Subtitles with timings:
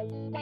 [0.00, 0.32] Round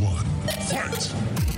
[0.00, 0.26] one.
[0.66, 1.49] Fight!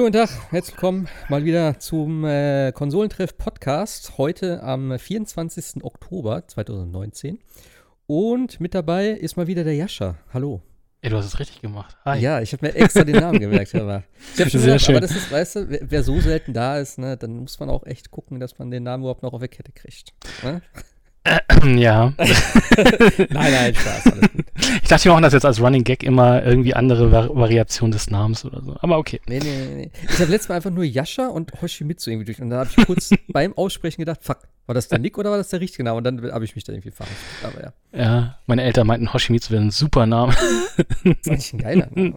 [0.00, 4.16] Schönen guten Tag, herzlich willkommen mal wieder zum äh, Konsolentreff Podcast.
[4.16, 5.84] Heute am 24.
[5.84, 7.38] Oktober 2019.
[8.06, 10.16] Und mit dabei ist mal wieder der Jascha.
[10.32, 10.62] Hallo.
[11.02, 11.98] Ey, du hast es richtig gemacht.
[12.06, 12.18] Hi.
[12.18, 13.74] Ja, ich habe mir extra den Namen gemerkt.
[13.74, 14.04] Aber
[14.34, 14.96] ich hab schon Sehr gedacht, schön.
[14.96, 17.68] aber das ist, weißt du, wer, wer so selten da ist, ne, dann muss man
[17.68, 20.14] auch echt gucken, dass man den Namen überhaupt noch auf der Kette kriegt.
[20.42, 20.62] Ne?
[21.76, 22.14] Ja.
[22.18, 24.44] nein, nein, Spaß, alles gut.
[24.82, 28.10] Ich dachte, wir machen das jetzt als Running Gag immer irgendwie andere Vari Variation des
[28.10, 28.76] Namens oder so.
[28.80, 29.20] Aber okay.
[29.26, 29.90] Nee, nee, nee, nee.
[30.08, 32.40] Ich habe letztes Mal einfach nur Yasha und Hoshimitsu irgendwie durch.
[32.40, 35.36] Und da habe ich kurz beim Aussprechen gedacht, fuck, war das der Nick oder war
[35.38, 35.98] das der richtige Name?
[35.98, 37.44] Und dann habe ich mich da irgendwie verhaspelt.
[37.44, 40.32] Aber ja, Ja, meine Eltern meinten, Hoshimitsu wäre ein super Name.
[41.04, 42.14] das ist eigentlich ein geiler Name.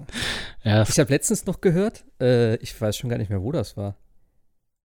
[0.63, 3.75] Ja, Ich habe letztens noch gehört, äh, ich weiß schon gar nicht mehr, wo das
[3.75, 3.95] war.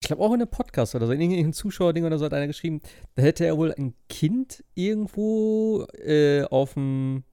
[0.01, 2.47] Ich glaube auch in einem Podcast oder so, in irgendeinem Zuschauerding oder so hat einer
[2.47, 2.81] geschrieben,
[3.17, 7.25] da hätte er wohl ein Kind irgendwo äh, auf dem,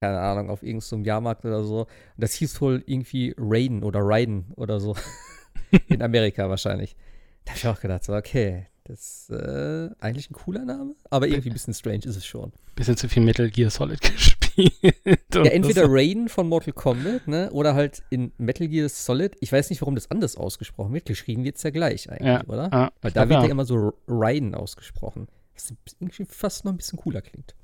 [0.00, 1.80] keine Ahnung, auf irgendeinem Jahrmarkt oder so.
[1.80, 4.96] Und das hieß wohl irgendwie Raiden oder Raiden oder so.
[5.88, 6.96] in Amerika wahrscheinlich.
[7.44, 11.26] Da habe ich auch gedacht, so, okay, das ist äh, eigentlich ein cooler Name, aber
[11.26, 12.52] irgendwie ein bisschen strange ist es schon.
[12.74, 14.45] bisschen zu viel Metal Gear Solid gespielt.
[14.56, 19.36] Ja, entweder Raiden von Mortal Kombat, ne, oder halt in Metal Gear Solid.
[19.40, 21.04] Ich weiß nicht, warum das anders ausgesprochen wird.
[21.06, 22.70] Geschrieben wird es ja gleich eigentlich, Ja, oder?
[22.72, 25.28] ja, Weil da wird ja immer so Raiden ausgesprochen.
[25.54, 27.54] Was irgendwie fast noch ein bisschen cooler klingt.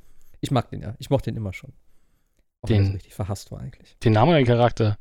[0.41, 0.95] Ich mag den ja.
[0.99, 1.73] Ich mochte den immer schon.
[2.63, 3.97] Auch wenn er Den- so richtig verhasst war eigentlich.
[3.99, 4.99] Den Namen oder den Charakter?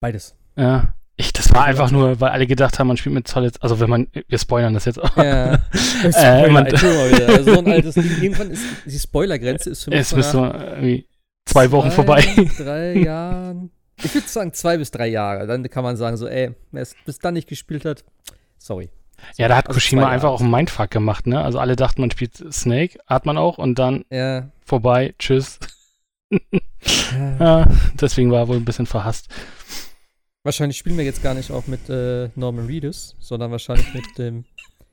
[0.00, 0.34] Beides.
[0.56, 0.94] Ja.
[1.20, 3.62] Ich, das war einfach nur, weil alle gedacht haben, man spielt mit Solid.
[3.62, 5.16] Also, wenn man, wir spoilern das jetzt auch.
[5.16, 5.58] Ja.
[6.14, 7.42] Äh, man- wieder.
[7.44, 8.10] So ein altes Ding.
[8.22, 11.06] Irgendwann ist die Spoilergrenze ist für mich Es so irgendwie
[11.44, 12.24] zwei Wochen vorbei.
[12.56, 13.70] Drei Jahren.
[14.02, 15.46] Ich würde sagen zwei bis drei Jahre.
[15.46, 18.02] Dann kann man sagen so, ey, wer es bis dann nicht gespielt hat,
[18.56, 18.88] sorry.
[19.36, 21.44] Ja, da hat Also Kushima zwei einfach auch einen Mindfuck gemacht, ne?
[21.44, 24.48] Also alle dachten, man spielt Snake, hat man auch und dann Ja.
[24.64, 25.58] vorbei, tschüss.
[26.30, 26.38] ja.
[27.38, 27.66] Ja,
[28.00, 29.28] deswegen war er wohl ein bisschen verhasst.
[30.42, 34.44] Wahrscheinlich spielen wir jetzt gar nicht auch mit äh, Norman Reedus, sondern wahrscheinlich mit dem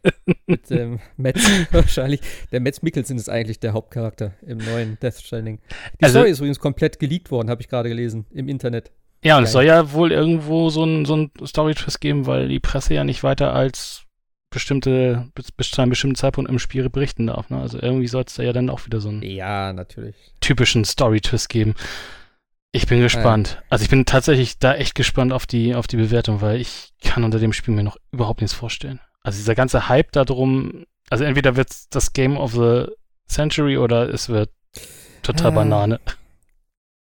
[0.46, 1.36] mit dem Matt
[1.72, 2.20] wahrscheinlich.
[2.52, 5.60] Der Matt Mikkelsen ist eigentlich der Hauptcharakter im neuen Death Stranding.
[6.00, 8.92] Die Also- Story ist übrigens komplett geleakt worden, habe ich gerade gelesen im Internet.
[9.24, 12.60] Ja, und es soll ja wohl irgendwo so ein, so ein Story-Twist geben, weil die
[12.60, 14.04] Presse ja nicht weiter als
[14.52, 17.50] bestimmte, bis, bis zu einem bestimmten Zeitpunkt im Spiel berichten darf.
[17.50, 17.60] Ne?
[17.60, 20.16] Also irgendwie soll es da ja dann auch wieder so einen Ja, natürlich.
[20.40, 21.74] typischen Story-Twist geben.
[22.78, 23.62] Ich bin gespannt.
[23.70, 27.24] Also ich bin tatsächlich da echt gespannt auf die, auf die Bewertung, weil ich kann
[27.24, 29.00] unter dem Spiel mir noch überhaupt nichts vorstellen.
[29.24, 32.86] Also dieser ganze Hype darum, also entweder wird es das Game of the
[33.28, 34.52] Century oder es wird
[35.24, 35.56] total Ah.
[35.56, 36.00] Banane.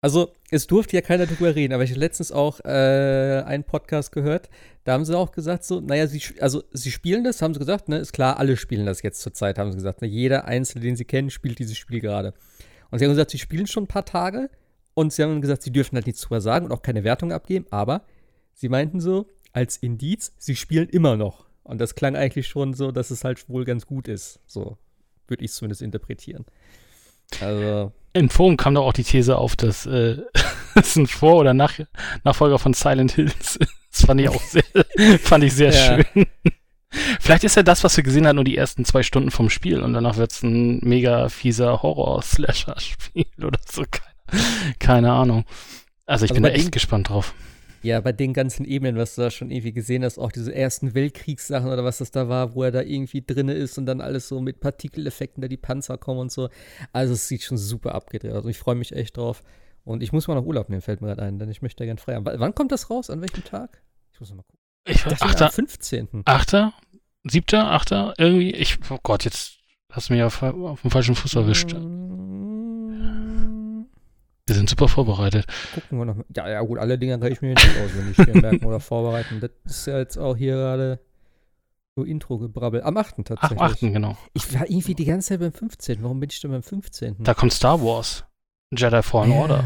[0.02, 4.12] Also, es durfte ja keiner drüber reden, aber ich habe letztens auch äh, einen Podcast
[4.12, 4.48] gehört,
[4.84, 7.90] da haben sie auch gesagt, so, naja, sie, also, sie spielen das, haben sie gesagt,
[7.90, 10.86] ne, ist klar, alle spielen das jetzt zur Zeit, haben sie gesagt, ne, jeder Einzelne,
[10.86, 12.32] den sie kennen, spielt dieses Spiel gerade.
[12.90, 14.48] Und sie haben gesagt, sie spielen schon ein paar Tage
[15.00, 17.66] und sie haben gesagt, sie dürfen halt nichts drüber sagen und auch keine Wertung abgeben,
[17.70, 18.02] aber
[18.54, 21.46] sie meinten so, als Indiz, sie spielen immer noch.
[21.62, 24.40] Und das klang eigentlich schon so, dass es halt wohl ganz gut ist.
[24.46, 24.78] So
[25.26, 26.44] würde ich es zumindest interpretieren.
[27.40, 30.18] Also, Im Forum kam doch auch die These auf, dass äh,
[30.74, 31.78] es ein Vor- oder Nach
[32.24, 33.72] Nachfolger von Silent Hills ist.
[33.92, 34.64] Das fand ich auch sehr,
[35.20, 36.04] fand ich sehr Ja.
[36.14, 36.26] schön.
[37.20, 39.80] Vielleicht ist ja das, was wir gesehen haben, nur die ersten zwei Stunden vom Spiel
[39.80, 43.84] und danach wird es ein mega fieser Horror-Slasher-Spiel oder so.
[44.78, 45.44] Keine, Ahnung.
[46.06, 47.34] Also ich Also bin da echt dem- gespannt drauf.
[47.82, 50.92] Ja, bei den ganzen Ebenen, was du da schon irgendwie gesehen hast, auch diese ersten
[50.94, 54.28] Weltkriegssachen oder was das da war, wo er da irgendwie drinne ist und dann alles
[54.28, 56.50] so mit Partikeleffekten, da die Panzer kommen und so.
[56.92, 58.44] Also es sieht schon super abgedreht aus.
[58.44, 59.42] und ich freue mich echt drauf.
[59.84, 61.96] Und ich muss mal noch Urlaub nehmen, fällt mir gerade ein, denn ich möchte gern
[61.96, 62.26] frei haben.
[62.26, 63.08] W- Wann kommt das raus?
[63.08, 63.80] An welchem Tag?
[64.12, 64.58] Ich muss mal gucken.
[64.86, 66.08] Ich, Ich dachte, am achter, 15.
[66.26, 66.74] achter,
[67.24, 68.50] siebter, achter, irgendwie.
[68.50, 69.54] Ich, oh Gott, jetzt
[69.90, 71.72] hast du mich auf, auf dem falschen Fuß erwischt.
[71.72, 72.39] Mm,
[74.46, 75.46] Wir sind super vorbereitet.
[75.74, 76.24] Gucken wir noch mal.
[76.36, 79.40] Ja, ja, gut, alle Dinge kann ich mir nicht auswendig hier merken oder vorbereiten.
[79.40, 80.98] Das ist ja jetzt auch hier gerade
[81.96, 82.82] so Intro-Gebrabbel.
[82.82, 83.14] Am 8.
[83.18, 83.60] Ach, tatsächlich.
[83.60, 84.16] achten, genau.
[84.32, 86.02] Ich war irgendwie die ganze Zeit beim 15.
[86.02, 87.16] Warum bin ich denn beim 15.?
[87.20, 88.24] Da kommt Star Wars.
[88.76, 89.64] Jedi Fallen Order.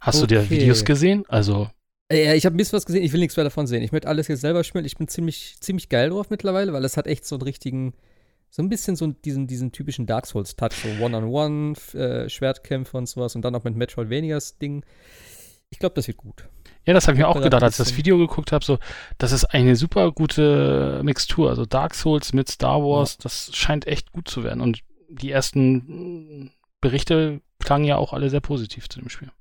[0.00, 0.50] Hast du dir Okay.
[0.50, 1.24] Videos gesehen?
[1.28, 1.68] Also,
[2.10, 3.82] Äh, Ja, ich habe ein bisschen was gesehen, ich will nichts mehr davon sehen.
[3.82, 4.84] Ich möchte alles jetzt selber spielen.
[4.84, 7.94] Ich bin ziemlich, ziemlich geil drauf mittlerweile, weil es hat echt so einen richtigen,
[8.54, 13.34] so ein bisschen so diesen, diesen typischen Dark Souls-Touch, so One-on-One, äh, Schwertkämpfe und sowas
[13.34, 14.84] und dann auch mit Metroidvanias-Ding.
[15.70, 16.48] ich glaube, das wird gut.
[16.86, 18.78] Ja, das habe ich mir auch da gedacht, als ich das Video geguckt habe, so,
[19.18, 21.50] das ist eine super gute Mixtur.
[21.50, 24.60] Also Dark Souls mit Star Wars, das scheint echt gut zu werden.
[24.60, 29.32] Und die ersten Berichte klangen ja auch alle sehr positiv zu dem Spiel.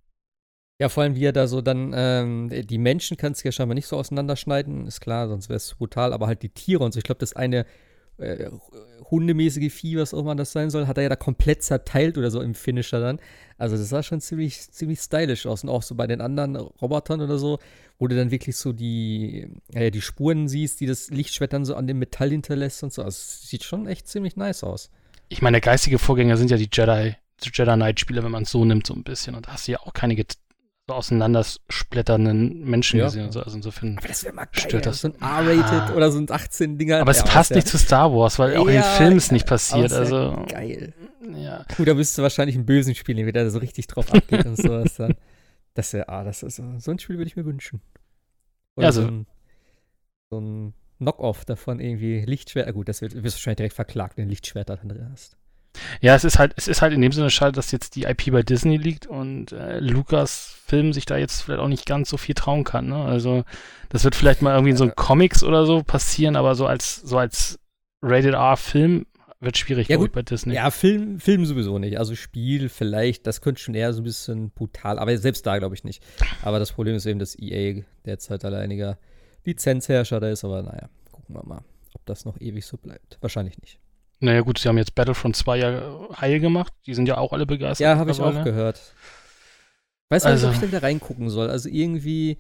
[0.82, 3.76] Ja, vor allem, wie er da so dann, ähm, die Menschen kannst du ja scheinbar
[3.76, 6.98] nicht so auseinanderschneiden, ist klar, sonst wäre es brutal, aber halt die Tiere und so.
[6.98, 7.68] Ich glaube, das eine
[8.18, 8.50] äh,
[9.10, 12.32] hundemäßige Vieh, was auch immer das sein soll, hat er ja da komplett zerteilt oder
[12.32, 13.20] so im Finisher dann.
[13.58, 15.64] Also das sah schon ziemlich, ziemlich stylisch aus.
[15.64, 17.60] Und auch so bei den anderen Robotern oder so,
[18.00, 21.76] wo du dann wirklich so die, äh, die Spuren siehst, die das Lichtschwert dann so
[21.76, 23.04] an dem Metall hinterlässt und so.
[23.04, 24.90] Also es sieht schon echt ziemlich nice aus.
[25.30, 28.66] Ich meine, der geistige Vorgänger sind ja die Jedi, Jedi Knight-Spiele, wenn man es so
[28.66, 29.36] nimmt, so ein bisschen.
[29.36, 30.38] Und da hast du ja auch keine get-
[30.88, 33.06] so auseinandersplätternden Menschen Ja.
[33.06, 33.26] gesehen.
[33.26, 33.42] und So.
[33.42, 33.98] Also insofern.
[33.98, 34.82] Aber das wäre mal Stört geil.
[34.82, 35.02] das?
[35.02, 35.94] So ein R-Rated Ah.
[35.96, 37.00] oder so ein 18-Dinger.
[37.00, 39.48] Aber es Ja, passt nicht zu Star Wars, weil auch in den Filmen es nicht
[39.48, 39.94] passiert.
[39.94, 40.94] Also, Geil.
[41.36, 41.66] ja.
[41.78, 44.58] Gut, da müsstest du wahrscheinlich einen bösen spielen, der da so richtig drauf abgeht und
[44.58, 45.16] sowas dann.
[45.74, 47.82] Das wäre, ah, das ist so, ein Spiel würde ich mir wünschen.
[48.76, 49.28] Oder Ja, so- so ein,
[50.32, 52.68] so ein Knock-off davon irgendwie Lichtschwert.
[52.68, 55.38] Ah, gut, das wird, wirst du wahrscheinlich direkt verklagt, wenn du Lichtschwerter drin hast.
[56.02, 58.32] Ja, es ist halt, es ist halt in dem Sinne schade, dass jetzt die IP
[58.32, 62.18] bei Disney liegt und äh, Lukas Film sich da jetzt vielleicht auch nicht ganz so
[62.18, 62.88] viel trauen kann.
[62.88, 63.04] Ne?
[63.04, 63.44] Also
[63.90, 66.98] das wird vielleicht mal irgendwie in so einem Comics oder so passieren, aber so als
[66.98, 67.60] so als
[68.02, 69.06] Rated R Film
[69.40, 70.14] wird schwierig Ja, gut.
[70.14, 70.56] bei Disney.
[70.56, 71.98] Ja, Film, Film sowieso nicht.
[72.00, 75.76] Also Spiel vielleicht, das könnte schon eher so ein bisschen brutal, aber selbst da glaube
[75.76, 76.04] ich nicht.
[76.44, 78.98] Aber das Problem ist eben, dass EA derzeit alleiniger
[79.44, 81.62] Lizenzherrscher da ist, aber naja, gucken wir mal,
[81.94, 83.18] ob das noch ewig so bleibt.
[83.22, 83.80] Wahrscheinlich nicht.
[84.24, 86.72] Naja gut, sie haben jetzt Battlefront 2 ja heil gemacht.
[86.86, 87.84] Die sind ja auch alle begeistert.
[87.86, 88.94] Ja, habe ich auch gehört.
[90.10, 91.50] Weiß nicht, Also- ob ich da wieder reingucken soll.
[91.50, 92.38] Also irgendwie,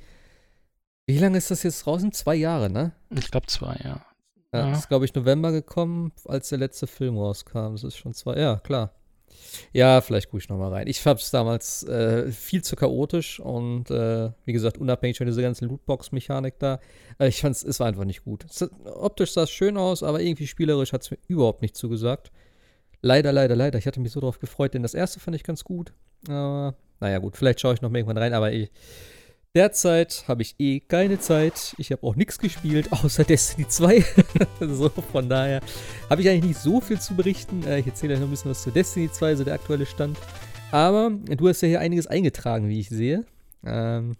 [1.07, 2.11] wie lange ist das jetzt draußen?
[2.13, 2.93] Zwei Jahre, ne?
[3.09, 4.05] Ich glaube zwei, ja.
[4.53, 4.71] Ja, Ja.
[4.71, 7.73] Ist, glaube ich, November gekommen, als der letzte Film rauskam.
[7.73, 8.91] Das ist schon zwei, ja, klar.
[9.71, 10.87] Ja, vielleicht gucke ich noch mal rein.
[10.87, 15.41] Ich fand es damals äh, viel zu chaotisch und äh, wie gesagt, unabhängig von dieser
[15.41, 16.79] ganzen Lootbox-Mechanik da.
[17.19, 18.45] Äh, ich fand es war einfach nicht gut.
[18.45, 22.31] Es, optisch sah es schön aus, aber irgendwie spielerisch hat es mir überhaupt nicht zugesagt.
[23.01, 23.79] Leider, leider, leider.
[23.79, 25.93] Ich hatte mich so darauf gefreut, denn das erste fand ich ganz gut.
[26.27, 28.71] Aber naja, gut, vielleicht schaue ich noch mal irgendwann rein, aber ich,
[29.55, 31.75] derzeit habe ich eh keine Zeit.
[31.77, 34.05] Ich habe auch nichts gespielt, außer Destiny 2.
[34.61, 35.61] so, von daher
[36.09, 37.63] habe ich eigentlich nicht so viel zu berichten.
[37.65, 40.17] Äh, ich erzähle euch noch ein bisschen was zu Destiny 2, so der aktuelle Stand.
[40.71, 43.25] Aber du hast ja hier einiges eingetragen, wie ich sehe.
[43.63, 44.15] Ähm,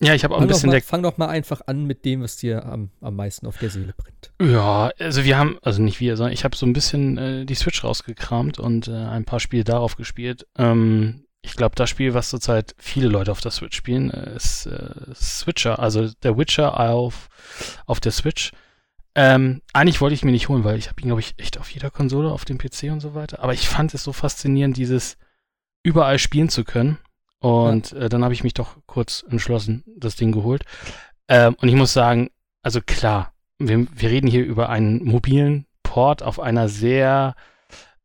[0.00, 2.36] Ja, ich habe auch ein bisschen mal, fang doch mal einfach an mit dem, was
[2.36, 4.32] dir am, am meisten auf der Seele brennt.
[4.40, 7.54] Ja, also wir haben, also nicht wir, sondern ich habe so ein bisschen äh, die
[7.56, 10.46] Switch rausgekramt und äh, ein paar Spiele darauf gespielt.
[10.56, 14.66] Ähm, ich glaube, das Spiel, was zurzeit viele Leute auf der Switch spielen, äh, ist
[14.66, 17.28] äh, Switcher, also der Witcher auf,
[17.86, 18.52] auf der Switch.
[19.14, 21.70] Ähm, eigentlich wollte ich mir nicht holen, weil ich habe ihn, glaube ich, echt auf
[21.70, 23.42] jeder Konsole, auf dem PC und so weiter.
[23.42, 25.18] Aber ich fand es so faszinierend, dieses
[25.82, 26.98] überall spielen zu können.
[27.40, 30.64] Und äh, dann habe ich mich doch kurz entschlossen, das Ding geholt.
[31.28, 32.30] Ähm, und ich muss sagen,
[32.62, 37.34] also klar, wir, wir reden hier über einen mobilen Port auf einer sehr,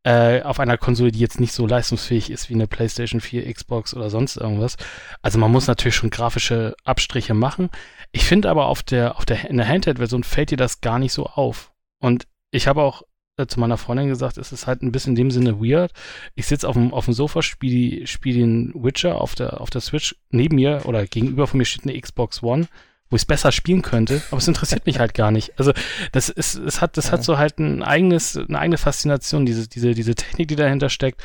[0.09, 3.93] äh, auf einer Konsole, die jetzt nicht so leistungsfähig ist wie eine PlayStation 4, Xbox
[3.93, 4.75] oder sonst irgendwas.
[5.21, 7.69] Also man muss natürlich schon grafische Abstriche machen.
[8.11, 11.13] Ich finde aber auf der, auf der, in der Handheld-Version fällt dir das gar nicht
[11.13, 11.71] so auf.
[11.99, 13.03] Und ich habe auch
[13.37, 15.91] äh, zu meiner Freundin gesagt, es ist halt ein bisschen in dem Sinne weird.
[16.33, 19.81] Ich sitze auf dem, auf dem Sofa, spiele spiel den Witcher auf der, auf der
[19.81, 20.15] Switch.
[20.31, 22.67] Neben mir oder gegenüber von mir steht eine Xbox One,
[23.09, 25.53] wo ich es besser spielen könnte, aber es interessiert mich halt gar nicht.
[25.57, 25.73] Also
[26.11, 27.13] das ist, es hat, das Ja.
[27.13, 31.21] hat so halt ein eigenes, eine eigene Faszination, diese, diese, diese Technik, die dahinter steckt.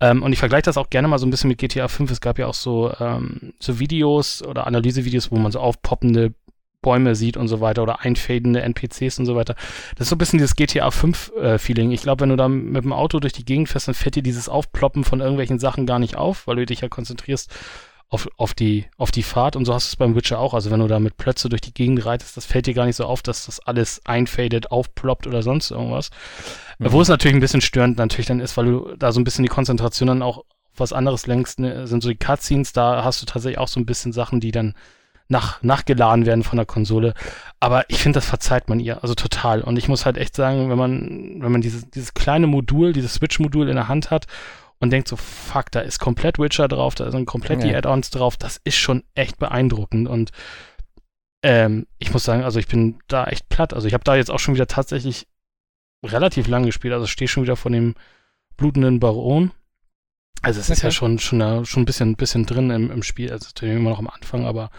[0.00, 2.10] Ähm, und ich vergleiche das auch gerne mal so ein bisschen mit GTA 5.
[2.10, 6.34] Es gab ja auch so, ähm, so Videos oder Analysevideos, wo man so aufpoppende
[6.82, 9.54] Bäume sieht und so weiter oder einfadende NPCs und so weiter.
[9.96, 11.90] Das ist so ein bisschen dieses GTA 5 äh, Feeling.
[11.90, 14.22] Ich glaube, wenn du da mit dem Auto durch die Gegend fährst, dann fällt dir
[14.22, 17.50] dieses Aufploppen von irgendwelchen Sachen gar nicht auf, weil du dich ja konzentrierst
[18.08, 20.54] auf, auf, die, auf die Fahrt und so hast du es beim Witcher auch.
[20.54, 22.96] Also wenn du da mit Plötze durch die Gegend reitest, das fällt dir gar nicht
[22.96, 26.10] so auf, dass das alles einfadet, aufploppt oder sonst irgendwas.
[26.78, 26.92] Mhm.
[26.92, 29.42] Wo es natürlich ein bisschen störend natürlich dann ist, weil du da so ein bisschen
[29.42, 30.44] die Konzentration dann auch auf
[30.76, 33.86] was anderes lenkst, ne, sind so die Cutscenes, da hast du tatsächlich auch so ein
[33.86, 34.74] bisschen Sachen, die dann
[35.28, 37.12] nach, nachgeladen werden von der Konsole.
[37.58, 39.62] Aber ich finde, das verzeiht man ihr, also total.
[39.62, 43.14] Und ich muss halt echt sagen, wenn man, wenn man dieses, dieses kleine Modul, dieses
[43.14, 44.26] Switch-Modul in der Hand hat
[44.80, 47.78] und denkt so, fuck, da ist komplett Witcher drauf, da sind komplett die Ja.
[47.78, 50.08] Add-ons drauf, das ist schon echt beeindruckend.
[50.08, 50.30] Und
[51.42, 53.72] ähm, ich muss sagen, also ich bin da echt platt.
[53.74, 55.26] Also ich habe da jetzt auch schon wieder tatsächlich
[56.04, 57.94] relativ lang gespielt, also stehe schon wieder von dem
[58.56, 59.52] blutenden Baron.
[60.42, 60.88] Also es ist Okay.
[60.88, 63.90] ja schon, schon, da- schon ein bisschen, bisschen drin im, im Spiel, also natürlich immer
[63.90, 64.70] noch am Anfang, aber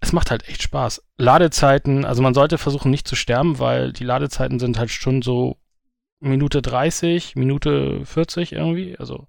[0.00, 1.02] es macht halt echt Spaß.
[1.18, 5.58] Ladezeiten, also man sollte versuchen nicht zu sterben, weil die Ladezeiten sind halt schon so
[6.20, 9.26] Minute 30, Minute 40 irgendwie, also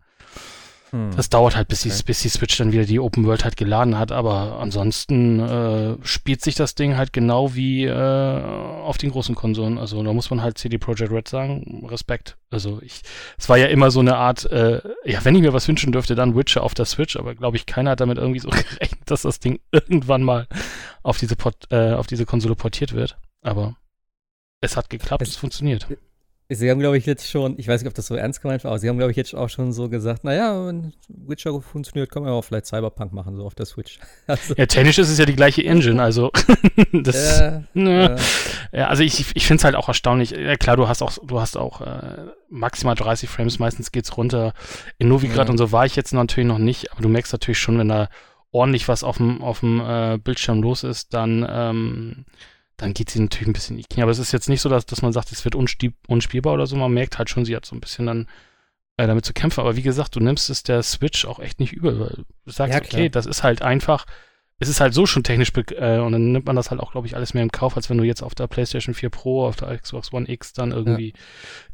[0.92, 1.12] Hm.
[1.16, 1.96] Das dauert halt, bis, Okay.
[1.98, 5.96] die, bis die Switch dann wieder die Open World halt geladen hat, aber ansonsten äh,
[6.06, 9.78] spielt sich das Ding halt genau wie äh, auf den großen Konsolen.
[9.78, 12.38] Also da muss man halt CD Projekt Red sagen, Respekt.
[12.50, 13.02] Also ich,
[13.38, 16.16] es war ja immer so eine Art, äh, ja, wenn ich mir was wünschen dürfte,
[16.16, 19.22] dann Witcher auf der Switch, aber glaube ich, keiner hat damit irgendwie so gerechnet, dass
[19.22, 20.48] das Ding irgendwann mal
[21.04, 23.18] auf diese, Port, äh, auf diese Konsole portiert wird.
[23.42, 23.76] Aber
[24.60, 25.88] es hat geklappt, Es- es funktioniert.
[26.54, 28.72] Sie haben, glaube ich, jetzt schon, ich weiß nicht, ob das so ernst gemeint war,
[28.72, 32.26] aber Sie haben, glaube ich, jetzt auch schon so gesagt, naja, wenn Witcher funktioniert, können
[32.26, 34.00] wir auch vielleicht Cyberpunk machen, so auf der Switch.
[34.28, 36.32] Also, Ja, technisch ist es ja die gleiche Engine, also
[36.94, 38.18] das, äh, ne.
[38.74, 40.32] äh, Ja, also ich, ich finde es halt auch erstaunlich.
[40.32, 44.54] Ja, klar, du hast auch, du hast auch äh, maximal 30 Frames, meistens geht's runter.
[44.98, 45.52] In Novigrad Ja.
[45.52, 48.10] und so war ich jetzt natürlich noch nicht, aber du merkst natürlich schon, wenn da
[48.52, 52.26] ordentlich was auf dem auf dem äh, Bildschirm los ist, dann ähm,
[52.82, 54.04] dann geht sie natürlich ein bisschen in die Knie.
[54.04, 56.68] Aber es ist jetzt nicht so, dass, dass man sagt, es wird unspiel, unspielbar oder
[56.68, 56.76] so.
[56.76, 58.28] Man merkt halt schon, sie hat so ein bisschen dann
[58.98, 59.62] äh, damit zu kämpfen.
[59.62, 62.00] Aber wie gesagt, du nimmst es der Switch auch echt nicht übel.
[62.00, 64.06] Weil du sagst, Ja, okay, das ist halt einfach
[64.62, 67.08] es ist halt so schon technisch äh, und dann nimmt man das halt auch, glaube
[67.08, 69.56] ich, alles mehr im Kauf, als wenn du jetzt auf der PlayStation 4 Pro, auf
[69.56, 71.14] der Xbox One X dann irgendwie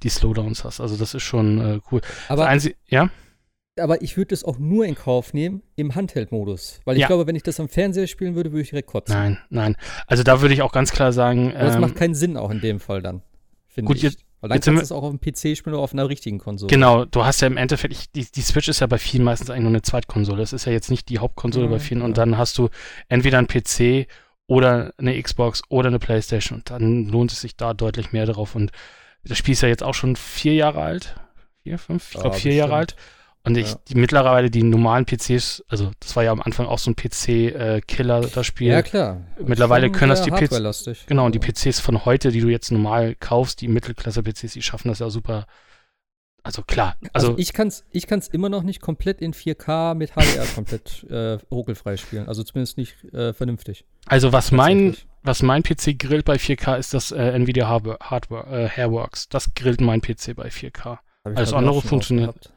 [0.03, 0.79] die Slowdowns hast.
[0.79, 1.99] Also das ist schon äh, cool.
[2.29, 2.47] aber,
[2.87, 3.09] ja?
[3.79, 6.81] Aber ich würde es auch nur in Kauf nehmen im Handheld-Modus.
[6.85, 7.07] Weil ich Ja.
[7.07, 9.15] glaube, wenn ich das am Fernseher spielen würde, würde ich direkt kotzen.
[9.15, 9.75] Nein, nein.
[10.07, 12.49] Also da würde ich auch ganz klar sagen, Aber das ähm, macht keinen Sinn auch
[12.51, 13.21] in dem Fall dann.
[13.67, 14.03] Finde Gut, ich.
[14.03, 16.09] jetzt- Weil dann jetzt kannst du es auch auf dem PC spielen oder auf einer
[16.09, 16.69] richtigen Konsole.
[16.69, 19.49] Genau, du hast ja im Endeffekt, ich, die, die Switch ist ja bei vielen meistens
[19.49, 20.43] eigentlich nur eine Zweitkonsole.
[20.43, 22.23] Es ist ja jetzt nicht die Hauptkonsole Ja, bei vielen und ja.
[22.25, 22.69] dann hast du
[23.09, 24.07] entweder einen PC
[24.45, 28.55] oder eine Xbox oder eine Playstation und dann lohnt es sich da deutlich mehr drauf
[28.55, 28.71] und
[29.25, 31.15] das Spiel ist ja jetzt auch schon vier Jahre alt.
[31.63, 32.13] Vier, fünf?
[32.13, 32.95] Ich glaube vier Jahre alt.
[33.47, 33.79] Und ich, Ja.
[33.87, 38.21] die mittlerweile die normalen PCs, also das war ja am Anfang auch so ein PC-Killer,
[38.21, 38.71] das Spiel.
[38.71, 39.21] Ja, klar.
[39.43, 41.05] Mittlerweile können das die PC hardwarelastig.
[41.07, 41.39] Genau, und die.
[41.39, 45.45] PCs von heute, die du jetzt normal kaufst, die Mittelklasse-PCs, die schaffen das ja super.
[46.43, 49.95] Also klar, Also, also, ich kann es ich kann's immer noch nicht komplett in 4K
[49.95, 52.27] mit HDR komplett äh, ruckelfrei spielen.
[52.27, 53.83] Also zumindest nicht äh, vernünftig.
[54.05, 58.63] also was mein, was mein PC grillt bei 4K ist das äh, Nvidia Hardware, Hardware
[58.65, 59.27] äh, Hairworks.
[59.27, 60.83] Das grillt mein PC bei 4K.
[60.85, 61.01] Hab
[61.31, 62.53] ich, Alles ich, andere funktioniert.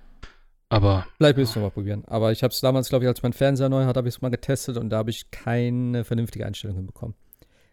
[0.70, 2.04] Aber Vielleicht willst du mal probieren.
[2.06, 4.22] Aber ich habe es damals, glaube ich, als mein Fernseher neu hat, habe ich es
[4.22, 7.14] mal getestet und da habe ich keine vernünftige Einstellung hinbekommen.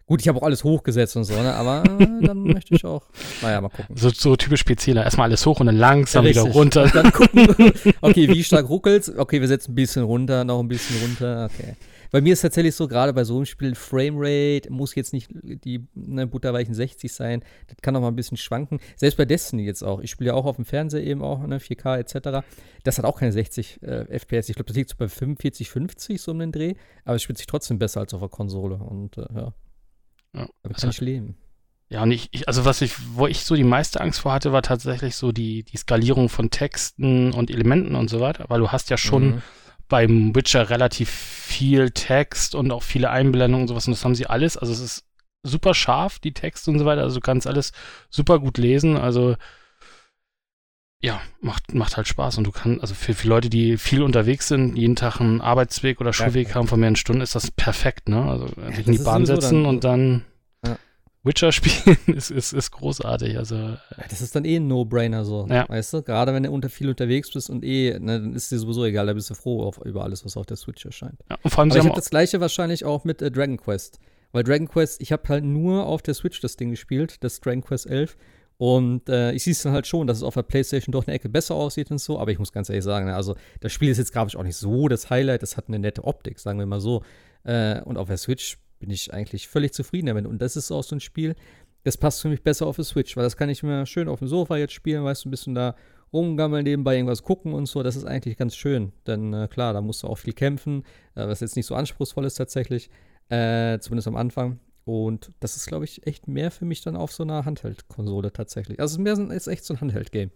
[0.08, 1.54] Gut, ich habe auch alles hochgesetzt und so, ne?
[1.54, 3.04] aber äh, dann möchte ich auch,
[3.42, 3.96] naja, mal gucken.
[3.98, 5.04] so, so typisch PCler.
[5.04, 6.84] Erstmal alles hoch und dann langsam Ja, wieder runter.
[6.84, 7.48] Und dann gucken,
[8.02, 9.16] okay, wie stark ruckelt's?
[9.16, 11.76] Okay, wir setzen ein bisschen runter, noch ein bisschen runter, okay.
[12.12, 15.86] Bei mir ist tatsächlich so, gerade bei so einem Spiel, Framerate muss jetzt nicht die
[15.94, 17.44] ne, butterweichen 60 sein.
[17.68, 18.80] Das kann auch mal ein bisschen schwanken.
[18.96, 20.00] Selbst bei Destiny jetzt auch.
[20.00, 22.46] Ich spiele ja auch auf dem Fernseher eben auch, ne, 4K etc.
[22.84, 24.50] Das hat auch keine 60 äh, FPS.
[24.50, 26.76] Ich glaube, das liegt so bei 45, 50 so um den Dreh.
[27.06, 28.76] Aber es spielt sich trotzdem besser als auf der Konsole.
[28.76, 29.54] Und äh, ja,
[30.34, 31.38] Ja, damit kann ich leben.
[31.90, 34.52] Ja, und ich, ich, also was ich, wo ich so die meiste Angst vor hatte,
[34.52, 38.70] war tatsächlich so die, die Skalierung von Texten und Elementen und so weiter, weil du
[38.74, 39.42] hast ja schon Mhm.
[39.90, 44.28] Beim Witcher relativ viel Text und auch viele Einblendungen und sowas und das haben sie
[44.28, 44.58] alles.
[44.58, 45.06] Also es ist
[45.44, 47.04] super scharf, die Texte und so weiter.
[47.04, 47.72] Also du kannst alles
[48.10, 48.98] super gut lesen.
[48.98, 49.36] Also
[51.00, 52.38] ja, macht, macht halt Spaß.
[52.40, 56.02] Und du kannst, also für, für Leute, die viel unterwegs sind, jeden Tag einen Arbeitsweg
[56.02, 56.62] oder Schulweg klar.
[56.62, 58.24] haben von mehreren Stunden, ist das perfekt, ne?
[58.24, 60.22] Also sich in die Bahn setzen dann- und dann Ja.
[61.28, 63.38] Witcher spielen ist, ist, ist großartig.
[63.38, 63.78] Also Ja,
[64.10, 65.68] Das ist dann eh ein No-Brainer so, Ja.
[65.70, 66.02] weißt du?
[66.02, 69.06] Gerade wenn du unter viel unterwegs bist und eh, ne, dann ist dir sowieso egal,
[69.06, 71.20] da bist du froh auf, über alles, was auf der Switch erscheint.
[71.30, 74.00] ja, und vor allem Aber ich habe das gleiche wahrscheinlich auch mit äh, Dragon Quest.
[74.32, 77.62] Weil Dragon Quest, ich habe halt nur auf der Switch das Ding gespielt, das Dragon
[77.62, 78.18] Quest 11.
[78.60, 81.16] Und äh, ich sehe es dann halt schon, dass es auf der Playstation doch eine
[81.16, 82.18] Ecke besser aussieht und so.
[82.20, 84.56] Aber ich muss ganz ehrlich sagen, ne, also das Spiel ist jetzt grafisch auch nicht
[84.58, 85.44] so das Highlight.
[85.44, 87.04] Das hat eine nette Optik, sagen wir mal so.
[87.44, 90.26] Äh, und auf der Switch bin ich eigentlich völlig zufrieden damit.
[90.26, 91.36] Und das ist auch so ein Spiel,
[91.84, 94.20] das passt für mich besser auf der Switch, weil das kann ich mir schön auf
[94.20, 95.76] dem Sofa jetzt spielen, weißt du, ein bisschen da
[96.12, 97.84] rumgammeln, nebenbei irgendwas gucken und so.
[97.84, 98.92] Das ist eigentlich ganz schön.
[99.06, 100.84] Denn äh, klar, da musst du auch viel kämpfen,
[101.16, 102.90] äh, was jetzt nicht so anspruchsvoll ist tatsächlich.
[103.30, 104.60] Äh, zumindest am Anfang.
[104.86, 108.80] Und das ist, glaube ich, echt mehr für mich dann auf so einer Handheld-Konsole tatsächlich.
[108.80, 110.32] Also es ist ist echt so ein Handheld-Game.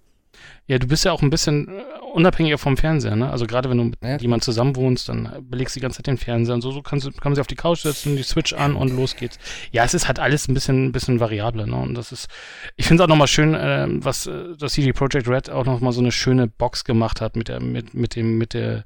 [0.67, 1.81] Ja, du bist ja auch ein bisschen äh,
[2.13, 3.29] unabhängiger vom Fernseher, ne?
[3.29, 5.97] Also gerade wenn du mit Ja, jemandem zusammen wohnst, dann äh, belegst du die ganze
[5.97, 8.15] Zeit den Fernseher und so, so kannst du, kann man sich auf die Couch setzen,
[8.15, 9.38] die Switch an und los geht's.
[9.71, 11.75] Ja, es ist halt alles ein bisschen, ein bisschen variabler, ne?
[11.75, 12.27] Und das ist,
[12.75, 16.01] ich finde es auch nochmal schön, äh, was das CD Projekt Red auch nochmal so
[16.01, 18.85] eine schöne Box gemacht hat mit der, mit, mit dem, mit der,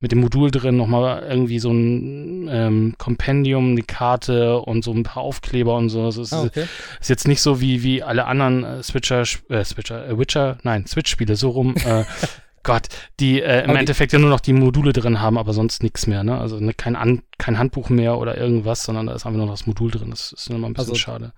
[0.00, 5.04] mit dem Modul drin, nochmal irgendwie so ein ähm, Kompendium, eine Karte und so ein
[5.04, 6.04] paar Aufkleber und so.
[6.04, 6.66] Also es Ah, ist, okay.
[7.00, 10.86] ist jetzt nicht so wie, wie alle anderen äh, Switcher, äh, Switcher, äh, Witcher, nein,
[10.86, 11.74] Switch-Spiele, so rum.
[11.84, 12.04] Äh,
[12.62, 12.88] Gott,
[13.20, 16.06] die äh, im Aber Endeffekt ja nur noch die Module drin haben, aber sonst nichts
[16.08, 16.36] mehr, ne?
[16.38, 19.52] Also ne, kein, An kein Handbuch mehr oder irgendwas, sondern da ist einfach nur noch
[19.54, 20.10] das Modul drin.
[20.10, 21.32] Das ist immer ein bisschen Also- schade.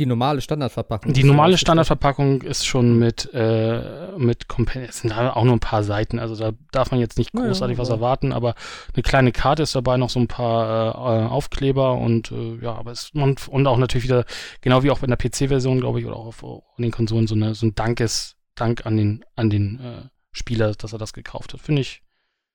[0.00, 1.12] Die normale Standardverpackung.
[1.12, 4.88] Die normale ja Standardverpackung ist schon mit, äh, mit Companion.
[4.88, 7.78] Es sind da auch nur ein paar Seiten, also da darf man jetzt nicht großartig
[7.78, 8.54] was aber- erwarten, aber
[8.92, 12.74] eine kleine Karte ist dabei, noch so ein paar äh, äh, Aufkleber und äh, ja,
[12.74, 14.24] aber es und, und auch natürlich wieder,
[14.62, 17.36] genau wie auch in der PC-Version, glaube ich, oder auch auf, auf den Konsolen, so,
[17.36, 21.52] eine, so ein Dankes, Dank an den, an den äh, Spieler, dass er das gekauft
[21.52, 21.60] hat.
[21.60, 22.02] Finde ich,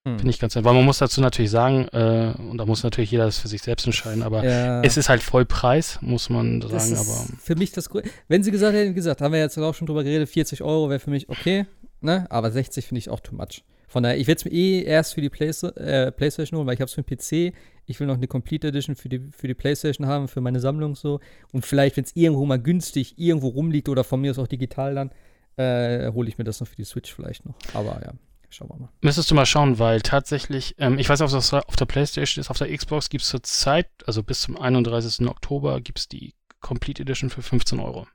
[0.07, 0.17] Hm.
[0.17, 0.63] finde ich ganz nett.
[0.63, 3.61] Weil man muss dazu natürlich sagen, äh, und da muss natürlich jeder das für sich
[3.61, 4.81] selbst entscheiden, aber Ja.
[4.81, 7.37] es ist halt Vollpreis, muss man Das sagen, ist aber.
[7.41, 7.89] für mich das
[8.29, 10.99] Wenn sie gesagt hätten, gesagt, haben wir jetzt auch schon drüber geredet, 40 Euro wäre
[10.99, 11.65] für mich okay,
[12.01, 12.25] ne?
[12.29, 13.63] Aber 60 finde ich auch too much.
[13.89, 16.75] Von daher, ich werde es mir eh erst für die Play äh, Playstation holen, weil
[16.75, 17.53] ich habe es für den PC.
[17.87, 20.95] Ich will noch eine Complete Edition für die, für die Playstation haben, für meine Sammlung
[20.95, 21.19] so.
[21.51, 24.93] Und vielleicht, wenn es irgendwo mal günstig irgendwo rumliegt oder von mir aus auch digital
[24.93, 25.11] dann,
[25.57, 27.55] äh, hole ich mir das noch für die Switch vielleicht noch.
[27.73, 28.13] Aber ja,
[28.49, 28.89] schauen wir mal.
[29.01, 32.41] Müsstest du mal schauen, weil tatsächlich, ähm, ich weiß nicht, ob das auf der Playstation
[32.41, 35.27] ist, auf der Xbox gibt es zur Zeit, also bis zum 31.
[35.27, 38.07] Oktober, gibt es die Complete Edition für 15 Euro.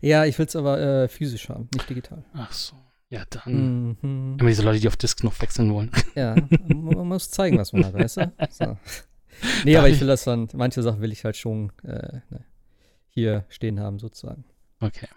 [0.00, 2.24] Ja, ich will es aber äh, physisch haben, nicht digital.
[2.34, 2.76] Ach so.
[3.10, 3.96] Ja, dann.
[4.00, 4.36] Mhm.
[4.40, 5.90] Immer diese Leute, die auf Disc noch wechseln wollen.
[6.14, 8.32] Ja, man man muss zeigen, was man hat, weißt du?
[8.50, 8.76] So.
[9.64, 12.44] Nee, aber ich will das dann, manche Sachen will ich halt schon äh, ne,
[13.08, 14.44] hier stehen haben, sozusagen.
[14.80, 15.08] Okay.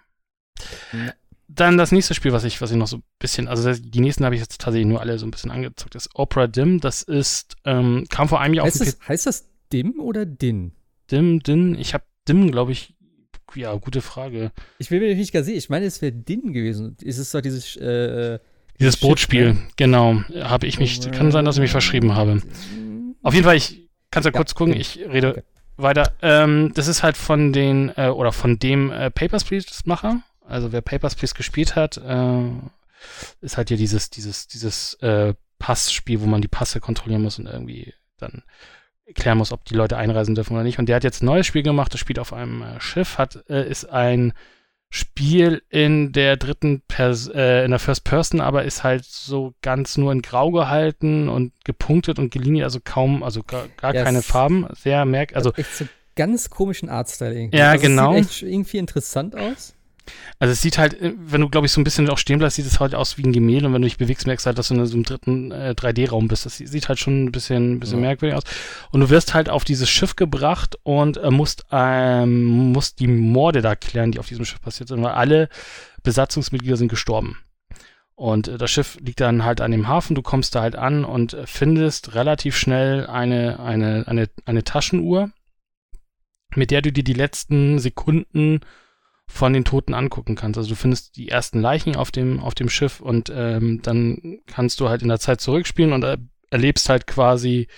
[1.48, 4.00] Dann das nächste Spiel, was ich, was ich noch so ein bisschen, also das, die
[4.00, 6.80] nächsten habe ich jetzt tatsächlich nur alle so ein bisschen angezockt, ist Opera Dim.
[6.80, 10.72] Das ist, ähm, kam vor einem Jahr Heißt auf das, heißt das Dim oder Din?
[11.10, 11.76] Dim, Din.
[11.78, 12.94] Ich habe Dim, glaube ich,
[13.54, 14.50] ja, gute Frage.
[14.78, 15.56] Ich will mir nicht gar sehen.
[15.56, 16.96] Ich meine, es wäre Din gewesen.
[17.04, 18.38] Es ist doch dieses äh,
[18.80, 19.58] Dieses Schiff, Bootspiel, ne?
[19.76, 20.22] genau.
[20.40, 22.42] Habe ich mich, kann sein, dass ich mich verschrieben habe.
[23.22, 25.42] Auf jeden Fall, ich kann ja Ja, kurz gucken, ich rede Okay.
[25.76, 26.12] weiter.
[26.22, 30.22] Ähm, das ist halt von den, äh, oder von dem äh, Papers, Please-Macher.
[30.48, 32.42] Also wer Papers, Please gespielt hat, äh,
[33.40, 37.46] ist halt hier dieses, dieses, dieses äh, Passspiel, wo man die Passe kontrollieren muss und
[37.46, 38.42] irgendwie dann
[39.06, 40.78] erklären muss, ob die Leute einreisen dürfen oder nicht.
[40.78, 43.44] Und der hat jetzt ein neues Spiel gemacht, das spielt auf einem äh, Schiff, hat,
[43.48, 44.32] äh, ist ein
[44.88, 49.96] Spiel in der dritten Pers äh, in der First Person, aber ist halt so ganz
[49.96, 54.22] nur in Grau gehalten und gepunktet und geliniert, also kaum, also gar, gar Ja, keine
[54.22, 54.66] Farben.
[54.74, 57.58] Sehr merk, also echt so ganz komischen Artstyle irgendwie.
[57.58, 58.14] Ja, also genau.
[58.14, 59.75] Sieht echt irgendwie interessant aus.
[60.38, 62.56] Also es sieht halt, äh, wenn du, glaube ich, so ein bisschen auch stehen bleibst,
[62.56, 64.58] sieht es halt aus wie ein Gemälde und wenn du dich bewegst, merkst du halt,
[64.58, 66.46] dass du in so einem dritten äh, 3D-Raum bist.
[66.46, 68.06] Das sieht halt schon ein bisschen, ein bisschen Ja.
[68.08, 68.44] merkwürdig aus.
[68.90, 73.62] Und du wirst halt auf dieses Schiff gebracht und äh, musst, ähm, musst die Morde
[73.62, 75.48] da klären, die auf diesem Schiff passiert sind, weil alle
[76.02, 77.38] Besatzungsmitglieder sind gestorben.
[78.14, 81.04] Und äh, das Schiff liegt dann halt an dem Hafen, du kommst da halt an
[81.04, 85.30] und äh, findest relativ schnell eine, eine, eine, eine Taschenuhr,
[86.54, 88.60] mit der du dir die letzten Sekunden
[89.28, 90.56] von den Toten angucken kannst.
[90.56, 94.80] Also du findest die ersten Leichen auf dem, auf dem Schiff und ähm, dann kannst
[94.80, 96.18] du halt in der Zeit zurückspielen und er,
[96.50, 97.68] erlebst halt quasi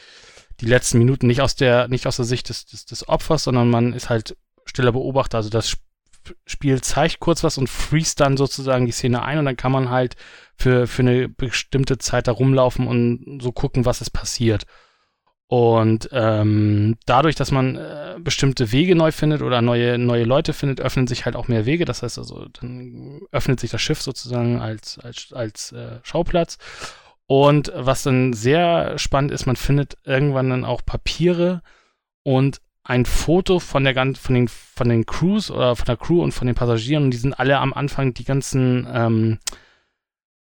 [0.61, 3.71] die letzten Minuten nicht aus der, nicht aus der Sicht des, des, des Opfers, sondern
[3.71, 5.39] man ist halt stiller Beobachter.
[5.39, 5.87] Also das Sp-
[6.45, 9.89] Spiel zeigt kurz was und freeze dann sozusagen die Szene ein und dann kann man
[9.89, 10.17] halt
[10.57, 14.67] für, für eine bestimmte Zeit da rumlaufen und so gucken, was ist passiert.
[15.51, 20.81] Und ähm, dadurch, dass man äh, bestimmte Wege neu findet oder neue, neue Leute findet,
[20.81, 21.87] öffnen sich halt auch mehr Wege.
[21.87, 26.59] Das heißt also, dann öffnet sich das Schiff sozusagen als, als, als äh, Schauplatz.
[27.27, 31.63] Und was dann sehr spannend ist, man findet irgendwann dann auch Papiere
[32.23, 36.23] und ein Foto von der gan- von den von den Crews oder von der Crew
[36.23, 39.39] und von den Passagieren und die sind alle am Anfang die ganzen ähm,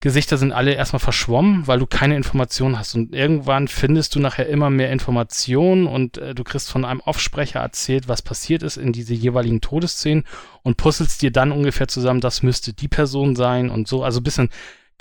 [0.02, 2.96] Gesichter sind alle erstmal verschwommen, weil du keine Informationen hast.
[2.96, 7.60] Und irgendwann findest du nachher immer mehr Informationen und äh, du kriegst von einem Offsprecher
[7.60, 10.24] erzählt, was passiert ist in diese jeweiligen Todesszenen
[10.64, 14.04] und puzzelst dir dann ungefähr zusammen, das müsste die Person sein und so.
[14.04, 14.50] Also ein bisschen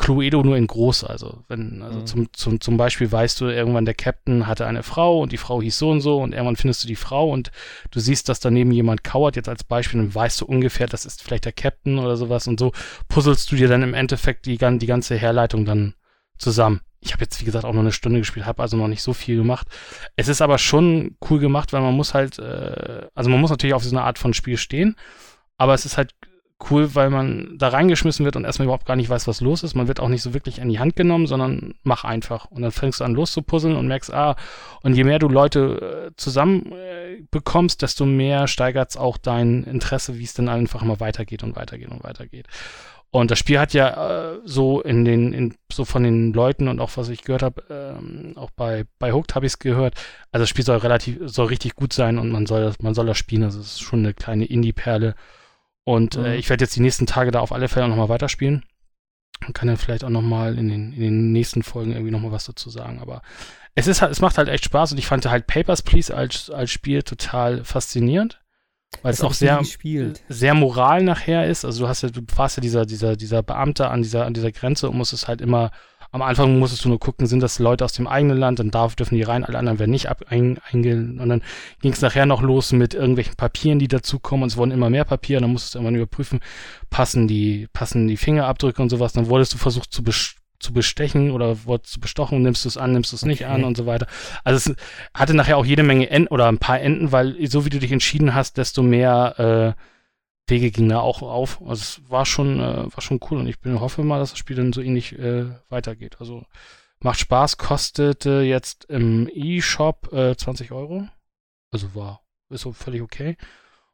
[0.00, 1.04] Cluedo nur in groß.
[1.04, 2.06] Also, wenn, also Mhm.
[2.06, 5.60] zum, zum, zum Beispiel weißt du, irgendwann der Captain hatte eine Frau und die Frau
[5.60, 7.50] hieß so und so und irgendwann findest du die Frau und
[7.90, 11.22] du siehst, dass daneben jemand kauert, jetzt als Beispiel, und weißt du ungefähr, das ist
[11.22, 12.72] vielleicht der Captain oder sowas und so
[13.08, 15.94] puzzelst du dir dann im Endeffekt die, die ganze Herleitung dann
[16.38, 16.80] zusammen.
[17.02, 19.12] Ich habe jetzt, wie gesagt, auch nur eine Stunde gespielt, habe also noch nicht so
[19.12, 19.66] viel gemacht.
[20.16, 23.74] Es ist aber schon cool gemacht, weil man muss halt, äh, also man muss natürlich
[23.74, 24.96] auf so eine Art von Spiel stehen,
[25.58, 26.14] aber es ist halt
[26.70, 29.74] cool, weil man da reingeschmissen wird und erstmal überhaupt gar nicht weiß, was los ist.
[29.74, 32.46] Man wird auch nicht so wirklich in die Hand genommen, sondern mach einfach.
[32.46, 34.36] Und dann fängst du an loszupuzzeln und merkst, ah,
[34.82, 39.64] und je mehr du Leute äh, zusammen äh, bekommst, desto mehr steigert es auch dein
[39.64, 42.46] Interesse, wie es dann einfach immer weitergeht und weitergeht und weitergeht.
[43.12, 46.78] Und das Spiel hat ja äh, so in den, in, so von den Leuten und
[46.78, 49.94] auch was ich gehört habe, ähm, auch bei, bei Hooked habe ich es gehört.
[50.30, 53.06] Also das Spiel soll relativ, soll richtig gut sein und man soll das, man soll
[53.06, 53.42] das spielen.
[53.42, 55.16] Also es ist schon eine kleine Indie-Perle.
[55.90, 56.24] Und Mhm.
[56.24, 58.64] äh, ich werde jetzt die nächsten Tage da auf alle Fälle nochmal weiterspielen.
[59.46, 62.44] Und kann dann vielleicht auch nochmal in den, in den nächsten Folgen irgendwie nochmal was
[62.44, 63.00] dazu sagen.
[63.00, 63.22] Aber
[63.74, 66.50] es ist halt, es macht halt echt Spaß und ich fand halt Papers, Please als,
[66.50, 68.40] als Spiel total faszinierend.
[69.02, 69.62] weil es Das hab auch sehr,
[70.28, 71.64] sehr moral nachher ist.
[71.64, 74.52] Also du hast ja, du warst ja dieser, dieser, dieser Beamte an dieser, an dieser
[74.52, 75.70] Grenze und musstest halt immer,
[76.12, 78.96] am Anfang musstest du nur gucken, sind das Leute aus dem eigenen Land, dann darf,
[78.96, 81.42] dürfen die rein, alle anderen werden nicht ab, ein, einge, und dann
[81.80, 85.04] ging es nachher noch los mit irgendwelchen Papieren, die dazukommen und es wurden immer mehr
[85.04, 86.40] Papiere und dann musstest du immer überprüfen,
[86.90, 91.30] passen die, passen die Fingerabdrücke und sowas, dann wurdest du versucht zu bes zu bestechen
[91.30, 93.50] oder wurdest du bestochen, nimmst du es an, nimmst du es nicht Okay.
[93.50, 94.06] an und so weiter.
[94.44, 94.76] Also es
[95.14, 97.90] hatte nachher auch jede Menge Enden oder ein paar Enden, weil so wie du dich
[97.92, 99.82] entschieden hast, desto mehr äh,
[100.50, 101.60] Wege gingen da auch auf.
[101.62, 104.38] Also es war schon, äh, war schon cool und ich bin, hoffe mal, dass das
[104.38, 106.16] Spiel dann so ähnlich äh, weitergeht.
[106.20, 106.44] Also
[107.00, 111.08] macht Spaß, kostete jetzt im E-Shop äh, 20 Euro.
[111.70, 113.36] Also war, ist so völlig okay.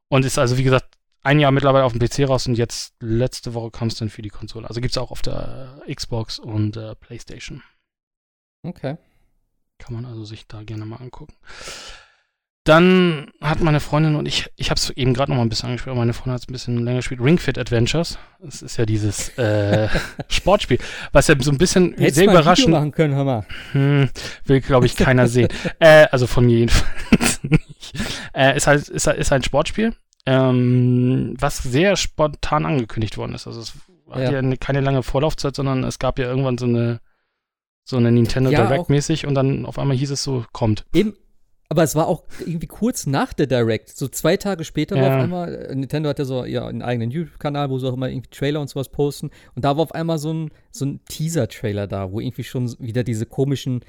[0.09, 3.55] Und ist also, wie gesagt, ein Jahr mittlerweile auf dem PC raus und jetzt letzte
[3.55, 4.69] Woche kam es dann für die Konsole.
[4.69, 7.63] Also gibt es auch auf der Xbox und äh, Playstation.
[8.63, 8.97] Okay.
[9.79, 11.35] Kann man also sich da gerne mal angucken.
[12.67, 15.69] Dann hat meine Freundin und ich, ich habe es eben gerade noch mal ein bisschen
[15.69, 17.21] angespielt, aber meine Freundin hat es ein bisschen länger gespielt.
[17.23, 18.19] Ring Fit Adventures.
[18.41, 19.89] Das ist ja dieses äh,
[20.29, 20.79] Sportspiel,
[21.13, 23.47] was ja so ein bisschen Hättest sehr überraschend machen können, hör mal.
[23.73, 24.11] hm,
[24.47, 25.49] will, glaube ich, keiner sehen.
[25.79, 27.95] Äh, also von mir jedenfalls nicht.
[28.35, 29.95] Äh, ist halt, ist, halt- ist ein Sportspiel,
[30.27, 33.47] ähm, was sehr spontan angekündigt worden ist.
[33.47, 33.75] Also es
[34.11, 34.33] hat Ja.
[34.33, 37.01] ja, ne- keine lange Vorlaufzeit, sondern es gab ja irgendwann so eine,
[37.85, 40.85] so eine Nintendo Ja, Direct mäßig und dann auf einmal hieß es so, kommt.
[40.93, 41.15] Eben,
[41.69, 43.97] aber es war auch irgendwie kurz nach der Direct.
[43.97, 45.17] So zwei Tage später war Ja.
[45.17, 48.09] auf einmal, äh, Nintendo hat ja so ja, einen eigenen YouTube-Kanal, wo sie auch immer
[48.09, 49.31] irgendwie Trailer und sowas posten.
[49.55, 53.03] Und da war auf einmal so ein, so ein Teaser-Trailer da, wo irgendwie schon wieder
[53.05, 53.81] diese komischen,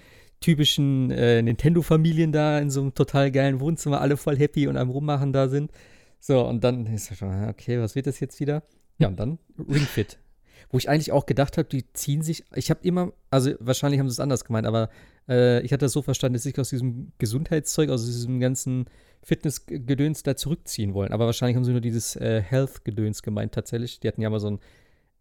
[0.42, 4.90] typischen äh, Nintendo-Familien da in so einem total geilen Wohnzimmer, alle voll happy und am
[4.90, 5.72] Rummachen da sind.
[6.20, 8.64] So, und dann ist ja schon, ah, okay, was wird das jetzt wieder?
[8.98, 10.18] Ja, und dann Ring Fit.
[10.70, 14.10] Wo ich eigentlich auch gedacht habe, die ziehen sich, ich habe immer, also wahrscheinlich haben
[14.10, 14.90] sie es anders gemeint, aber
[15.28, 18.86] äh, ich hatte das so verstanden, dass sie sich aus diesem Gesundheitszeug, aus diesem ganzen
[19.24, 21.12] Fitnessgedöns da zurückziehen wollen.
[21.12, 24.00] Aber wahrscheinlich haben sie nur dieses äh, Health-Gedöns gemeint tatsächlich.
[24.00, 24.60] Die hatten ja mal so ein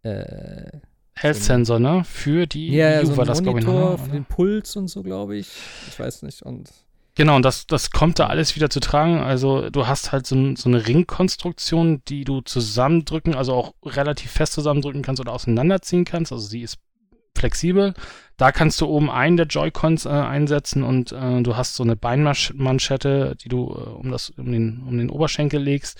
[0.03, 0.79] äh,
[1.13, 2.03] Health Sensor, ne?
[2.05, 3.73] Für die ja, EU so war das, glaube ich, noch.
[3.73, 5.49] Monitor ne, für den Puls und so, glaube ich.
[5.89, 6.43] Ich weiß nicht.
[6.43, 6.69] Und
[7.17, 9.17] Genau, und das, das kommt da alles wieder zu tragen.
[9.17, 14.53] Also du hast halt so, so eine Ringkonstruktion, die du zusammendrücken, also auch relativ fest
[14.53, 16.31] zusammendrücken kannst oder auseinanderziehen kannst.
[16.31, 16.77] Also sie ist
[17.35, 17.95] flexibel.
[18.37, 21.95] Da kannst du oben einen der Joy-Cons äh, einsetzen und äh, du hast so eine
[21.95, 25.99] Beinmanschette, die du äh, um, das, um, den, um den Oberschenkel legst,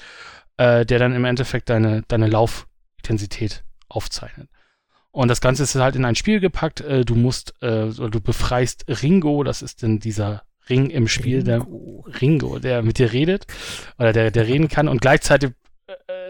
[0.57, 4.49] äh, der dann im Endeffekt deine, deine Laufintensität aufzeichnet.
[5.09, 6.81] Und das Ganze ist halt in ein Spiel gepackt.
[6.81, 11.43] Äh, du musst, äh, oder du befreist Ringo, das ist denn dieser Ring im Spiel,
[11.43, 12.05] der Ringo.
[12.21, 13.47] Ringo, der mit dir redet
[13.97, 15.51] oder der, der reden kann und gleichzeitig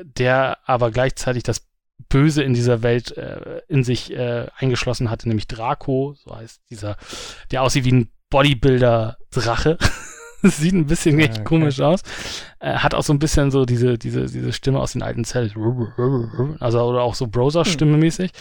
[0.04, 1.68] der aber gleichzeitig das
[2.10, 6.98] Böse in dieser Welt äh, in sich äh, eingeschlossen hatte, nämlich Draco, so heißt dieser,
[7.52, 9.78] der aussieht wie ein Bodybuilder-Drache.
[10.44, 11.44] Sieht ein bisschen Ah, echt okay.
[11.46, 12.02] komisch aus.
[12.60, 15.54] Äh, hat auch so ein bisschen so diese, diese, diese Stimme aus den alten Zells.
[16.60, 18.32] Also, oder auch so Browser-Stimme mäßig.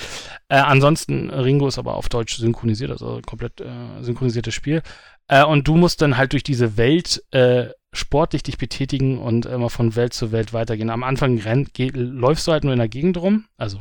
[0.49, 3.65] Äh, ansonsten, Ringo ist aber auf Deutsch synchronisiert, also komplett äh,
[4.03, 4.83] synchronisiertes Spiel.
[5.29, 9.71] Äh, und du musst dann halt durch diese Welt äh, sportlich dich betätigen und immer
[9.71, 10.91] von Welt zu Welt weitergehen.
[10.91, 13.81] Am Anfang renn, geh, läufst du halt nur in der Gegend rum, also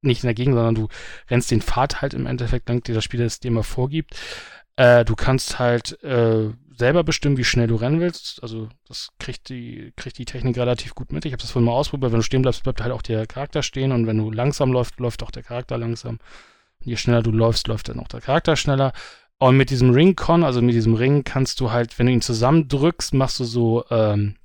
[0.00, 0.88] nicht in der Gegend, sondern du
[1.30, 4.16] rennst den Pfad halt im Endeffekt, dank dir das Spiel das dir immer vorgibt.
[4.76, 8.42] Äh, du kannst halt äh, selber bestimmen, wie schnell du rennen willst.
[8.42, 11.24] Also das kriegt die, kriegt die Technik relativ gut mit.
[11.24, 12.12] Ich habe das vorhin mal ausprobiert.
[12.12, 14.98] Wenn du stehen bleibst, bleibt halt auch der Charakter stehen und wenn du langsam läufst,
[14.98, 16.18] läuft auch der Charakter langsam.
[16.80, 18.92] Und je schneller du läufst, läuft dann auch der Charakter schneller.
[19.42, 23.12] Und mit diesem Ring-Con, also mit diesem Ring, kannst du halt, wenn du ihn zusammendrückst,
[23.12, 24.36] machst du so ähm,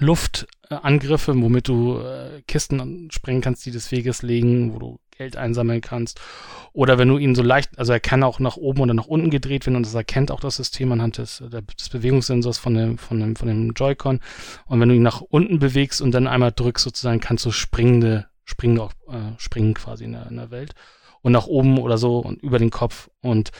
[0.00, 5.80] Luftangriffe, womit du äh, Kisten sprengen kannst, die des Weges legen, wo du Geld einsammeln
[5.80, 6.20] kannst.
[6.72, 9.30] Oder wenn du ihn so leicht, also er kann auch nach oben oder nach unten
[9.30, 11.40] gedreht werden und das erkennt auch das System anhand des,
[11.78, 14.18] des Bewegungssensors von dem, von dem, von dem Joy-Con.
[14.66, 18.26] Und wenn du ihn nach unten bewegst und dann einmal drückst, sozusagen, kannst du springende,
[18.42, 20.74] springende äh, springen quasi in der, in der Welt.
[21.22, 23.08] Und nach oben oder so und über den Kopf.
[23.20, 23.52] Und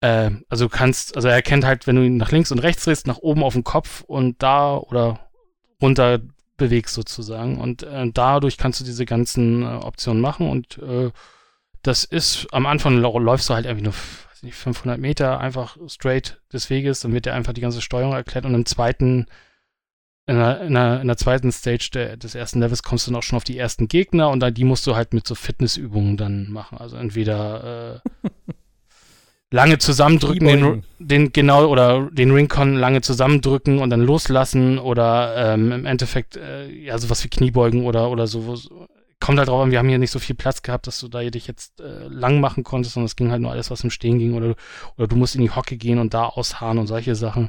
[0.00, 2.84] äh, also du kannst, also er erkennt halt, wenn du ihn nach links und rechts
[2.84, 5.20] drehst, nach oben auf den Kopf und da oder
[5.82, 6.20] runter
[6.56, 7.58] bewegst sozusagen.
[7.58, 10.50] Und äh, dadurch kannst du diese ganzen äh, Optionen machen.
[10.50, 11.10] Und äh,
[11.82, 13.94] das ist, am Anfang läufst du halt irgendwie nur,
[14.42, 17.00] nicht, 500 Meter einfach straight des Weges.
[17.00, 18.44] Dann wird dir einfach die ganze Steuerung erklärt.
[18.44, 19.26] Und im zweiten,
[20.26, 23.18] in der, in der, in der zweiten Stage der, des ersten Levels kommst du dann
[23.18, 24.30] auch schon auf die ersten Gegner.
[24.30, 26.78] Und dann, die musst du halt mit so Fitnessübungen dann machen.
[26.78, 28.28] Also entweder äh,
[29.50, 35.72] lange zusammendrücken, den, den genau oder den Ringcon lange zusammendrücken und dann loslassen oder ähm,
[35.72, 38.56] im Endeffekt äh, ja sowas wie Kniebeugen oder oder so.
[38.56, 38.86] so.
[39.20, 41.20] Kommt halt drauf an, wir haben hier nicht so viel Platz gehabt, dass du da
[41.22, 44.20] dich jetzt äh, lang machen konntest, sondern es ging halt nur alles, was im Stehen
[44.20, 44.54] ging oder
[44.96, 47.48] oder du musst in die Hocke gehen und da ausharren und solche Sachen.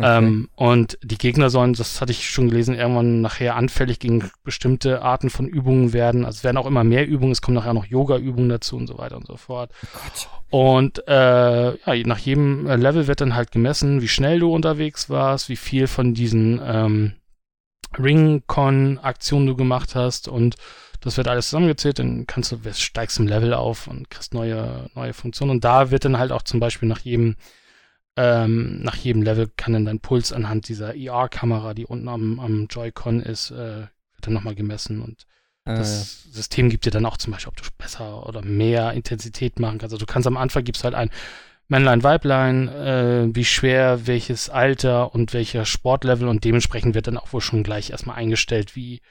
[0.00, 0.16] Okay.
[0.16, 5.02] Ähm, und die Gegner sollen, das hatte ich schon gelesen, irgendwann nachher anfällig gegen bestimmte
[5.02, 6.24] Arten von Übungen werden.
[6.24, 8.96] Also es werden auch immer mehr Übungen, es kommen nachher noch Yoga-Übungen dazu und so
[8.96, 9.72] weiter und so fort.
[9.92, 10.28] Gott.
[10.50, 15.10] Und äh, ja, nach jedem äh, Level wird dann halt gemessen, wie schnell du unterwegs
[15.10, 17.14] warst, wie viel von diesen ähm,
[17.98, 20.54] Ring-Con-Aktionen du gemacht hast und
[21.00, 25.12] das wird alles zusammengezählt, dann kannst du, steigst im Level auf und kriegst neue, neue
[25.12, 25.52] Funktionen.
[25.52, 27.36] Und da wird dann halt auch zum Beispiel nach jedem
[28.18, 32.66] ähm, nach jedem Level kann dann dein Puls anhand dieser ER-Kamera, die unten am, am
[32.68, 35.26] Joy-Con ist, äh, wird dann nochmal gemessen und
[35.68, 39.60] Ah, das System gibt dir dann auch zum Beispiel, ob du besser oder mehr Intensität
[39.60, 39.92] machen kannst.
[39.92, 41.10] Also du kannst am Anfang gibst halt ein
[41.68, 47.34] Männlein, Weiblein, äh, wie schwer, welches Alter und welcher Sportlevel und dementsprechend wird dann auch
[47.34, 49.02] wohl schon gleich erstmal eingestellt, wie,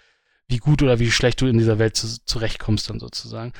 [0.47, 3.53] wie gut oder wie schlecht du in dieser Welt zu, zurechtkommst dann sozusagen.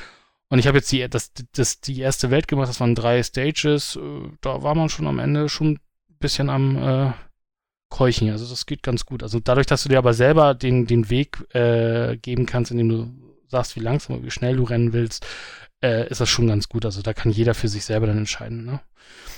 [0.50, 3.98] Und ich habe jetzt die, das, das, die erste Welt gemacht, das waren drei Stages.
[3.98, 5.80] äh, Da war man schon am Ende schon ein
[6.20, 7.12] bisschen am äh,
[7.90, 8.30] Keuchen.
[8.32, 9.24] Also das geht ganz gut.
[9.24, 13.14] Also dadurch, dass du dir aber selber den, den Weg äh, geben kannst, indem du
[13.48, 15.26] sagst, wie langsam oder wie schnell du rennen willst,
[15.82, 16.86] äh, ist das schon ganz gut.
[16.86, 18.66] Also da kann jeder für sich selber dann entscheiden.
[18.66, 18.80] Ne?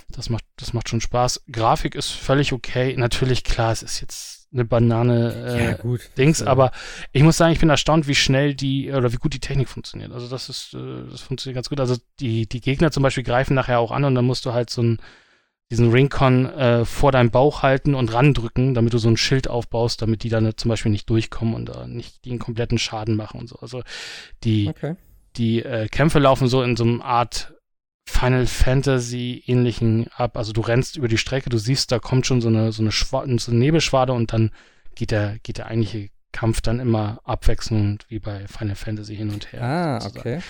[0.10, 1.44] Das macht, das macht schon Spaß.
[1.52, 2.96] Grafik ist völlig okay.
[2.98, 5.34] Natürlich, klar, es ist jetzt eine Banane.
[5.34, 6.02] Äh, ja, gut.
[6.18, 6.72] Dings, äh, aber
[7.12, 10.12] ich muss sagen, ich bin erstaunt, wie schnell die oder wie gut die Technik funktioniert.
[10.12, 11.80] Also das ist, äh, das funktioniert ganz gut.
[11.80, 14.70] Also die, die Gegner zum Beispiel greifen nachher auch an und dann musst du halt
[14.70, 15.00] so einen,
[15.72, 20.02] diesen Ringcon äh, vor deinem Bauch halten und randrücken, damit du so ein Schild aufbaust,
[20.02, 23.48] damit die dann zum Beispiel nicht durchkommen und da nicht den kompletten Schaden machen und
[23.48, 23.58] so.
[23.58, 23.84] Also
[24.44, 24.96] die, Okay.
[25.36, 27.54] die äh, Kämpfe laufen so in so einem Art
[28.10, 30.38] Final Fantasy ähnlichen ab.
[30.38, 32.92] Also du rennst über die Strecke, du siehst, da kommt schon so eine, so eine,
[32.92, 34.52] Schwa so eine Nebelschwade und dann
[34.96, 39.52] geht der, geht der eigentliche Kampf dann immer abwechselnd wie bei Final Fantasy hin und
[39.52, 39.64] her.
[39.64, 40.20] Ah, sozusagen.
[40.20, 40.42] okay.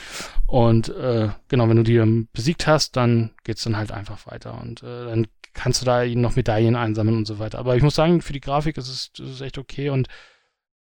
[0.48, 4.60] Und äh, genau, wenn du die ähm, besiegt hast, dann geht's dann halt einfach weiter
[4.60, 7.60] und äh, dann kannst du da noch Medaillen einsammeln und so weiter.
[7.60, 10.08] Aber ich muss sagen, für die Grafik ist es, ist es echt okay und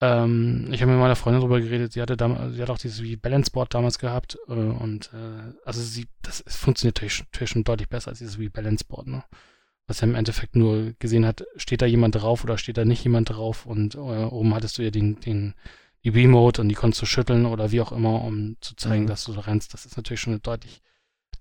[0.03, 3.01] ähm, ich habe mit meiner Freundin drüber geredet, sie hatte damals, sie hat auch dieses
[3.03, 7.49] wie Balance Board damals gehabt äh, und äh, also sie, das funktioniert natürlich, schon- natürlich
[7.51, 9.23] schon deutlich besser als dieses wie Balance Board, ne?
[9.87, 13.03] Was er im Endeffekt nur gesehen hat, steht da jemand drauf oder steht da nicht
[13.03, 15.55] jemand drauf und äh, oben hattest du ja den, den,
[16.05, 19.07] die Remote und die konntest du schütteln oder wie auch immer, um zu zeigen, Mhm.
[19.07, 19.73] dass du da rennst.
[19.73, 20.81] Das ist natürlich schon eine deutlich,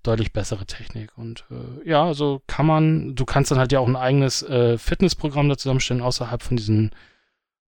[0.03, 1.17] deutlich bessere Technik.
[1.17, 4.77] Und äh, ja, also kann man, du kannst dann halt ja auch ein eigenes äh,
[4.77, 6.91] Fitnessprogramm da zusammenstellen, außerhalb von diesen,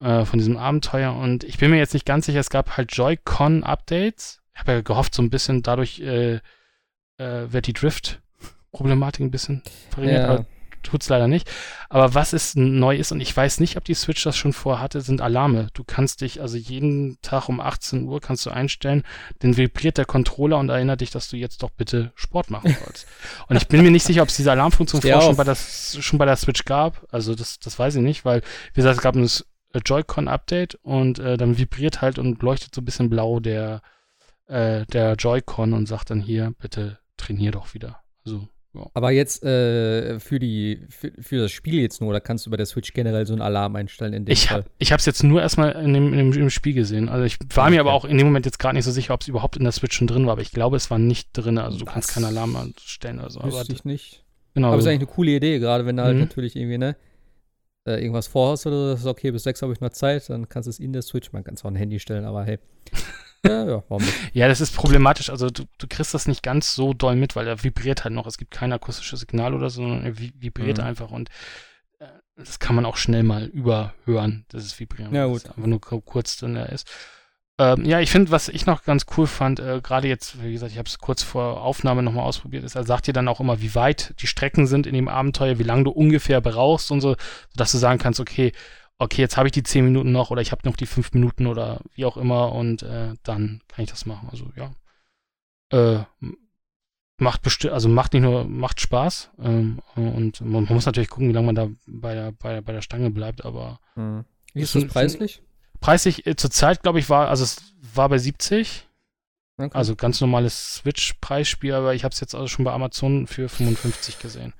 [0.00, 1.14] äh, von diesem Abenteuer.
[1.14, 4.40] Und ich bin mir jetzt nicht ganz sicher, es gab halt Joy-Con-Updates.
[4.54, 6.40] Ich habe ja gehofft, so ein bisschen dadurch äh,
[7.18, 10.28] äh, wird die Drift-Problematik ein bisschen verringert, Ja.
[10.28, 10.46] aber
[10.82, 11.50] tut's leider nicht.
[11.90, 15.02] Aber was ist neu ist, und ich weiß nicht, ob die Switch das schon vorhatte,
[15.02, 15.68] sind Alarme.
[15.74, 19.02] Du kannst dich, also jeden Tag um 18 Uhr kannst du einstellen,
[19.40, 23.06] dann vibriert der Controller und erinnert dich, dass du jetzt doch bitte Sport machen sollst.
[23.48, 26.18] und ich bin mir nicht sicher, ob es diese Alarmfunktion vorher schon bei, der, schon
[26.18, 27.06] bei der Switch gab.
[27.10, 28.40] Also das, das weiß ich nicht, weil,
[28.72, 29.28] wie gesagt, es gab ein
[29.78, 33.83] Joy-Con-Update und äh, dann vibriert halt und leuchtet so ein bisschen blau der,
[34.46, 38.00] äh, der Joy-Con und sagt dann hier, bitte trainier doch wieder.
[38.24, 38.87] Also, ja.
[38.94, 42.56] Aber jetzt äh, für, die, für, für das Spiel jetzt nur, oder kannst du bei
[42.56, 44.61] der Switch generell so einen Alarm einstellen in dem Ich, Fall?
[44.61, 47.09] hab, ich habe es jetzt nur erstmal in dem, in dem, im Spiel gesehen.
[47.09, 47.80] Also ich war mir Okay.
[47.80, 49.72] aber auch in dem Moment jetzt gerade nicht so sicher, ob es überhaupt in der
[49.72, 50.33] Switch schon drin war.
[50.33, 51.59] Aber ich glaube, es war nicht drin.
[51.59, 52.14] Also du kannst Was?
[52.14, 53.40] keinen Alarm anstellen oder so.
[53.40, 54.24] Aber, ich nicht.
[54.54, 54.68] genau.
[54.68, 56.20] Aber ist eigentlich eine coole Idee, gerade wenn du halt Mhm.
[56.22, 56.96] natürlich irgendwie, ne,
[57.96, 60.48] äh, irgendwas vorhast oder so, das ist okay, bis sechs habe ich noch Zeit, dann
[60.48, 62.59] kannst du es in der Switch, man kann es auch ein Handy stellen, aber hey.
[63.46, 64.14] ja, ja, warum nicht?
[64.35, 65.31] ja, das ist problematisch.
[65.31, 68.26] Also du, du kriegst das nicht ganz so doll mit, weil er vibriert halt noch.
[68.26, 70.85] Es gibt kein akustisches Signal oder so, sondern er vi- vibriert Mhm.
[70.85, 71.29] einfach und
[71.98, 75.14] äh, das kann man auch schnell mal überhören, dieses Vibrieren.
[75.14, 75.44] Ja, weil gut.
[75.44, 76.88] es einfach nur ku- kurz drin ist.
[77.61, 80.73] Ähm, ja, ich finde, was ich noch ganz cool fand, äh, gerade jetzt, wie gesagt,
[80.73, 83.61] ich habe es kurz vor Aufnahme nochmal ausprobiert, ist, er sagt dir dann auch immer,
[83.61, 87.16] wie weit die Strecken sind in dem Abenteuer, wie lange du ungefähr brauchst und so,
[87.55, 88.53] dass du sagen kannst, okay,
[88.96, 91.46] okay, jetzt habe ich die zehn Minuten noch oder ich habe noch die fünf Minuten
[91.46, 94.31] oder wie auch immer und äh, dann kann ich das machen.
[94.33, 94.70] Also ja.
[95.70, 96.05] Äh,
[97.18, 99.33] macht bestimmt, also macht nicht nur, macht Spaß.
[99.38, 102.62] Ähm, und man, man muss natürlich gucken, wie lange man da bei der, bei der,
[102.62, 104.25] bei der Stange bleibt, aber Hm.
[104.55, 105.42] Wie ist das preislich?
[105.81, 107.62] Preislich äh, zur Zeit, glaube ich, war, also es
[107.95, 108.87] war bei 70,
[109.59, 109.77] Okay.
[109.77, 114.19] also ganz normales Switch-Preisspiel, aber ich habe es jetzt also schon bei Amazon für 55
[114.19, 114.55] gesehen.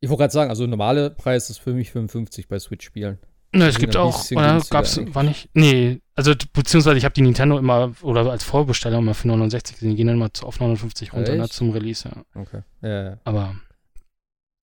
[0.00, 3.18] ich wollte gerade sagen, also normale Preis ist für mich 55 bei Switch-Spielen.
[3.54, 5.14] Ne, es gibt auch, oder gab's, eigentlich.
[5.14, 9.28] war nicht, nee, also beziehungsweise ich habe die Nintendo immer, oder als Vorbesteller immer für
[9.28, 12.24] 69 gesehen, die gehen dann zu- auf 59 runter, ne, zum Release, ja.
[12.40, 12.62] Okay.
[12.80, 13.18] Ja, ja.
[13.22, 13.54] Aber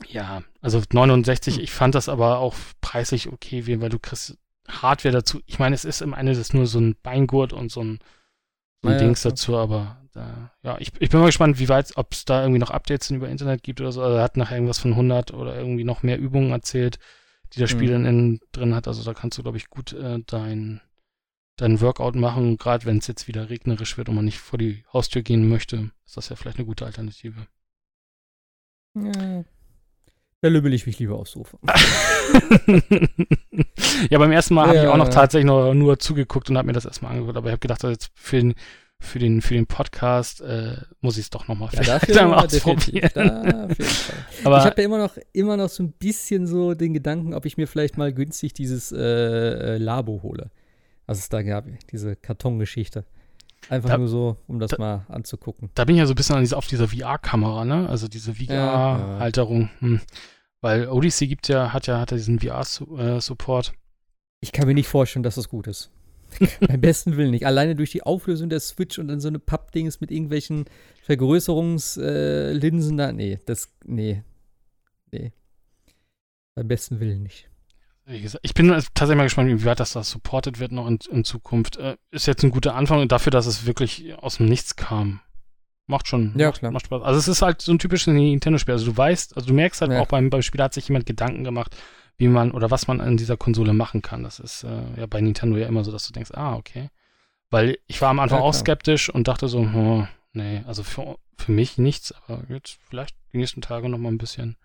[0.08, 4.38] ja, also 69, ich fand das aber auch preislich okay, weil du kriegst
[4.70, 5.42] Hardware dazu.
[5.46, 8.00] Ich meine, es ist im Ende das nur so ein Beingurt und so ein,
[8.82, 9.32] so ein Ja, ja, Dings klar.
[9.32, 12.60] dazu, aber da, ja, ich, ich bin mal gespannt, wie weit, ob es da irgendwie
[12.60, 14.02] noch Updates über Internet gibt oder so.
[14.02, 17.00] Also er hat nachher irgendwas von 100 oder irgendwie noch mehr Übungen erzählt,
[17.54, 17.94] die das Spiel mhm.
[17.94, 18.88] dann in, drin hat.
[18.88, 20.82] Also da kannst du, glaube ich, gut äh, dein,
[21.58, 22.58] dein Workout machen.
[22.58, 25.92] Gerade wenn es jetzt wieder regnerisch wird und man nicht vor die Haustür gehen möchte,
[26.06, 27.48] ist das ja vielleicht eine gute Alternative.
[28.96, 29.44] Ja.
[30.42, 31.58] Da lübbel ich mich lieber aufs Sofa.
[34.10, 36.68] ja, beim ersten Mal ja, habe ich auch noch tatsächlich nur, nur zugeguckt und habe
[36.68, 37.36] mir das erstmal angeguckt.
[37.36, 38.56] Aber ich habe gedacht, jetzt für den,
[39.02, 43.10] für den, für den Podcast äh, muss ich es doch nochmal ja, dafür ausprobieren.
[43.14, 43.68] Da,
[44.46, 47.46] Aber ich habe ja immer noch, immer noch so ein bisschen so den Gedanken, ob
[47.46, 50.52] ich mir vielleicht mal günstig dieses äh, äh Labo hole.
[51.06, 53.04] Was es da gab, diese Kartongeschichte.
[53.68, 55.70] Einfach da, nur so, um das da, mal anzugucken.
[55.76, 57.90] Da bin ich ja so ein bisschen diese, auf dieser VR-Kamera, ne?
[57.90, 59.62] Also diese VR-Halterung.
[59.62, 59.82] Ja, ja.
[59.82, 60.02] hm.
[60.62, 63.70] Weil Odyssey gibt ja, hat ja, hat ja diesen VR-Support.
[63.70, 63.72] Äh,
[64.42, 65.92] ich kann mir nicht vorstellen, dass das gut ist.
[66.68, 67.46] Beim besten Willen nicht.
[67.46, 70.66] Alleine durch die Auflösung der Switch und dann so eine Pappdings mit irgendwelchen
[71.04, 73.12] Vergrößerungslinsen äh, da.
[73.12, 73.70] Nee, das.
[73.86, 74.24] Nee.
[75.12, 75.32] Nee.
[76.56, 77.50] Beim besten Willen nicht.
[78.10, 80.98] Wie gesagt, ich bin tatsächlich mal gespannt, wie weit das da supported wird noch in,
[81.12, 81.78] in Zukunft.
[81.78, 85.22] Äh, ist jetzt ein guter Anfang dafür, dass es wirklich aus dem Nichts kam.
[85.86, 86.72] Macht schon ja, macht, klar.
[86.72, 87.04] macht Spaß.
[87.04, 88.74] Also es ist halt so ein typisches Nintendo-Spiel.
[88.74, 90.02] Also du weißt, also du merkst halt ja.
[90.02, 91.76] auch beim, beim Spiel hat sich jemand Gedanken gemacht,
[92.18, 94.24] wie man oder was man an dieser Konsole machen kann.
[94.24, 96.90] Das ist äh, ja bei Nintendo ja immer so, dass du denkst, ah, okay.
[97.52, 101.18] Weil ich war am Anfang ja, auch skeptisch und dachte so, hm, nee, also für,
[101.38, 104.58] für mich nichts, aber jetzt vielleicht die nächsten Tage noch mal ein bisschen.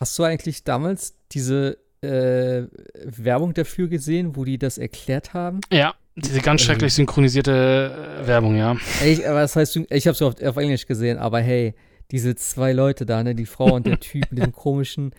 [0.00, 2.66] Hast du eigentlich damals diese äh,
[3.04, 5.60] Werbung dafür gesehen, wo die das erklärt haben.
[5.72, 8.76] Ja, diese ganz also schrecklich synchronisierte äh, Werbung, ja.
[9.04, 11.74] Ich, aber das heißt, ich habe es auf, auf Englisch gesehen, aber hey,
[12.10, 15.14] diese zwei Leute da, ne, die Frau und der Typ mit dem komischen,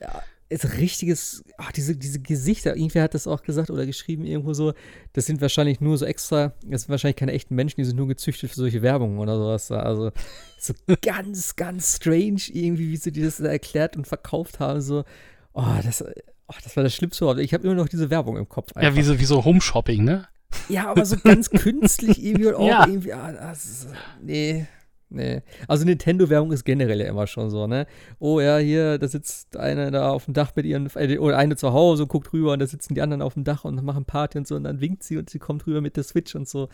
[0.00, 4.52] ja, ist richtiges, ach, diese, diese Gesichter, irgendwer hat das auch gesagt oder geschrieben irgendwo
[4.52, 4.74] so,
[5.12, 8.08] das sind wahrscheinlich nur so extra, das sind wahrscheinlich keine echten Menschen, die sind nur
[8.08, 9.70] gezüchtet für solche Werbungen oder sowas.
[9.70, 10.10] Also
[10.58, 15.04] so ganz, ganz strange irgendwie, wie sie das erklärt und verkauft haben, so.
[15.52, 17.40] Oh, das, oh, das war das Schlimmste.
[17.40, 18.72] Ich habe immer noch diese Werbung im Kopf.
[18.74, 18.90] Einfach.
[18.90, 20.28] Ja, wie so, wie so Home-Shopping, ne?
[20.68, 22.86] Ja, aber so ganz künstlich irgendwie und auch ja.
[22.86, 23.12] irgendwie.
[23.12, 23.86] Ah, das,
[24.22, 24.66] nee.
[25.12, 25.42] Nee.
[25.66, 27.86] Also Nintendo-Werbung ist generell ja immer schon so, ne?
[28.20, 31.56] Oh ja, hier, da sitzt eine da auf dem Dach mit ihren, äh, oder eine
[31.56, 34.04] zu Hause und guckt rüber und da sitzen die anderen auf dem Dach und machen
[34.04, 36.48] Party und so und dann winkt sie und sie kommt rüber mit der Switch und
[36.48, 36.68] so.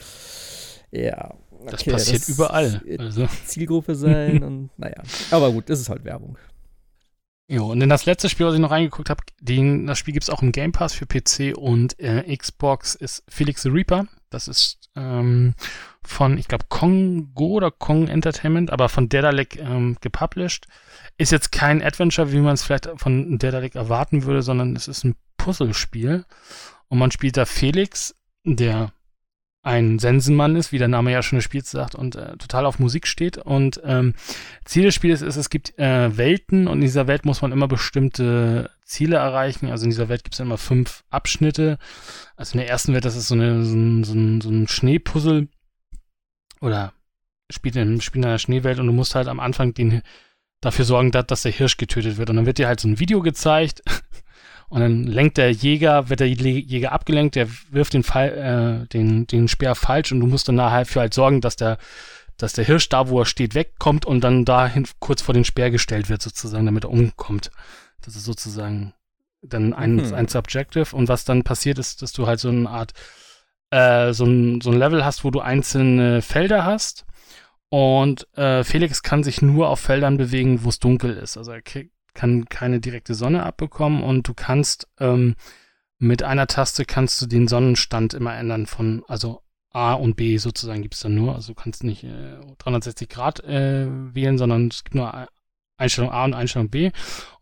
[0.91, 1.35] Ja.
[1.51, 2.83] Okay, das passiert das überall.
[2.99, 3.27] Also.
[3.47, 5.03] Zielgruppe sein und naja.
[5.31, 6.37] Aber gut, das ist halt Werbung.
[7.49, 10.31] Jo, und in das letzte Spiel, was ich noch reingeguckt habe, das Spiel gibt es
[10.31, 14.07] auch im Game Pass für PC und äh, Xbox, ist Felix the Reaper.
[14.31, 15.55] Das ist ähm,
[16.03, 20.67] von, ich glaube, Kongo oder Kong Entertainment, aber von Dedalek ähm, gepublished.
[21.19, 25.05] Ist jetzt kein Adventure, wie man es vielleicht von Dedalek erwarten würde, sondern es ist
[25.05, 26.25] ein Puzzlespiel.
[26.89, 28.93] Und man spielt da Felix, der
[29.67, 32.79] ein Sensenmann ist, wie der Name ja schon des Spiels sagt, und äh, total auf
[32.79, 33.37] Musik steht.
[33.37, 34.15] Und ähm,
[34.65, 37.67] Ziel des Spiels ist, es gibt äh, Welten und in dieser Welt muss man immer
[37.67, 39.69] bestimmte Ziele erreichen.
[39.69, 41.79] Also in dieser Welt gibt es immer fünf Abschnitte.
[42.37, 44.69] Also in der ersten Welt, das ist so, eine, so, ein, so, ein, so ein
[44.69, 45.49] Schneepuzzle
[46.61, 46.93] oder
[47.51, 50.03] spielt in, spielt in einer Schneewelt und du musst halt am Anfang den,
[50.61, 52.31] dafür sorgen, dass, dass der Hirsch getötet wird.
[52.31, 53.83] Und dann wird dir halt so ein Video gezeigt
[54.69, 59.27] und dann lenkt der Jäger, wird der Jäger abgelenkt, der wirft den, Fall, äh, den,
[59.27, 61.79] den Speer falsch und du musst dann nachher für halt sorgen, dass der,
[62.37, 65.71] dass der Hirsch da, wo er steht, wegkommt und dann dahin kurz vor den Speer
[65.71, 67.51] gestellt wird, sozusagen, damit er umkommt.
[68.03, 68.93] Das ist sozusagen
[69.43, 70.15] dann ein, mhm.
[70.15, 70.95] ein Subjective.
[70.95, 72.93] Und was dann passiert ist, dass du halt so eine Art,
[73.71, 77.05] äh, so, ein, so ein Level hast, wo du einzelne Felder hast.
[77.69, 81.37] Und äh, Felix kann sich nur auf Feldern bewegen, wo es dunkel ist.
[81.37, 85.37] Also er kriegt kann keine direkte Sonne abbekommen und du kannst ähm,
[85.99, 90.83] mit einer Taste kannst du den Sonnenstand immer ändern von, also A und B sozusagen
[90.83, 91.35] gibt es dann nur.
[91.35, 95.29] Also du kannst nicht äh, 360 Grad äh, wählen, sondern es gibt nur
[95.77, 96.91] Einstellung A und Einstellung B.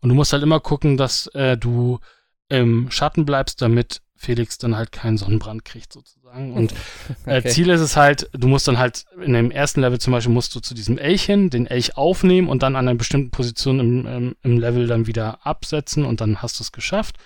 [0.01, 1.99] Und du musst halt immer gucken, dass äh, du
[2.49, 6.53] im Schatten bleibst, damit Felix dann halt keinen Sonnenbrand kriegt sozusagen.
[6.53, 6.73] Und
[7.25, 7.49] äh, okay.
[7.49, 10.55] Ziel ist es halt, du musst dann halt in dem ersten Level zum Beispiel musst
[10.55, 14.35] du zu diesem Elchen den Elch aufnehmen und dann an einer bestimmten Position im, im,
[14.41, 17.17] im Level dann wieder absetzen und dann hast du es geschafft.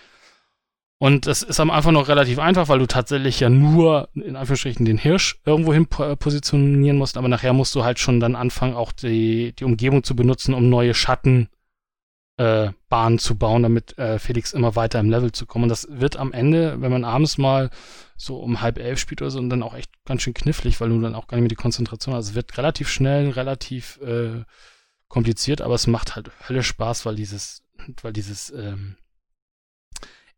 [1.01, 4.85] Und das ist am Anfang noch relativ einfach, weil du tatsächlich ja nur in Anführungsstrichen
[4.85, 8.91] den Hirsch irgendwo hin positionieren musst, aber nachher musst du halt schon dann anfangen, auch
[8.91, 11.47] die, die Umgebung zu benutzen, um neue Schatten
[12.39, 15.63] äh, Bahn zu bauen, damit äh, Felix immer weiter im Level zu kommen.
[15.63, 17.69] Und das wird am Ende, wenn man abends mal
[18.15, 20.87] so um halb elf spielt oder so, und dann auch echt ganz schön knifflig, weil
[20.87, 22.19] du dann auch gar nicht mehr die Konzentration hast.
[22.19, 24.45] Also es wird relativ schnell, relativ äh,
[25.09, 27.63] kompliziert, aber es macht halt Hölle Spaß, weil dieses,
[28.01, 28.95] weil dieses, ähm,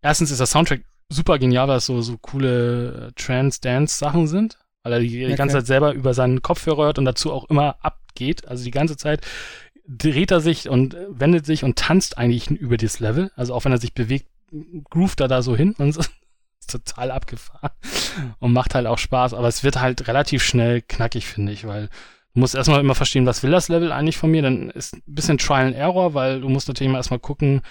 [0.01, 4.93] erstens ist der Soundtrack super genial, weil es so, so coole äh, Trance-Dance-Sachen sind, weil
[4.93, 5.35] er die, die okay.
[5.35, 8.47] ganze Zeit selber über seinen Kopfhörer hört und dazu auch immer abgeht.
[8.47, 9.23] Also die ganze Zeit
[9.97, 13.31] dreht er sich und wendet sich und tanzt eigentlich über dieses Level.
[13.35, 14.27] Also auch wenn er sich bewegt,
[14.89, 16.01] groovt er da so hin und so.
[16.59, 17.71] Ist total abgefahren
[18.37, 21.87] und macht halt auch Spaß, aber es wird halt relativ schnell knackig, finde ich, weil
[22.35, 25.01] du musst erstmal immer verstehen, was will das Level eigentlich von mir, dann ist ein
[25.07, 27.63] bisschen Trial and Error, weil du musst natürlich immer erstmal gucken,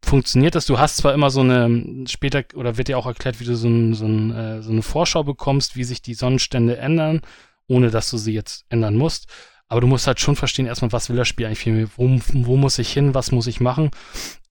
[0.00, 0.66] funktioniert das?
[0.66, 3.68] Du hast zwar immer so eine, später, oder wird dir auch erklärt, wie du so,
[3.68, 7.22] ein, so, ein, äh, so eine Vorschau bekommst, wie sich die Sonnenstände ändern,
[7.66, 9.26] ohne dass du sie jetzt ändern musst.
[9.70, 11.88] Aber du musst halt schon verstehen, erstmal, was will das Spiel eigentlich mich?
[11.96, 13.14] Wo, wo muss ich hin?
[13.14, 13.90] Was muss ich machen?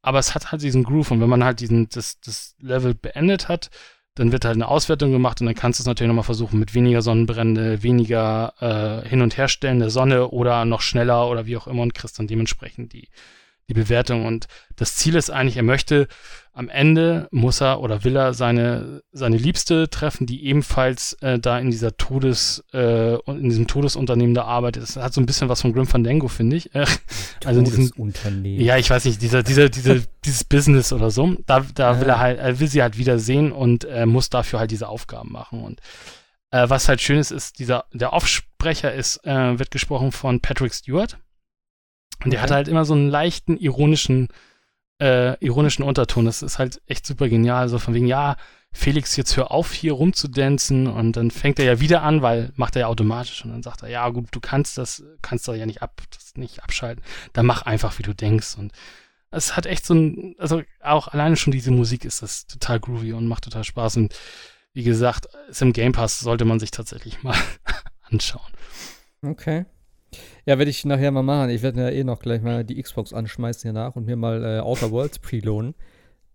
[0.01, 3.49] Aber es hat halt diesen Groove und wenn man halt diesen, das, das Level beendet
[3.49, 3.69] hat,
[4.15, 6.73] dann wird halt eine Auswertung gemacht und dann kannst du es natürlich nochmal versuchen mit
[6.73, 11.67] weniger Sonnenbrände, weniger äh, Hin- und Herstellen der Sonne oder noch schneller oder wie auch
[11.67, 13.09] immer und kriegst dann dementsprechend die,
[13.69, 14.25] die Bewertung.
[14.25, 16.07] Und das Ziel ist eigentlich, er möchte
[16.51, 21.57] am Ende muss er oder will er seine, seine Liebste treffen, die ebenfalls äh, da
[21.57, 24.83] in dieser Todes, äh, in diesem Todesunternehmen da arbeitet.
[24.83, 26.75] Das hat so ein bisschen was von Grim Fandango, finde ich.
[26.75, 26.85] Äh,
[27.45, 28.61] also in diesem Unternehmen.
[28.61, 29.95] Ja, ich weiß nicht, dieser, dieser, dieser,
[30.25, 31.37] dieses Business oder so.
[31.45, 34.59] Da, da will er halt, er will sie halt wieder sehen und äh, muss dafür
[34.59, 35.63] halt diese Aufgaben machen.
[35.63, 35.79] Und
[36.51, 40.73] äh, was halt schön ist, ist, dieser, der Aufsprecher ist, äh, wird gesprochen von Patrick
[40.73, 41.17] Stewart.
[42.23, 42.49] Und der Okay.
[42.49, 44.27] hat halt immer so einen leichten, ironischen,
[45.01, 46.25] äh, ironischen Unterton.
[46.25, 47.69] Das ist halt echt super genial.
[47.69, 48.35] So von wegen, ja,
[48.71, 50.87] Felix, jetzt hör auf, hier rumzudancen.
[50.87, 53.43] Und dann fängt er ja wieder an, weil macht er ja automatisch.
[53.45, 56.33] Und dann sagt er, ja, gut, du kannst das, kannst da ja nicht ab, das
[56.35, 57.03] nicht abschalten.
[57.33, 58.55] Dann mach einfach, wie du denkst.
[58.57, 58.73] Und
[59.31, 63.13] es hat echt so ein, also auch alleine schon diese Musik ist das total groovy
[63.13, 63.97] und macht total Spaß.
[63.97, 64.13] Und
[64.73, 67.35] wie gesagt, ist im Game Pass, sollte man sich tatsächlich mal
[68.01, 68.51] anschauen.
[69.23, 69.65] Okay.
[70.45, 71.49] Ja, werde ich nachher mal machen.
[71.49, 74.43] Ich werde ja eh noch gleich mal die Xbox anschmeißen hier nach und mir mal
[74.43, 75.75] äh, Outer Worlds preloaden.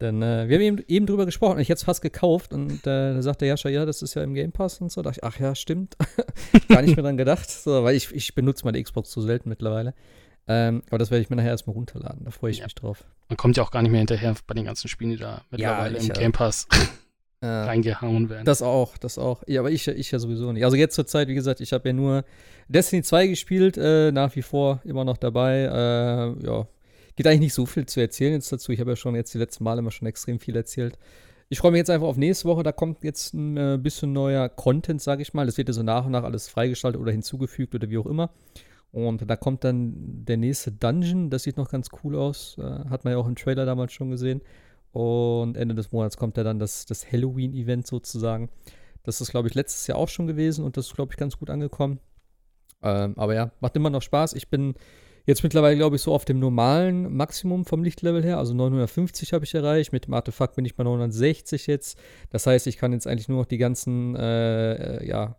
[0.01, 3.15] Denn äh, wir haben eben, eben drüber gesprochen ich hätte es fast gekauft und äh,
[3.15, 5.03] da sagte Jascha, ja, das ist ja im Game Pass und so.
[5.03, 5.97] Da dachte ich, ach ja, stimmt.
[6.69, 9.95] Gar nicht mehr dran gedacht, so, weil ich, ich benutze meine Xbox so selten mittlerweile.
[10.47, 12.25] Ähm, aber das werde ich mir nachher erstmal runterladen.
[12.25, 12.65] Da freue ich Ja.
[12.65, 13.05] mich drauf.
[13.29, 15.97] Man kommt ja auch gar nicht mehr hinterher bei den ganzen Spielen, die da mittlerweile
[15.97, 16.67] ich, im äh, Game Pass
[17.45, 18.47] Äh, reingehauen werden.
[18.47, 19.43] Das auch, das auch.
[19.47, 20.65] Ja, aber ich, ich ja sowieso nicht.
[20.65, 22.25] Also jetzt zur Zeit, wie gesagt, ich habe ja nur
[22.69, 25.65] Destiny 2 gespielt, äh, nach wie vor immer noch dabei.
[25.65, 26.67] Äh, ja,
[27.17, 28.73] gibt eigentlich nicht so viel zu erzählen jetzt dazu.
[28.73, 30.99] Ich habe ja schon jetzt die letzten Male immer schon extrem viel erzählt.
[31.51, 32.63] Ich freue mich jetzt einfach auf nächste Woche.
[32.63, 35.45] Da kommt jetzt ein äh, bisschen neuer Content, sage ich mal.
[35.45, 38.31] Das wird ja so nach und nach alles freigeschaltet oder hinzugefügt oder wie auch immer.
[38.91, 41.29] Und da kommt dann der nächste Dungeon.
[41.29, 42.57] Das sieht noch ganz cool aus.
[42.59, 44.41] Äh, hat man ja auch im Trailer damals schon gesehen.
[44.95, 48.49] Und Ende des Monats kommt ja dann das, das Halloween-Event sozusagen.
[49.03, 51.37] Das ist, glaube ich, letztes Jahr auch schon gewesen und das ist, glaube ich, ganz
[51.37, 51.99] gut angekommen.
[52.81, 54.35] Ähm, aber ja, macht immer noch Spaß.
[54.35, 54.75] Ich bin
[55.27, 58.39] jetzt mittlerweile, glaube ich, so auf dem normalen Maximum vom Lichtlevel her.
[58.39, 59.93] Also 950 habe ich erreicht.
[59.93, 61.99] Mit dem Artefakt bin ich bei 960 jetzt.
[62.31, 65.37] Das heißt, ich kann jetzt eigentlich nur noch die ganzen, äh, ja,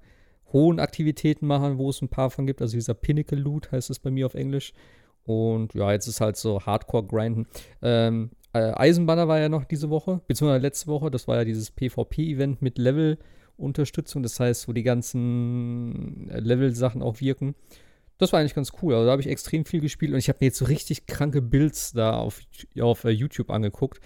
[0.52, 2.62] hohen Aktivitäten machen, wo es ein paar von gibt.
[2.62, 4.74] Also dieser Pinnacle Loot heißt es bei mir auf Englisch.
[5.24, 7.48] Und ja, jetzt ist halt so Hardcore-Grinden.
[7.82, 11.12] Ähm, äh, Eisenbanner war ja noch diese Woche, beziehungsweise letzte Woche.
[11.12, 14.24] Das war ja dieses PvP-Event mit Level-Unterstützung.
[14.24, 17.56] Das heißt, wo die ganzen äh, Level-Sachen auch wirken.
[18.18, 18.94] Das war eigentlich ganz cool.
[18.94, 21.42] Also da habe ich extrem viel gespielt und ich habe mir jetzt so richtig kranke
[21.42, 22.40] Builds da auf,
[22.80, 24.00] auf äh, YouTube angeguckt.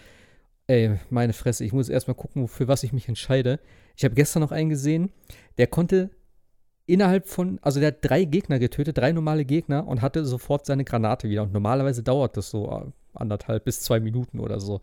[0.65, 3.59] Ey, meine Fresse, ich muss erstmal gucken, für was ich mich entscheide.
[3.95, 5.11] Ich habe gestern noch einen gesehen,
[5.59, 6.09] der konnte
[6.89, 10.83] innerhalb von, also der hat drei Gegner getötet, drei normale Gegner und hatte sofort seine
[10.83, 11.43] Granate wieder.
[11.43, 14.81] Und normalerweise dauert das so äh, anderthalb bis zwei Minuten oder so.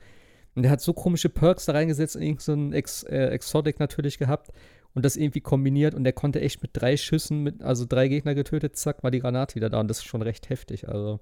[0.55, 4.19] Und der hat so komische Perks da reingesetzt, irgend so ein Ex, äh, Exotic natürlich
[4.19, 4.53] gehabt
[4.95, 8.35] und das irgendwie kombiniert und der konnte echt mit drei Schüssen, mit, also drei Gegner
[8.35, 10.89] getötet, zack, war die Granate wieder da und das ist schon recht heftig.
[10.89, 11.21] Also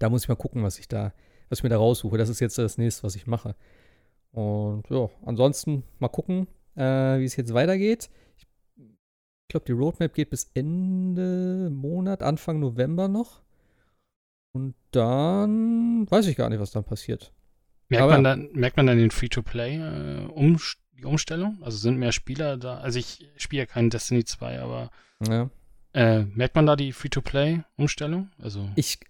[0.00, 1.12] da muss ich mal gucken, was ich da,
[1.48, 2.18] was ich mir da raussuche.
[2.18, 3.54] Das ist jetzt das nächste, was ich mache.
[4.32, 8.10] Und ja, ansonsten mal gucken, äh, wie es jetzt weitergeht.
[9.50, 13.40] Ich glaube, die Roadmap geht bis Ende Monat, Anfang November noch.
[14.52, 17.32] Und dann weiß ich gar nicht, was dann passiert.
[17.88, 20.60] Merkt, Aber- man dann, merkt man dann den Free-to-Play, äh, um,
[20.96, 21.58] die Umstellung?
[21.62, 22.78] Also sind mehr Spieler da?
[22.78, 24.92] Also ich spiele ja keinen Destiny 2, aber
[25.28, 25.50] Ja.
[25.94, 28.30] äh, merkt man da die Free-to-Play-Umstellung?
[28.38, 29.00] Also Ich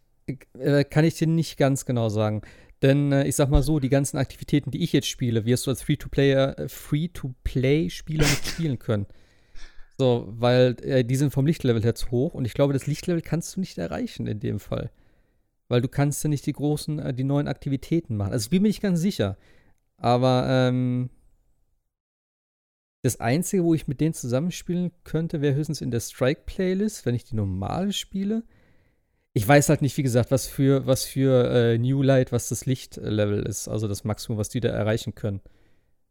[0.59, 2.41] äh, kann ich dir nicht ganz genau sagen.
[2.81, 5.71] Denn äh, ich sag mal so, die ganzen Aktivitäten, die ich jetzt spiele, wirst du
[5.71, 9.05] als Free-to-Player, äh, Free-to-Play-Spieler nicht spielen können.
[10.01, 13.21] So, weil äh, die sind vom Lichtlevel her zu hoch und ich glaube, das Lichtlevel
[13.21, 14.91] kannst du nicht erreichen in dem Fall.
[15.69, 18.33] Weil du kannst ja nicht die großen, äh, die neuen Aktivitäten machen.
[18.33, 19.37] Also ich bin mir nicht ganz sicher.
[19.99, 21.11] Aber ähm,
[23.03, 27.25] das Einzige, wo ich mit denen zusammenspielen könnte, wäre höchstens in der Strike-Playlist, wenn ich
[27.25, 28.43] die normale spiele.
[29.35, 32.65] Ich weiß halt nicht, wie gesagt, was für, was für äh, New Light, was das
[32.65, 35.43] Lichtlevel ist, also das Maximum, was die da erreichen können.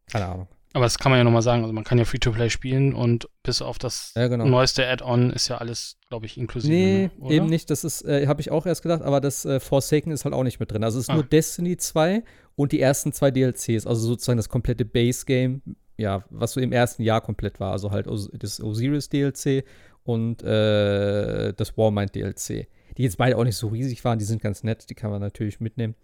[0.05, 0.47] Keine Ahnung.
[0.73, 1.63] Aber das kann man ja nochmal sagen.
[1.63, 4.45] Also man kann ja Free-to-Play spielen und bis auf das Ja, genau.
[4.45, 6.71] neueste Add-on ist ja alles, glaube ich, inklusive.
[6.71, 7.11] Nee, ne?
[7.19, 7.31] Oder?
[7.33, 7.69] eben nicht.
[7.71, 10.43] Das ist, äh, habe ich auch erst gedacht, aber das äh, Forsaken ist halt auch
[10.43, 10.83] nicht mit drin.
[10.83, 11.15] Also es ist Ah.
[11.15, 12.23] nur Destiny 2
[12.55, 15.63] und die ersten zwei DLCs, also sozusagen das komplette Base-Game,
[15.97, 17.71] ja, was so im ersten Jahr komplett war.
[17.71, 19.63] Also halt das Osiris DLC
[20.03, 22.67] und äh, das Warmind DLC.
[22.97, 25.19] Die jetzt beide auch nicht so riesig waren, die sind ganz nett, die kann man
[25.21, 25.95] natürlich mitnehmen.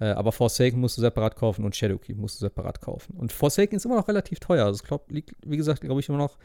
[0.00, 3.16] Äh, aber Forsaken musst du separat kaufen und Shadowkeep musst du separat kaufen.
[3.16, 4.64] Und Forsaken ist immer noch relativ teuer.
[4.64, 6.38] Also ich glaube, liegt, wie gesagt, glaube ich, immer noch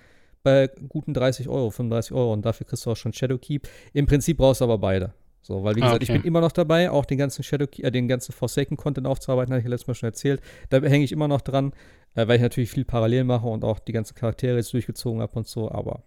[0.44, 3.68] bei guten 30 Euro, 35 Euro und dafür kriegst du auch schon Shadowkeep.
[3.94, 5.14] Im Prinzip brauchst du aber beide.
[5.42, 6.20] So, weil wie Ah, gesagt, ich okay.
[6.20, 9.66] bin immer noch dabei, auch den ganzen Shadowkeep, äh, den ganzen Forsaken-Content aufzuarbeiten, habe ich
[9.66, 10.42] ja letztes Mal schon erzählt.
[10.70, 11.72] Da hänge ich immer noch dran,
[12.16, 15.34] äh, weil ich natürlich viel parallel mache und auch die ganzen Charaktere jetzt durchgezogen habe
[15.38, 16.02] und so, aber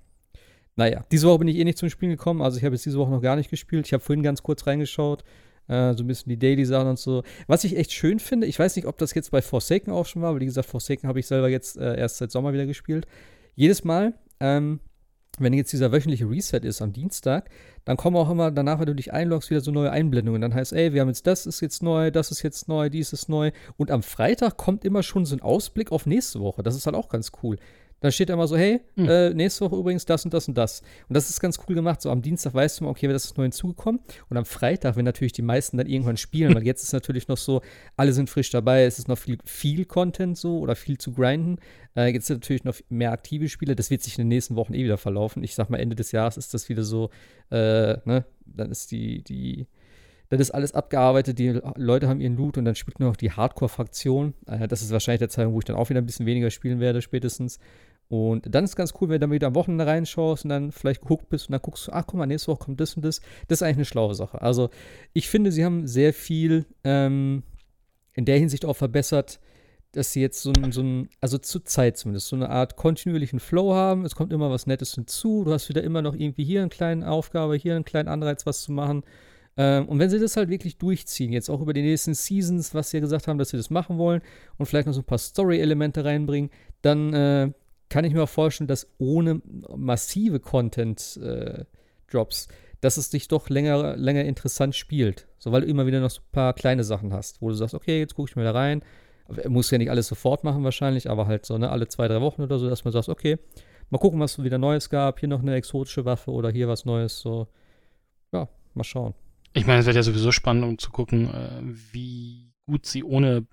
[0.74, 2.98] naja, diese Woche bin ich eh nicht zum Spielen gekommen, also ich habe jetzt diese
[2.98, 3.86] Woche noch gar nicht gespielt.
[3.86, 5.24] Ich habe vorhin ganz kurz reingeschaut,
[5.68, 7.22] äh, so ein bisschen die Daily-Sachen und so.
[7.46, 10.22] Was ich echt schön finde, ich weiß nicht, ob das jetzt bei Forsaken auch schon
[10.22, 13.06] war, weil wie gesagt, Forsaken habe ich selber jetzt äh, erst seit Sommer wieder gespielt.
[13.54, 14.80] Jedes Mal, ähm,
[15.38, 17.50] wenn jetzt dieser wöchentliche Reset ist am Dienstag,
[17.84, 20.40] dann kommen auch immer danach, wenn du dich einloggst, wieder so neue Einblendungen.
[20.40, 23.12] Dann heißt, ey, wir haben jetzt das ist jetzt neu, das ist jetzt neu, dies
[23.12, 23.52] ist neu.
[23.76, 26.62] Und am Freitag kommt immer schon so ein Ausblick auf nächste Woche.
[26.62, 27.56] Das ist halt auch ganz cool.
[28.00, 29.08] Dann steht immer so, hey, Hm.
[29.08, 30.82] äh, nächste Woche übrigens das und das und das.
[31.08, 32.00] Und das ist ganz cool gemacht.
[32.00, 34.00] So am Dienstag weißt du mal, okay, das ist neu hinzugekommen.
[34.28, 37.38] Und am Freitag, wenn natürlich die meisten dann irgendwann spielen, weil jetzt ist natürlich noch
[37.38, 37.60] so,
[37.96, 41.56] alle sind frisch dabei, es ist noch viel, viel Content so oder viel zu grinden.
[41.96, 43.74] Äh, jetzt sind natürlich noch mehr aktive Spiele.
[43.74, 45.42] Das wird sich in den nächsten Wochen eh wieder verlaufen.
[45.42, 47.10] Ich sag mal, Ende des Jahres ist das wieder so,
[47.50, 49.66] äh, ne, dann ist die, die,
[50.30, 53.32] dann ist alles abgearbeitet, die Leute haben ihren Loot und dann spielt nur noch die
[53.32, 54.34] Hardcore-Fraktion.
[54.46, 56.80] Äh, das ist wahrscheinlich der Zeitpunkt, wo ich dann auch wieder ein bisschen weniger spielen
[56.80, 57.58] werde, spätestens.
[58.08, 61.02] Und dann ist ganz cool, wenn du dann wieder am Wochenende reinschaust und dann vielleicht
[61.02, 63.20] geguckt bist und dann guckst du, ach guck mal, nächste Woche kommt das und das.
[63.48, 64.40] Das ist eigentlich eine schlaue Sache.
[64.40, 64.70] Also
[65.12, 67.42] ich finde, sie haben sehr viel ähm,
[68.14, 69.40] in der Hinsicht auch verbessert,
[69.92, 73.40] dass sie jetzt so ein, so ein, also zur Zeit zumindest, so eine Art kontinuierlichen
[73.40, 74.04] Flow haben.
[74.04, 75.44] Es kommt immer was Nettes hinzu.
[75.44, 78.62] Du hast wieder immer noch irgendwie hier eine kleine Aufgabe, hier einen kleinen Anreiz, was
[78.62, 79.02] zu machen.
[79.58, 82.90] Ähm, und wenn sie das halt wirklich durchziehen, jetzt auch über die nächsten Seasons, was
[82.90, 84.22] sie ja gesagt haben, dass sie das machen wollen
[84.56, 86.50] und vielleicht noch so ein paar Story-Elemente reinbringen,
[86.80, 87.52] dann äh,
[87.88, 89.40] kann ich mir auch vorstellen, dass ohne
[89.76, 92.48] massive Content-Drops,
[92.80, 95.26] dass es dich doch länger, länger interessant spielt.
[95.38, 97.74] So, weil du immer wieder noch so ein paar kleine Sachen hast, wo du sagst,
[97.74, 98.82] okay, jetzt gucke ich mir da rein.
[99.46, 102.42] Muss ja nicht alles sofort machen wahrscheinlich, aber halt so, ne, alle zwei, drei Wochen
[102.42, 103.38] oder so, dass man sagt, okay,
[103.90, 105.20] mal gucken, was wieder Neues gab.
[105.20, 107.20] Hier noch eine exotische Waffe oder hier was Neues.
[107.20, 107.48] So,
[108.32, 109.14] ja, mal schauen.
[109.52, 111.62] Ich meine, es wird ja sowieso spannend, um zu gucken, äh,
[111.92, 113.46] wie gut sie ohne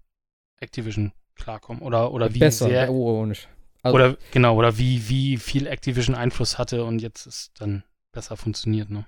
[0.60, 1.82] Activision klarkommen.
[1.82, 2.68] Oder, oder wie Besser.
[2.68, 2.92] sehr.
[2.92, 3.50] Oh, oh, nicht.
[3.86, 8.36] Also- oder genau, oder wie, wie viel Activision Einfluss hatte und jetzt es dann besser
[8.36, 9.06] funktioniert, ne?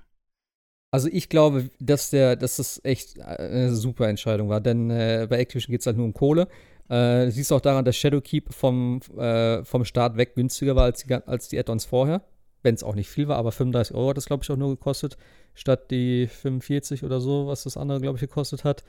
[0.91, 5.39] Also ich glaube, dass der, dass das echt eine super Entscheidung war, denn äh, bei
[5.39, 6.47] Activision geht es halt nur um Kohle.
[6.89, 11.03] Äh, du siehst auch daran, dass Shadowkeep vom, äh, vom Start weg günstiger war als
[11.03, 12.21] die, als die Add-ons vorher.
[12.63, 14.69] Wenn es auch nicht viel war, aber 35 Euro hat das, glaube ich, auch nur
[14.69, 15.17] gekostet,
[15.55, 18.83] statt die 45 oder so, was das andere, glaube ich, gekostet hat.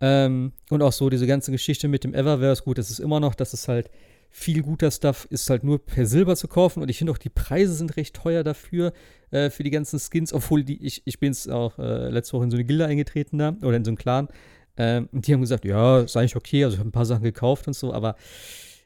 [0.00, 3.34] Ähm, und auch so diese ganze Geschichte mit dem Eververse, gut, das ist immer noch,
[3.34, 3.90] dass es halt
[4.30, 7.28] viel guter Stuff ist halt nur per Silber zu kaufen und ich finde auch die
[7.28, 8.92] Preise sind recht teuer dafür,
[9.30, 12.44] äh, für die ganzen Skins, obwohl die, ich, ich bin jetzt auch äh, letzte Woche
[12.44, 14.28] in so eine Gilde eingetreten da oder in so einen Clan
[14.76, 17.24] ähm, und die haben gesagt, ja, ist eigentlich okay, also ich habe ein paar Sachen
[17.24, 18.16] gekauft und so, aber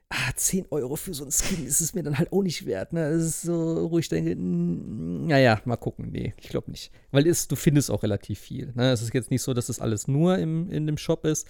[0.08, 2.92] ah, 10 Euro für so einen Skin ist es mir dann halt auch nicht wert,
[2.92, 3.10] ne?
[3.10, 6.90] Das ist so, wo ich denke, mm, naja, mal gucken, nee, ich glaube nicht.
[7.10, 8.92] Weil es, du findest auch relativ viel, ne?
[8.92, 11.48] Es ist jetzt nicht so, dass das alles nur im, in dem Shop ist,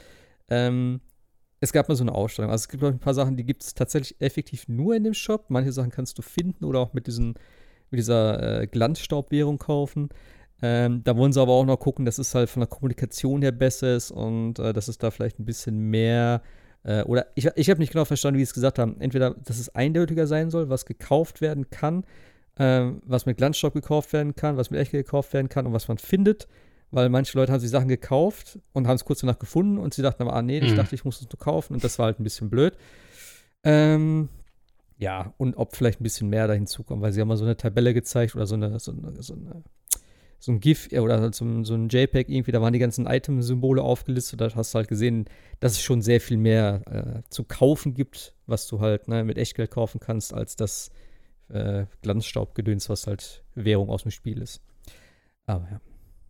[0.49, 1.01] ähm,
[1.65, 2.51] es gab mal so eine Ausstellung.
[2.51, 5.15] Also es gibt, glaube ein paar Sachen, die gibt es tatsächlich effektiv nur in dem
[5.15, 5.47] Shop.
[5.49, 7.35] Manche Sachen kannst du finden oder auch mit, diesen,
[7.91, 10.11] mit dieser äh, Glanzstaubwährung kaufen.
[10.63, 13.53] Ähm, da wollen sie aber auch noch gucken, dass es halt von der Kommunikation her
[13.53, 16.43] besser ist und äh, dass es da vielleicht ein bisschen mehr
[16.85, 19.01] äh, oder ich, ich habe nicht genau verstanden, wie sie es gesagt haben.
[19.01, 22.05] Entweder, dass es eindeutiger sein soll, was gekauft werden kann,
[22.59, 25.89] ähm, was mit Glanzstaub gekauft werden kann, was mit Echtgeld gekauft werden kann und was
[25.89, 26.47] man findet
[26.95, 30.03] weil manche Leute haben sich Sachen gekauft und haben es kurz danach gefunden und sie
[30.03, 30.77] dachten aber, ah nee, ich Mhm.
[30.77, 32.77] dachte, ich muss es nur kaufen und das war halt ein bisschen blöd.
[33.65, 34.29] Ähm,
[34.99, 37.57] ja, und ob vielleicht ein bisschen mehr da hinzukommt, weil sie haben mal so eine
[37.57, 39.63] Tabelle gezeigt oder so eine, so eine, so eine
[40.39, 43.81] so ein GIF oder so ein, so ein JPEG irgendwie, da waren die ganzen Item-Symbole
[43.81, 45.25] aufgelistet, da hast du halt gesehen,
[45.61, 49.39] dass es schon sehr viel mehr äh, zu kaufen gibt, was du halt ne, mit
[49.39, 50.91] Echtgeld kaufen kannst, als das
[51.49, 54.61] äh, Glanzstaubgedöns, was halt Währung aus dem Spiel ist.
[55.47, 55.81] Aber ja.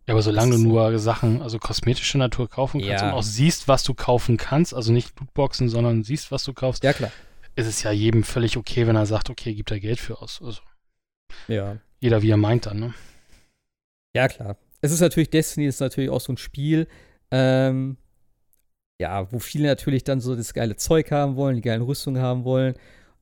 [0.07, 3.09] Ja, aber solange du nur Sachen, also kosmetische Natur kaufen kannst Ja.
[3.09, 6.83] und auch siehst, was du kaufen kannst, also nicht Lootboxen, sondern siehst, was du kaufst,
[6.83, 7.11] Ja, klar.
[7.55, 10.41] ist es ja jedem völlig okay, wenn er sagt, okay, gibt er Geld für aus.
[10.43, 10.61] Also
[11.47, 11.77] Ja.
[11.99, 12.93] jeder wie er meint dann, ne?
[14.15, 14.57] Ja, klar.
[14.81, 16.87] Es ist natürlich, Destiny ist natürlich auch so ein Spiel.
[17.31, 17.97] Ähm,
[19.01, 22.43] ja, wo viele natürlich dann so das geile Zeug haben wollen, die geilen Rüstungen haben
[22.43, 22.75] wollen.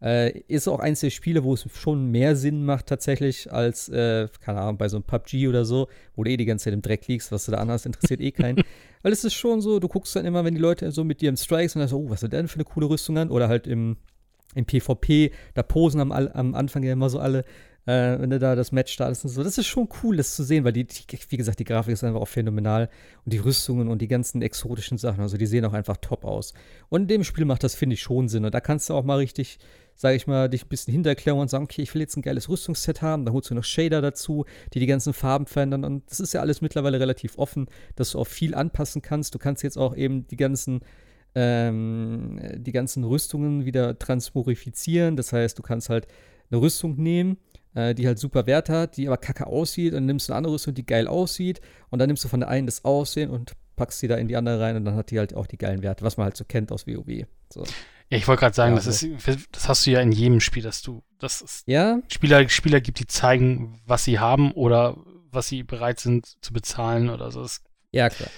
[0.03, 4.27] Äh, ist auch eins der Spiele, wo es schon mehr Sinn macht tatsächlich als, äh,
[4.41, 5.87] keine Ahnung, bei so einem PUBG oder so,
[6.17, 8.31] wo du eh die ganze Zeit im Dreck liegst, was du da anders interessiert eh
[8.31, 8.57] keinen.
[9.01, 11.29] Weil es ist schon so, du guckst dann immer, wenn die Leute so mit dir
[11.29, 13.29] im Strike sind, dann so, oh, was hat der denn für eine coole Rüstung an?
[13.29, 13.95] Oder halt im,
[14.55, 17.45] im PvP, da posen am, am Anfang ja immer so alle,
[17.85, 19.43] äh, wenn du da das Match startest und so.
[19.43, 22.03] Das ist schon cool, das zu sehen, weil die, die, wie gesagt, die Grafik ist
[22.03, 22.89] einfach auch phänomenal
[23.25, 26.53] und die Rüstungen und die ganzen exotischen Sachen, also die sehen auch einfach top aus.
[26.89, 28.45] Und in dem Spiel macht das, finde ich, schon Sinn.
[28.45, 29.59] Und da kannst du auch mal richtig,
[29.95, 32.47] sage ich mal, dich ein bisschen hinterklären und sagen, okay, ich will jetzt ein geiles
[32.47, 36.19] Rüstungsset haben, dann holst du noch Shader dazu, die die ganzen Farben verändern und das
[36.19, 39.35] ist ja alles mittlerweile relativ offen, dass du auch viel anpassen kannst.
[39.35, 40.81] Du kannst jetzt auch eben die ganzen
[41.35, 45.15] ähm, die ganzen Rüstungen wieder transmorifizieren.
[45.15, 46.07] Das heißt, du kannst halt
[46.51, 47.37] eine Rüstung nehmen
[47.75, 50.37] äh, die halt super Wert hat, die aber kacke aussieht und dann nimmst du eine
[50.37, 53.53] andere Rüstung, die geil aussieht und dann nimmst du von der einen das Aussehen und
[53.75, 55.81] packst sie da in die andere rein und dann hat die halt auch die geilen
[55.81, 57.25] Werte, was man halt so kennt aus WoW.
[57.49, 57.63] So.
[58.09, 59.07] Ja, ich wollte gerade sagen, ja, das, ist,
[59.51, 61.99] das hast du ja in jedem Spiel, dass du, dass es ja?
[62.09, 64.97] Spieler, Spieler gibt, die zeigen, was sie haben oder
[65.31, 67.41] was sie bereit sind zu bezahlen oder so.
[67.41, 67.61] Das
[67.91, 68.29] ja, klar.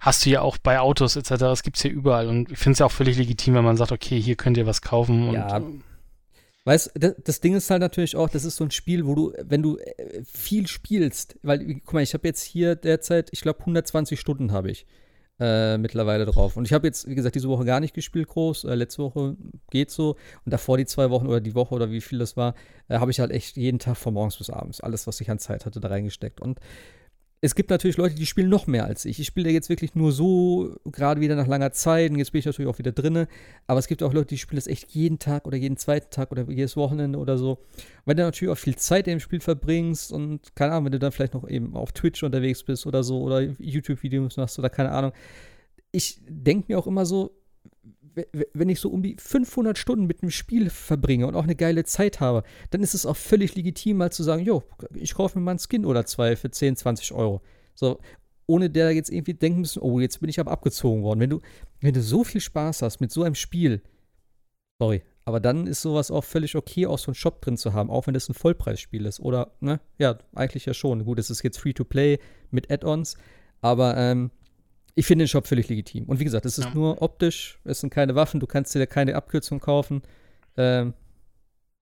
[0.00, 1.30] Hast du ja auch bei Autos etc.
[1.38, 3.78] Das gibt es ja überall und ich finde es ja auch völlig legitim, wenn man
[3.78, 5.62] sagt, okay, hier könnt ihr was kaufen und ja.
[6.64, 9.32] Weißt du, das Ding ist halt natürlich auch, das ist so ein Spiel, wo du,
[9.42, 13.60] wenn du äh, viel spielst, weil, guck mal, ich habe jetzt hier derzeit, ich glaube,
[13.60, 14.86] 120 Stunden habe ich
[15.40, 16.56] äh, mittlerweile drauf.
[16.56, 18.64] Und ich habe jetzt, wie gesagt, diese Woche gar nicht gespielt groß.
[18.64, 19.36] Äh, letzte Woche
[19.70, 20.16] geht so.
[20.44, 22.54] Und davor die zwei Wochen oder die Woche oder wie viel das war,
[22.88, 25.38] äh, habe ich halt echt jeden Tag von morgens bis abends alles, was ich an
[25.38, 26.40] Zeit hatte, da reingesteckt.
[26.40, 26.60] Und
[27.44, 29.20] es gibt natürlich Leute, die spielen noch mehr als ich.
[29.20, 32.10] Ich spiele jetzt wirklich nur so, gerade wieder nach langer Zeit.
[32.10, 33.28] Und jetzt bin ich natürlich auch wieder drinne.
[33.66, 36.32] Aber es gibt auch Leute, die spielen das echt jeden Tag oder jeden zweiten Tag
[36.32, 37.58] oder jedes Wochenende oder so.
[38.06, 41.12] Wenn du natürlich auch viel Zeit im Spiel verbringst und keine Ahnung, wenn du dann
[41.12, 45.12] vielleicht noch eben auf Twitch unterwegs bist oder so oder YouTube-Videos machst oder keine Ahnung.
[45.92, 47.30] Ich denke mir auch immer so,
[48.52, 51.84] wenn ich so um die 500 Stunden mit dem Spiel verbringe und auch eine geile
[51.84, 54.62] Zeit habe, dann ist es auch völlig legitim, mal zu sagen, jo,
[54.94, 57.42] ich kaufe mir mal einen Skin oder zwei für 10, 20 Euro.
[57.74, 57.98] So,
[58.46, 61.20] ohne der jetzt irgendwie denken müssen, oh, jetzt bin ich aber abgezogen worden.
[61.20, 61.40] Wenn du,
[61.80, 63.82] wenn du so viel Spaß hast mit so einem Spiel,
[64.78, 67.90] sorry, aber dann ist sowas auch völlig okay, auch so einen Shop drin zu haben,
[67.90, 69.20] auch wenn das ein Vollpreisspiel ist.
[69.20, 71.04] Oder, ne, ja, eigentlich ja schon.
[71.04, 72.18] Gut, es ist jetzt Free-to-Play
[72.50, 73.16] mit Add-ons,
[73.62, 74.30] aber ähm,
[74.94, 76.04] ich finde den Shop völlig legitim.
[76.04, 76.74] Und wie gesagt, es ist ja.
[76.74, 80.02] nur optisch, es sind keine Waffen, du kannst dir keine Abkürzung kaufen.
[80.56, 80.94] Ähm,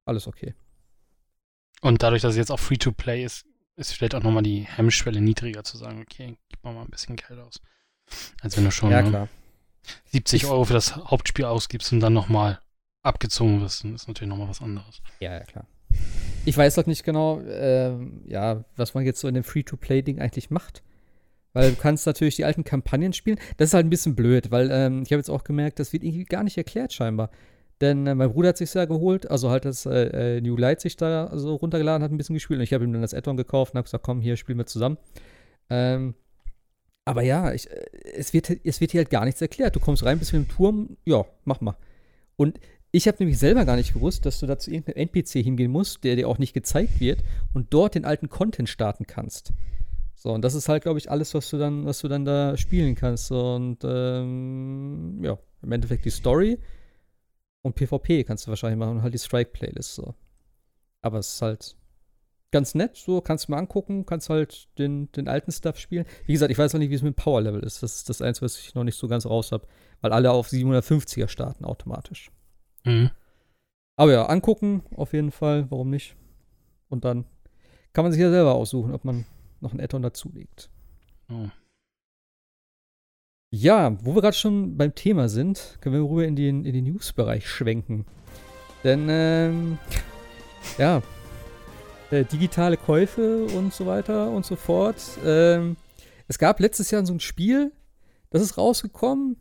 [0.04, 0.54] alles okay.
[1.82, 3.44] Und dadurch, dass es jetzt auch Free-to-Play ist,
[3.76, 7.16] ist vielleicht auch nochmal die Hemmschwelle niedriger zu sagen, okay, gib mal, mal ein bisschen
[7.16, 7.60] Geld aus.
[8.40, 9.28] Als wenn du schon ja, ne,
[10.06, 12.60] 70 Euro für das Hauptspiel ausgibst und dann nochmal
[13.02, 15.02] abgezogen wirst, dann ist natürlich nochmal was anderes.
[15.20, 15.66] Ja, ja, klar.
[16.44, 17.94] Ich weiß halt nicht genau, äh,
[18.26, 20.82] ja, was man jetzt so in dem Free-to-Play-Ding eigentlich macht.
[21.52, 23.38] Weil du kannst natürlich die alten Kampagnen spielen.
[23.56, 26.02] Das ist halt ein bisschen blöd, weil ähm, ich habe jetzt auch gemerkt, das wird
[26.02, 27.30] irgendwie gar nicht erklärt scheinbar.
[27.82, 30.96] Denn äh, mein Bruder hat sich ja geholt, also halt das äh, äh, New sich
[30.96, 33.74] da so runtergeladen, hat ein bisschen gespielt und ich habe ihm dann das Add-on gekauft
[33.74, 34.98] und habe gesagt, komm, hier spielen wir zusammen.
[35.68, 36.14] Ähm,
[37.04, 39.74] aber ja, ich, äh, es, wird, es wird hier halt gar nichts erklärt.
[39.74, 41.76] Du kommst rein, bist mit dem Turm, ja, mach mal.
[42.36, 42.60] Und
[42.92, 46.04] ich habe nämlich selber gar nicht gewusst, dass du da zu irgendeinem NPC hingehen musst,
[46.04, 49.52] der dir auch nicht gezeigt wird und dort den alten Content starten kannst.
[50.22, 52.56] So, und das ist halt, glaube ich, alles, was du dann, was du dann da
[52.56, 53.32] spielen kannst.
[53.32, 56.60] Und ähm, ja, im Endeffekt die Story
[57.62, 59.96] und PvP kannst du wahrscheinlich machen und halt die Strike-Playlist.
[59.96, 60.14] So.
[61.00, 61.76] Aber es ist halt
[62.52, 66.04] ganz nett, so kannst du mal angucken, kannst halt den, den alten Stuff spielen.
[66.24, 67.82] Wie gesagt, ich weiß noch nicht, wie es mit dem Power-Level ist.
[67.82, 69.66] Das ist das Einzige, was ich noch nicht so ganz raus habe,
[70.02, 72.30] weil alle auf 750er starten automatisch.
[72.84, 73.10] Mhm.
[73.96, 76.14] Aber ja, angucken auf jeden Fall, warum nicht?
[76.88, 77.24] Und dann
[77.92, 79.24] kann man sich ja selber aussuchen, ob man
[79.62, 80.70] noch ein Add-on dazulegt.
[81.30, 81.48] Oh.
[83.50, 86.84] Ja, wo wir gerade schon beim Thema sind, können wir rüber in den, in den
[86.84, 88.06] News-Bereich schwenken.
[88.82, 89.78] Denn, ähm,
[90.78, 91.02] ja,
[92.10, 94.96] äh, digitale Käufe und so weiter und so fort.
[95.24, 95.76] Ähm,
[96.28, 97.72] es gab letztes Jahr so ein Spiel,
[98.30, 99.36] das ist rausgekommen,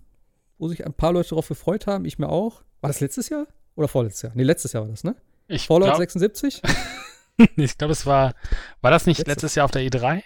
[0.57, 2.63] wo sich ein paar Leute darauf gefreut haben, ich mir auch.
[2.81, 3.47] War das letztes Jahr?
[3.75, 4.31] Oder vorletztes Jahr?
[4.35, 5.15] Nee, letztes Jahr war das, ne?
[5.47, 6.61] Ich Fallout glaub, 76?
[7.55, 8.33] ich glaube, es war,
[8.81, 10.23] war das nicht letztes, letztes Jahr auf der E3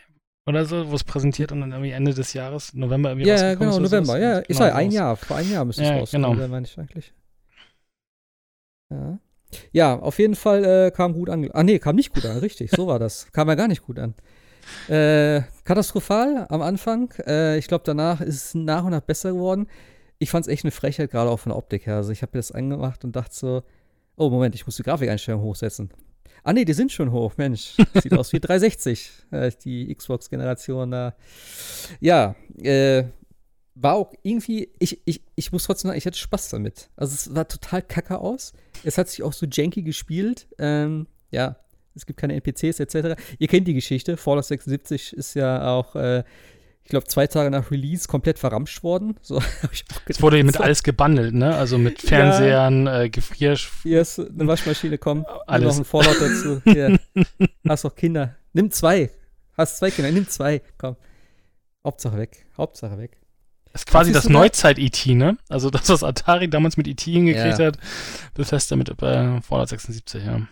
[0.47, 3.79] oder so, wo es präsentiert und dann irgendwie Ende des Jahres, November irgendwie Ja, genau,
[3.79, 4.39] November, ja.
[4.39, 6.47] Ist halt ein Jahr, vor einem Jahr müsste es ja, rauskommen, genau.
[6.47, 7.13] meine ich eigentlich.
[8.91, 9.19] Ja.
[9.71, 11.49] Ja, auf jeden Fall äh, kam gut an.
[11.53, 13.31] Ah, nee, kam nicht gut an, richtig, so war das.
[13.31, 14.13] Kam ja gar nicht gut an.
[14.89, 17.11] Äh, katastrophal am Anfang.
[17.25, 19.67] Äh, ich glaube, danach ist es nach und nach besser geworden.
[20.17, 21.97] Ich fand es echt eine Frechheit, gerade auch von der Optik her.
[21.97, 23.63] Also, ich habe mir das angemacht und dachte so:
[24.15, 25.89] Oh, Moment, ich muss die Grafikeinstellung hochsetzen.
[26.45, 27.75] Ah, nee, die sind schon hoch, Mensch.
[28.03, 31.15] Sieht aus wie 360, äh, die Xbox-Generation da.
[31.99, 33.05] Ja, äh,
[33.73, 36.91] war auch irgendwie, ich, ich, ich muss trotzdem sagen, ich hatte Spaß damit.
[36.95, 38.53] Also es war total kacke aus.
[38.83, 40.47] Es hat sich auch so janky gespielt.
[40.59, 41.57] Ähm, ja,
[41.95, 43.19] es gibt keine NPCs etc.
[43.39, 44.15] Ihr kennt die Geschichte.
[44.15, 46.23] Fallout 76 ist ja auch, äh,
[46.85, 49.15] ich glaube, zwei Tage nach Release komplett verramscht worden.
[49.23, 49.41] So,
[50.07, 51.55] es wurde mit alles gebundelt, ne?
[51.55, 53.01] Also mit Fernsehern, ja.
[53.01, 53.57] äh, Gefrier...
[53.81, 55.25] Hier ist eine Waschmaschine, komm.
[55.47, 55.65] Alles.
[55.65, 56.61] Noch ein Fallout dazu.
[56.71, 56.99] Hier.
[57.67, 58.35] Hast doch Kinder.
[58.53, 59.09] Nimm zwei.
[59.57, 60.61] Hast zwei Kinder, nimm zwei.
[60.77, 60.95] Komm.
[61.83, 62.45] Hauptsache weg.
[62.55, 63.17] Hauptsache weg.
[63.73, 65.39] Das ist quasi das Neuzeit-ET, ne?
[65.49, 67.65] Also das, was Atari damals mit ET hingekriegt ja.
[67.65, 67.79] hat,
[68.35, 70.47] Bethesda mit äh, Fallout 76, ja.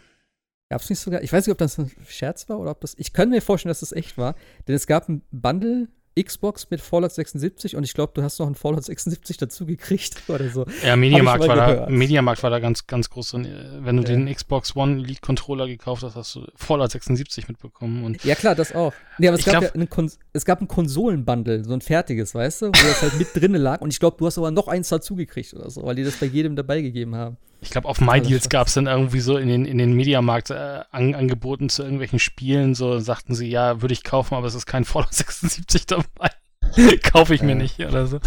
[0.70, 2.96] Gab es nicht sogar, ich weiß nicht, ob das ein Scherz war oder ob das,
[2.98, 4.34] ich könnte mir vorstellen, dass das echt war,
[4.68, 5.90] denn es gab ein Bundle
[6.22, 10.24] Xbox mit Fallout 76 und ich glaube, du hast noch ein Fallout 76 dazu gekriegt
[10.28, 10.66] oder so.
[10.84, 13.48] Ja, Mediamarkt war, da, Mediamarkt war da ganz, ganz groß drin.
[13.80, 14.10] Wenn du ja.
[14.10, 18.04] den Xbox One Elite Controller gekauft hast, hast du Fallout 76 mitbekommen.
[18.04, 18.94] Und ja, klar, das auch.
[19.18, 22.66] Nee, aber es gab, glaub, ja es gab ein Konsolenbundle, so ein fertiges, weißt du,
[22.68, 25.16] wo das halt mit drinne lag und ich glaube, du hast aber noch eins dazu
[25.16, 27.38] gekriegt oder so, weil die das bei jedem dabei gegeben haben.
[27.64, 30.82] Ich glaube, auf MyDeals gab es dann irgendwie so in den, in den Mediamarkt äh,
[30.92, 34.66] an, angeboten zu irgendwelchen Spielen, so sagten sie, ja, würde ich kaufen, aber es ist
[34.66, 36.30] kein Fallout 76 dabei.
[37.04, 38.20] Kaufe ich mir nicht oder so.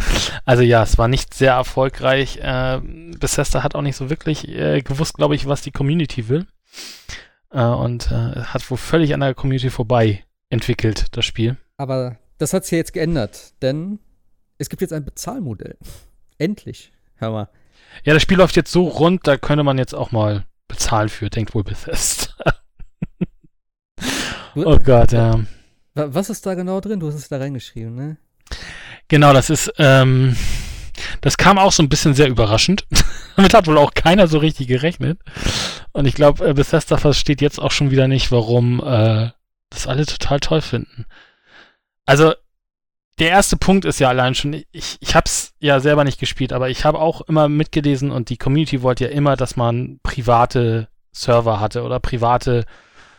[0.44, 2.38] Also ja, es war nicht sehr erfolgreich.
[2.38, 2.80] Äh,
[3.18, 6.46] Bethesda hat auch nicht so wirklich äh, gewusst, glaube ich, was die Community will.
[7.50, 11.56] Äh, und äh, hat wohl völlig an der Community vorbei entwickelt, das Spiel.
[11.76, 13.98] Aber das hat sich ja jetzt geändert, denn
[14.58, 15.76] es gibt jetzt ein Bezahlmodell.
[16.38, 16.92] Endlich.
[17.16, 17.48] Hör mal.
[18.04, 21.30] Ja, das Spiel läuft jetzt so rund, da könnte man jetzt auch mal bezahlen für,
[21.30, 22.32] denkt wohl Bethesda.
[24.54, 25.40] oh Gott, ja.
[25.94, 27.00] Was ist da genau drin?
[27.00, 28.16] Du hast es da reingeschrieben, ne?
[29.08, 30.36] Genau, das ist, ähm,
[31.20, 32.86] das kam auch so ein bisschen sehr überraschend.
[33.36, 35.20] Damit hat wohl auch keiner so richtig gerechnet.
[35.92, 39.30] Und ich glaube, äh, Bethesda versteht jetzt auch schon wieder nicht, warum äh,
[39.70, 41.06] das alle total toll finden.
[42.04, 42.34] Also,
[43.18, 46.52] der erste Punkt ist ja allein schon, ich, ich habe es ja selber nicht gespielt,
[46.52, 50.88] aber ich habe auch immer mitgelesen und die Community wollte ja immer, dass man private
[51.12, 52.64] Server hatte oder private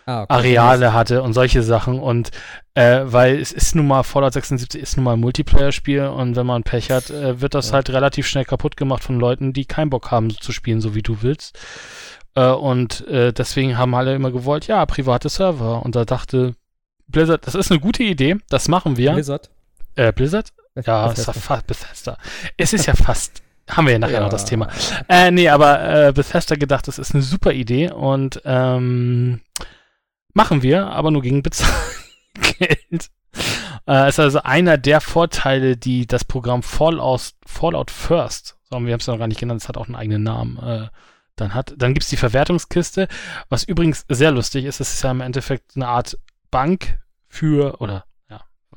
[0.05, 0.57] ah, okay.
[0.57, 1.99] Areale hatte und solche Sachen.
[1.99, 2.31] Und
[2.73, 6.45] äh, weil es ist nun mal, Fallout 76 ist nun mal ein Multiplayer-Spiel und wenn
[6.45, 7.73] man Pech hat, äh, wird das ja.
[7.73, 11.03] halt relativ schnell kaputt gemacht von Leuten, die keinen Bock haben zu spielen, so wie
[11.03, 11.59] du willst.
[12.35, 15.83] Äh, und äh, deswegen haben alle immer gewollt, ja, private Server.
[15.83, 16.55] Und da dachte
[17.07, 19.13] Blizzard, das ist eine gute Idee, das machen wir.
[19.13, 19.49] Blizzard?
[19.95, 20.53] Äh, Blizzard?
[20.85, 21.55] Ja, Bethesda.
[21.55, 22.17] ist Bethesda.
[22.55, 24.19] Es ist ja fast, haben wir ja nachher ja.
[24.21, 24.67] noch das Thema.
[25.07, 29.41] Äh, nee, aber äh, Bethesda gedacht, das ist eine super Idee und ähm,
[30.33, 33.09] machen wir, aber nur gegen Bezahlgeld.
[33.87, 38.99] äh, ist also einer der Vorteile, die das Programm Fallout, Fallout First, so, wir haben
[38.99, 40.87] es noch gar nicht genannt, es hat auch einen eigenen Namen, äh,
[41.35, 41.73] dann hat.
[41.77, 43.07] Dann gibt es die Verwertungskiste,
[43.49, 46.17] was übrigens sehr lustig ist, es ist ja im Endeffekt eine Art
[46.51, 48.05] Bank für, oder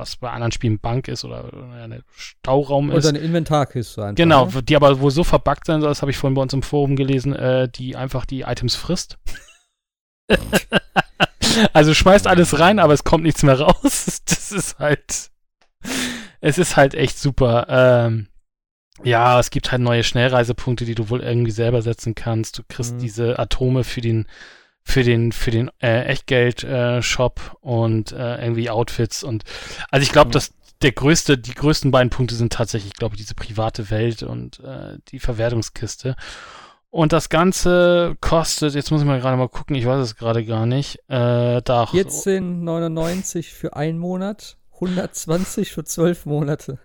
[0.01, 3.05] was bei anderen Spielen Bank ist oder eine Stauraum ist.
[3.05, 4.16] Oder eine Inventarkiste einfach.
[4.16, 4.62] Genau, ne?
[4.62, 6.96] die aber wohl so verbuggt sein soll, das habe ich vorhin bei uns im Forum
[6.96, 9.18] gelesen, äh, die einfach die Items frisst.
[11.72, 14.22] also schmeißt alles rein, aber es kommt nichts mehr raus.
[14.26, 15.30] Das ist halt.
[16.40, 17.66] Es ist halt echt super.
[17.68, 18.26] Ähm,
[19.05, 22.59] ja, es gibt halt neue Schnellreisepunkte, die du wohl irgendwie selber setzen kannst.
[22.59, 22.98] Du kriegst mhm.
[22.98, 24.26] diese Atome für den
[24.83, 29.45] für den für den äh, Echtgeld äh, Shop und äh, irgendwie Outfits und
[29.91, 30.33] also ich glaube, mhm.
[30.33, 30.53] dass
[30.83, 34.99] der größte die größten beiden Punkte sind tatsächlich, glaube ich, diese private Welt und äh,
[35.09, 36.16] die Verwertungskiste.
[36.91, 40.45] Und das Ganze kostet, jetzt muss ich mal gerade mal gucken, ich weiß es gerade
[40.45, 40.97] gar nicht.
[41.09, 46.81] Äh, da 14,99 für einen Monat, 120 für zwölf Monate.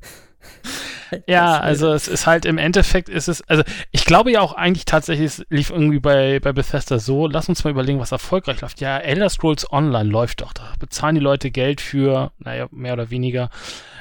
[1.27, 4.85] ja, also es ist halt im Endeffekt ist es, also ich glaube ja auch eigentlich
[4.85, 8.81] tatsächlich, es lief irgendwie bei, bei Bethesda so, lass uns mal überlegen, was erfolgreich läuft.
[8.81, 13.09] Ja, Elder Scrolls Online läuft doch, da bezahlen die Leute Geld für, naja, mehr oder
[13.09, 13.49] weniger.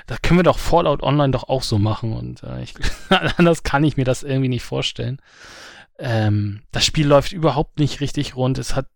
[0.06, 2.74] Da können wir doch Fallout Online doch auch so machen und äh, ich,
[3.38, 5.20] anders kann ich mir das irgendwie nicht vorstellen.
[5.98, 8.58] Ähm, das Spiel läuft überhaupt nicht richtig rund.
[8.58, 8.86] Es hat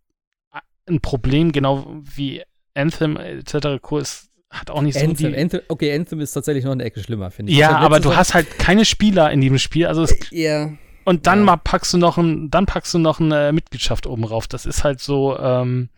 [0.89, 2.43] ein Problem, genau wie
[2.75, 3.81] Anthem etc.
[3.81, 5.37] Kurs hat auch nicht Anthem, so die.
[5.37, 7.59] Anthem, okay, Anthem ist tatsächlich noch eine Ecke schlimmer, finde ich.
[7.59, 9.87] Ja, aber du hast halt keine Spieler in diesem Spiel.
[9.87, 10.73] Also es, ja.
[11.05, 11.45] Und dann ja.
[11.45, 14.47] mal packst du noch ein, dann packst du noch eine Mitgliedschaft oben rauf.
[14.47, 15.39] Das ist halt so.
[15.39, 15.91] Ähm,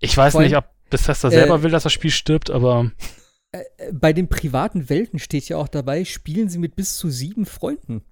[0.00, 2.90] ich weiß Vorhin, nicht, ob Bethesda selber äh, will, dass das Spiel stirbt, aber.
[3.52, 7.08] Äh, äh, bei den privaten Welten steht ja auch dabei, spielen sie mit bis zu
[7.10, 8.02] sieben Freunden.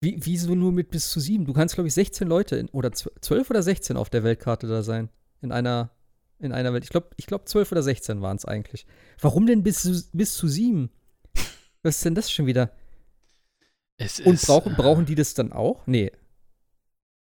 [0.00, 1.46] Wie, wieso nur mit bis zu sieben?
[1.46, 4.82] Du kannst, glaube ich, 16 Leute in, oder 12 oder 16 auf der Weltkarte da
[4.82, 5.08] sein.
[5.40, 5.90] In einer,
[6.44, 6.84] in einer Welt.
[6.84, 8.86] Ich glaube, ich glaub, 12 oder 16 waren es eigentlich.
[9.20, 10.90] Warum denn bis zu, bis zu sieben?
[11.82, 12.70] Was ist denn das schon wieder?
[13.96, 15.86] Es Und ist, brauchen, äh, brauchen die das dann auch?
[15.86, 16.12] Nee.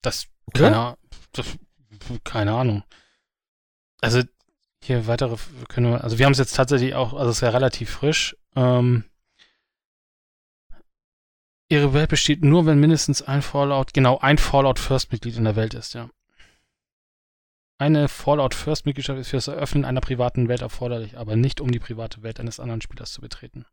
[0.02, 0.96] Das, keine,
[1.32, 1.46] das,
[2.24, 2.84] keine Ahnung.
[4.00, 4.22] Also,
[4.82, 5.36] hier weitere
[5.68, 8.36] können wir, also wir haben es jetzt tatsächlich auch, also es ist ja relativ frisch.
[8.56, 9.04] Ähm,
[11.68, 15.74] Ihre Welt besteht nur, wenn mindestens ein Fallout, genau, ein Fallout First-Mitglied in der Welt
[15.74, 16.10] ist, ja.
[17.80, 21.78] Eine Fallout First-Mitgliedschaft ist für das Eröffnen einer privaten Welt erforderlich, aber nicht um die
[21.78, 23.64] private Welt eines anderen Spielers zu betreten.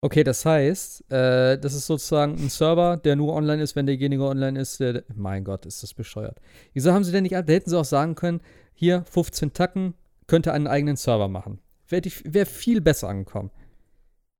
[0.00, 4.24] Okay, das heißt, äh, das ist sozusagen ein Server, der nur online ist, wenn derjenige
[4.24, 4.80] online ist.
[4.80, 6.40] Der, mein Gott, ist das bescheuert.
[6.72, 8.40] Wieso haben sie denn nicht, da hätten sie auch sagen können,
[8.74, 9.94] hier 15 Tacken,
[10.26, 11.60] könnte einen eigenen Server machen.
[11.86, 13.52] Wäre wär viel besser angekommen.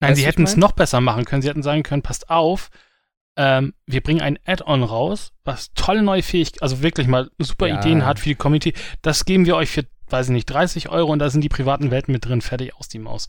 [0.00, 1.42] Nein, Weißt sie hätten es noch besser machen können.
[1.42, 2.70] Sie hätten sagen können, passt auf,
[3.36, 7.78] ähm, wir bringen ein Add-on raus, was tolle neue Fähigkeiten, also wirklich mal super Ja.
[7.80, 8.74] Ideen hat für die Community.
[9.00, 11.90] Das geben wir euch für, weiß ich nicht, 30 Euro und da sind die privaten
[11.90, 13.28] Welten mit drin, fertig aus die Maus.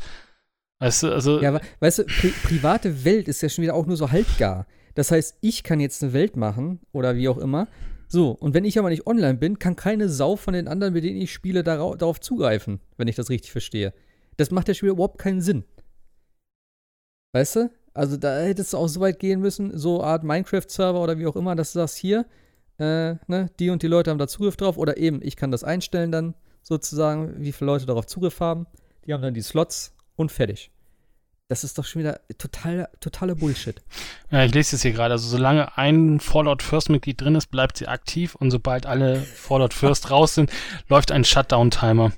[0.80, 3.96] Weißt du, also, Ja, weißt du, pri private Welt ist ja schon wieder auch nur
[3.96, 4.68] so halbgar.
[4.96, 7.68] Das heißt, ich kann jetzt eine Welt machen oder wie auch immer.
[8.10, 11.04] So, und wenn ich aber nicht online bin, kann keine Sau von den anderen, mit
[11.04, 13.94] denen ich spiele, darau darauf zugreifen, wenn ich das richtig verstehe.
[14.38, 15.64] Das macht ja schon wieder überhaupt keinen Sinn.
[17.32, 17.72] Weißt du?
[17.94, 21.36] Also da hättest du auch so weit gehen müssen, so Art Minecraft-Server oder wie auch
[21.36, 22.26] immer, dass du sagst, hier,
[22.80, 25.64] äh, ne, die und die Leute haben da Zugriff drauf oder eben, ich kann das
[25.64, 26.34] einstellen dann
[26.64, 28.66] sozusagen, wie viele Leute darauf Zugriff haben.
[29.06, 30.72] Die haben dann die Slots und fertig.
[31.50, 33.82] Das ist doch schon wieder total, totale Bullshit.
[34.32, 35.14] ja, ich lese es hier gerade.
[35.14, 40.10] Also, solange ein Fallout First-Mitglied drin ist, bleibt sie aktiv und sobald alle Fallout First
[40.10, 40.52] raus sind,
[40.88, 42.12] läuft ein Shutdown-Timer.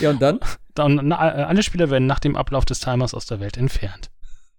[0.00, 0.40] Ja, und dann?
[0.74, 4.10] Dann, na, alle Spieler werden nach dem Ablauf des Timers aus der Welt entfernt.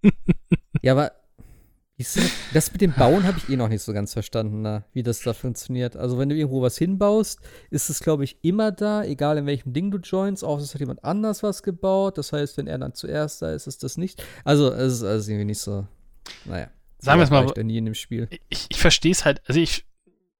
[0.82, 1.12] Ja, aber
[2.54, 5.20] das mit dem Bauen habe ich eh noch nicht so ganz verstanden, na, wie das
[5.20, 5.96] da funktioniert.
[5.96, 7.40] Also, wenn du irgendwo was hinbaust,
[7.70, 10.80] ist es, glaube ich, immer da, egal in welchem Ding du joinst, auch es hat
[10.80, 12.16] jemand anders was gebaut.
[12.16, 14.24] Das heißt, wenn er dann zuerst da ist, ist das nicht.
[14.44, 15.86] Also, es ist also irgendwie nicht so.
[16.46, 16.70] Naja.
[16.98, 18.28] Sagen wir es mal, Ich da nie in dem Spiel.
[18.48, 19.86] ich, ich verstehe es halt, also ich,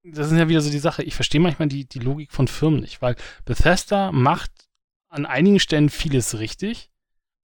[0.03, 2.81] das ist ja wieder so die Sache, ich verstehe manchmal die, die Logik von Firmen
[2.81, 4.51] nicht, weil Bethesda macht
[5.09, 6.90] an einigen Stellen vieles richtig,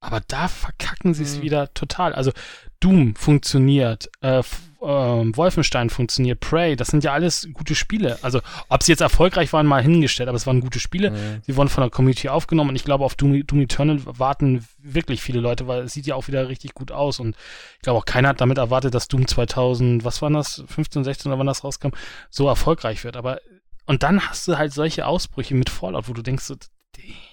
[0.00, 1.42] aber da verkacken sie es Mhm.
[1.42, 2.14] wieder total.
[2.14, 2.32] Also
[2.80, 4.42] Doom funktioniert, äh,
[4.80, 8.16] ähm, Wolfenstein funktioniert, Prey, das sind ja alles gute Spiele.
[8.22, 11.08] Also ob sie jetzt erfolgreich waren, mal hingestellt, aber es waren gute Spiele.
[11.08, 11.40] Ja.
[11.44, 15.20] Sie wurden von der Community aufgenommen und ich glaube, auf Doom, Doom Eternal warten wirklich
[15.20, 17.34] viele Leute, weil es sieht ja auch wieder richtig gut aus und
[17.76, 21.32] ich glaube auch keiner hat damit erwartet, dass Doom 2000, was war das, 15, 16
[21.32, 21.88] oder wann das rauskam,
[22.30, 23.16] so erfolgreich wird.
[23.16, 23.40] Aber
[23.86, 26.54] und dann hast du halt solche Ausbrüche mit Fallout, wo du denkst, so,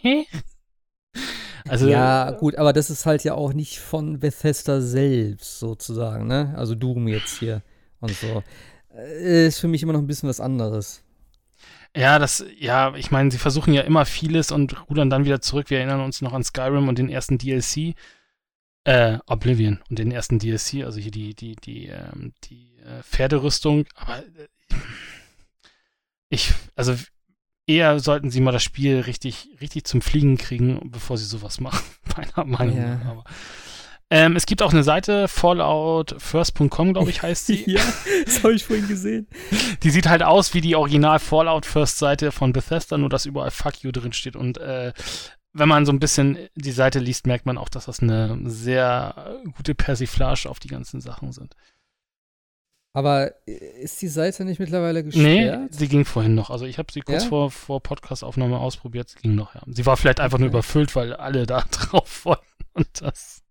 [0.01, 0.25] hä?
[1.67, 6.53] Also ja, gut, aber das ist halt ja auch nicht von Bethesda selbst sozusagen, ne?
[6.55, 7.63] Also Doom jetzt hier
[7.99, 8.43] und so.
[8.95, 11.03] Äh, Ist für mich immer noch ein bisschen was anderes.
[11.95, 15.69] Ja, das, ja, ich meine, sie versuchen ja immer vieles und rudern dann wieder zurück.
[15.69, 17.95] Wir erinnern uns noch an Skyrim und den ersten DLC,
[18.83, 23.85] äh, Oblivion und den ersten DLC, also hier die, die, die, ähm, die äh, Pferderüstung.
[23.95, 24.47] Aber äh,
[26.29, 26.95] ich, also
[27.67, 31.83] eher sollten sie mal das Spiel richtig, richtig zum Fliegen kriegen, bevor sie sowas machen,
[32.17, 32.95] meiner Meinung Ja.
[32.95, 33.05] nach.
[33.05, 33.23] Aber,
[34.11, 37.63] ähm, es gibt auch eine Seite, falloutfirst.com, glaube ich, heißt sie.
[37.71, 37.81] ja,
[38.25, 39.27] das habe ich vorhin gesehen.
[39.83, 43.51] Die sieht halt aus wie die Original Fallout First Seite von Bethesda, nur dass überall
[43.51, 44.35] Fuck you drin steht.
[44.35, 44.93] Und äh,
[45.53, 49.35] wenn man so ein bisschen die Seite liest, merkt man auch, dass das eine sehr
[49.55, 51.55] gute Persiflage auf die ganzen Sachen sind.
[52.95, 55.73] Aber äh, ist die Seite nicht mittlerweile Nee, gesperrt?
[55.75, 56.49] sie ging vorhin noch.
[56.49, 57.29] Also ich habe sie kurz Ja?
[57.29, 59.61] vor, vor Podcast-Aufnahme ausprobiert, sie ging noch, ja.
[59.67, 60.55] Sie war vielleicht einfach nur Okay.
[60.57, 62.43] überfüllt, weil alle da drauf wollten
[62.73, 63.43] und das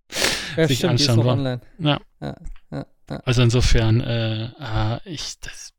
[0.57, 1.61] ja, sich stimmt, anschauen wollen.
[1.79, 2.37] Ja, ja,
[2.71, 2.87] ja.
[3.25, 5.75] Also insofern, äh, ah, ich, das,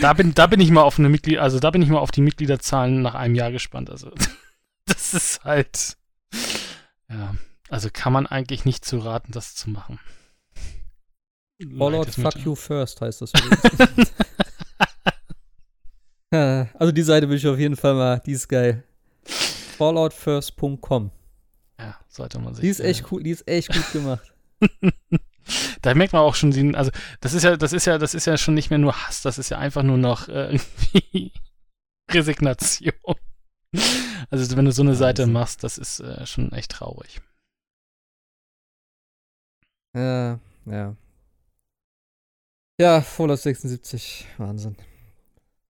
[0.00, 2.12] da bin, da bin ich mal auf eine Mitglied, also da bin ich mal auf
[2.12, 3.90] die Mitgliederzahlen nach einem Jahr gespannt.
[3.90, 4.12] Also
[4.86, 5.96] das ist halt,
[7.10, 7.34] ja,
[7.70, 9.98] also kann man eigentlich nicht zu raten, das zu machen.
[11.76, 12.36] Fallout Fuck.
[12.44, 13.32] You First heißt das.
[16.74, 18.84] also die Seite will ich auf jeden Fall mal, die ist geil.
[19.24, 21.10] Falloutfirst.com.
[21.78, 22.62] Ja, sollte man sich.
[22.62, 24.34] Die ist äh, echt cool, die ist echt gut gemacht.
[25.82, 26.90] da merkt man auch schon, die, also
[27.20, 29.38] das ist ja, das ist ja, das ist ja schon nicht mehr nur Hass, das
[29.38, 31.32] ist ja einfach nur noch äh, irgendwie
[32.10, 32.92] Resignation.
[34.30, 37.20] Also wenn du so eine Seite machst, das ist äh, schon echt traurig.
[39.94, 40.96] Ja, ja.
[42.80, 44.76] Ja, Fallout 76, Wahnsinn.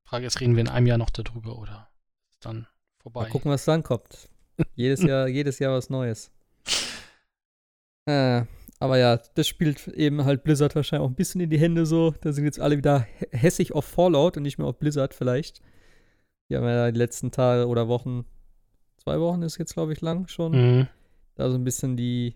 [0.04, 1.88] Frage ist, reden wir in einem Jahr noch darüber oder
[2.30, 2.66] ist dann
[2.98, 3.22] vorbei?
[3.22, 4.28] Mal gucken, was dann kommt.
[4.74, 6.30] jedes Jahr, jedes Jahr was Neues.
[8.06, 8.42] Äh,
[8.80, 12.14] aber ja, das spielt eben halt Blizzard wahrscheinlich auch ein bisschen in die Hände so.
[12.20, 15.60] Da sind jetzt alle wieder hä- hässig auf Fallout und nicht mehr auf Blizzard vielleicht.
[16.50, 18.24] Die haben ja die letzten Tage oder Wochen,
[18.96, 20.88] zwei Wochen ist jetzt, glaube ich, lang schon, Mhm.
[21.34, 22.34] da so ein bisschen die,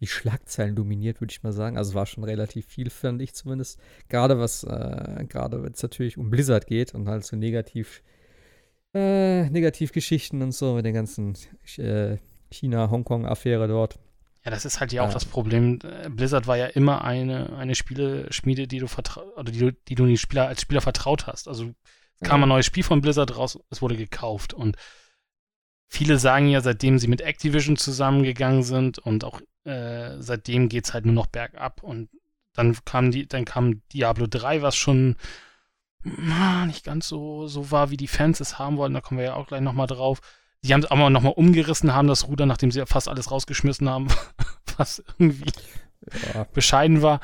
[0.00, 1.76] die Schlagzeilen dominiert, würde ich mal sagen.
[1.76, 3.78] Also war schon relativ viel, fand ich zumindest.
[4.08, 8.02] Gerade was, äh, gerade wenn es natürlich um Blizzard geht und halt so negativ,
[8.94, 11.36] äh, Negativgeschichten und so mit den ganzen
[11.76, 12.16] äh,
[12.50, 13.98] China-Hongkong-Affäre dort.
[14.44, 15.12] Ja, das ist halt ja auch Ja.
[15.14, 15.78] das Problem.
[16.08, 20.16] Blizzard war ja immer eine, eine Spieleschmiede, die du vertra oder die du, die du
[20.16, 21.46] Spieler als Spieler vertraut hast.
[21.46, 21.72] Also
[22.22, 22.46] kam Ja.
[22.46, 24.76] ein neues Spiel von Blizzard raus, es wurde gekauft und
[25.88, 31.06] viele sagen ja, seitdem sie mit Activision zusammengegangen sind und auch äh, seitdem geht's halt
[31.06, 32.08] nur noch bergab und
[32.54, 35.16] dann kam die, dann kam Diablo 3, was schon
[36.66, 38.94] nicht ganz so, so war, wie die Fans es haben wollten.
[38.94, 40.20] Da kommen wir ja auch gleich nochmal drauf.
[40.64, 43.88] Die haben es aber nochmal umgerissen, haben das Ruder, nachdem sie ja fast alles rausgeschmissen
[43.88, 44.08] haben,
[44.76, 45.50] was irgendwie
[46.34, 46.44] Ja.
[46.52, 47.20] bescheiden war.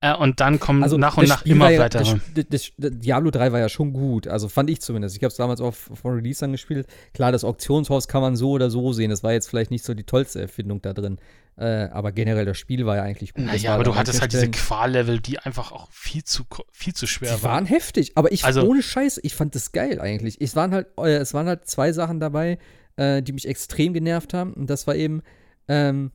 [0.00, 2.04] Äh, und dann kommen Also nach und nach Spiel immer ja, weitere.
[2.34, 5.16] Das, das, das, Diablo 3 war ja schon gut, also fand ich zumindest.
[5.16, 6.86] Ich habe es damals auch von Release angespielt.
[7.12, 9.10] Klar, das Auktionshaus kann man so oder so sehen.
[9.10, 11.18] Das war jetzt vielleicht nicht so die tollste Erfindung da drin.
[11.56, 13.44] Äh, aber generell das Spiel war ja eigentlich gut.
[13.44, 17.36] Naja, aber du hattest halt diese Qual-Level, die einfach auch viel zu, viel zu schwer
[17.36, 20.40] Die waren heftig, aber ich Also- ohne Scheiß, ich fand das geil eigentlich.
[20.40, 22.58] Es waren halt, äh, es waren halt zwei Sachen dabei,
[22.96, 24.54] äh, die mich extrem genervt haben.
[24.54, 25.22] Und das war eben,
[25.68, 26.12] ähm,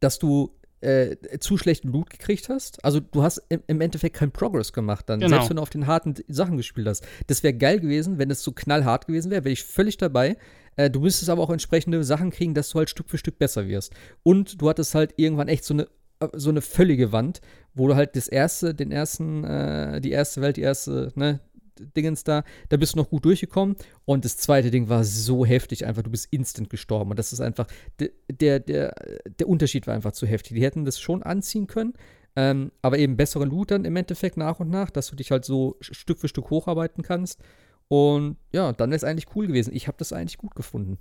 [0.00, 0.52] dass du
[0.82, 2.84] äh, zu schlechten Loot gekriegt hast.
[2.84, 5.30] Also du hast im, im Endeffekt keinen Progress gemacht dann, Genau.
[5.30, 7.02] selbst wenn du auf den harten Sachen gespielt hast.
[7.28, 10.36] Das wäre geil gewesen, wenn es so knallhart gewesen wäre, wäre ich völlig dabei.
[10.76, 13.66] Äh, du müsstest aber auch entsprechende Sachen kriegen, dass du halt Stück für Stück besser
[13.68, 13.92] wirst.
[14.22, 15.88] Und du hattest halt irgendwann echt so eine
[16.20, 17.40] äh, so eine völlige Wand,
[17.74, 21.40] wo du halt das erste, den ersten, äh, die erste Welt, die erste, ne,
[21.78, 23.76] Dingens da, da bist du noch gut durchgekommen.
[24.06, 27.10] Und das zweite Ding war so heftig, einfach, du bist instant gestorben.
[27.10, 27.66] Und das ist einfach,
[28.00, 28.94] der, der,
[29.38, 30.56] der, Unterschied war einfach zu heftig.
[30.56, 31.92] Die hätten das schon anziehen können,
[32.34, 35.44] ähm, aber eben bessere Loot dann im Endeffekt nach und nach, dass du dich halt
[35.44, 37.42] so Stück für Stück hocharbeiten kannst.
[37.88, 39.74] Und ja, dann wäre es eigentlich cool gewesen.
[39.74, 40.98] Ich habe das eigentlich gut gefunden.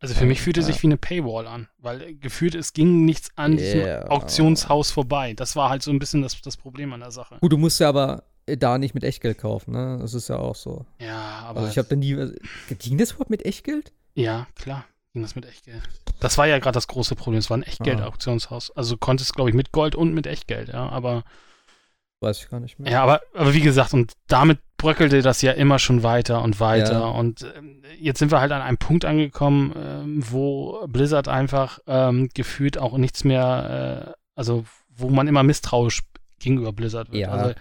[0.00, 0.66] Also für mich fühlte Ja.
[0.66, 4.08] sich wie eine Paywall an, weil äh, gefühlt es ging nichts an diesem Yeah.
[4.10, 5.34] Auktionshaus vorbei.
[5.34, 7.38] Das war halt so ein bisschen das, das Problem an der Sache.
[7.40, 9.98] Gut, du musst ja aber äh, da nicht mit Echtgeld kaufen, ne?
[10.00, 10.86] Das ist ja auch so.
[11.00, 11.18] Ja,
[11.48, 12.14] aber Also ich habe da nie.
[12.78, 13.92] Ging das überhaupt mit Echtgeld?
[14.14, 14.84] ja, klar,
[15.14, 15.82] ging das mit Echtgeld.
[16.20, 17.38] Das war ja gerade das große Problem.
[17.40, 18.70] Es war ein Echtgeld-Auktionshaus.
[18.76, 21.24] Also du konntest, glaube ich, mit Gold und mit Echtgeld, ja, aber
[22.20, 22.90] Weiß ich gar nicht mehr.
[22.90, 26.92] Ja, aber, aber wie gesagt, und damit bröckelte das ja immer schon weiter und weiter.
[26.92, 27.06] Ja.
[27.08, 32.30] Und ähm, jetzt sind wir halt an einem Punkt angekommen, ähm, wo Blizzard einfach ähm,
[32.32, 34.64] gefühlt auch nichts mehr, äh, also
[34.96, 36.02] wo man immer misstrauisch
[36.38, 37.22] gegenüber Blizzard wird.
[37.22, 37.30] Ja.
[37.30, 37.54] Also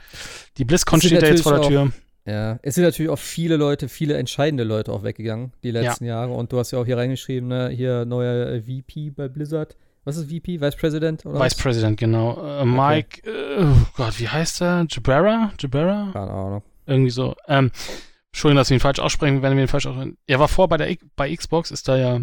[0.58, 1.92] die BlizzCon steht da jetzt vor der Tür.
[2.26, 6.34] Ja, es sind natürlich auch viele Leute, viele entscheidende Leute auch weggegangen, die letzten Jahre.
[6.34, 9.78] Und du hast ja auch hier reingeschrieben, ne, hier neuer äh, VP bei Blizzard.
[10.04, 10.62] Was ist VP?
[10.62, 11.26] Vice President?
[11.26, 11.56] Oder Vice was?
[11.56, 12.62] President, genau.
[12.62, 14.86] Äh, Mike, äh, oh Gott, wie heißt er?
[14.90, 15.52] Jabera?
[15.60, 16.10] Jabera?
[16.14, 16.64] Keine Ahnung.
[16.88, 17.36] Irgendwie so.
[17.48, 17.72] Ähm,
[18.32, 20.18] Entschuldigung, dass wir ihn falsch aussprechen, wenn wir ihn falsch aussprechen.
[20.26, 22.20] Er war vor bei der bei Xbox, ist da ja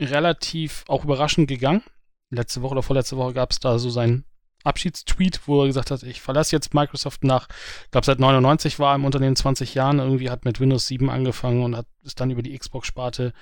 [0.00, 1.82] relativ auch überraschend gegangen.
[2.30, 4.24] Letzte Woche oder vorletzte Woche gab es da so seinen
[4.64, 7.48] Abschiedstweet, wo er gesagt hat, ich verlasse jetzt Microsoft nach,
[7.84, 11.10] ich glaube seit 99 war er im Unternehmen 20 Jahren, irgendwie hat mit Windows 7
[11.10, 13.34] angefangen und hat ist dann über die Xbox-Sparte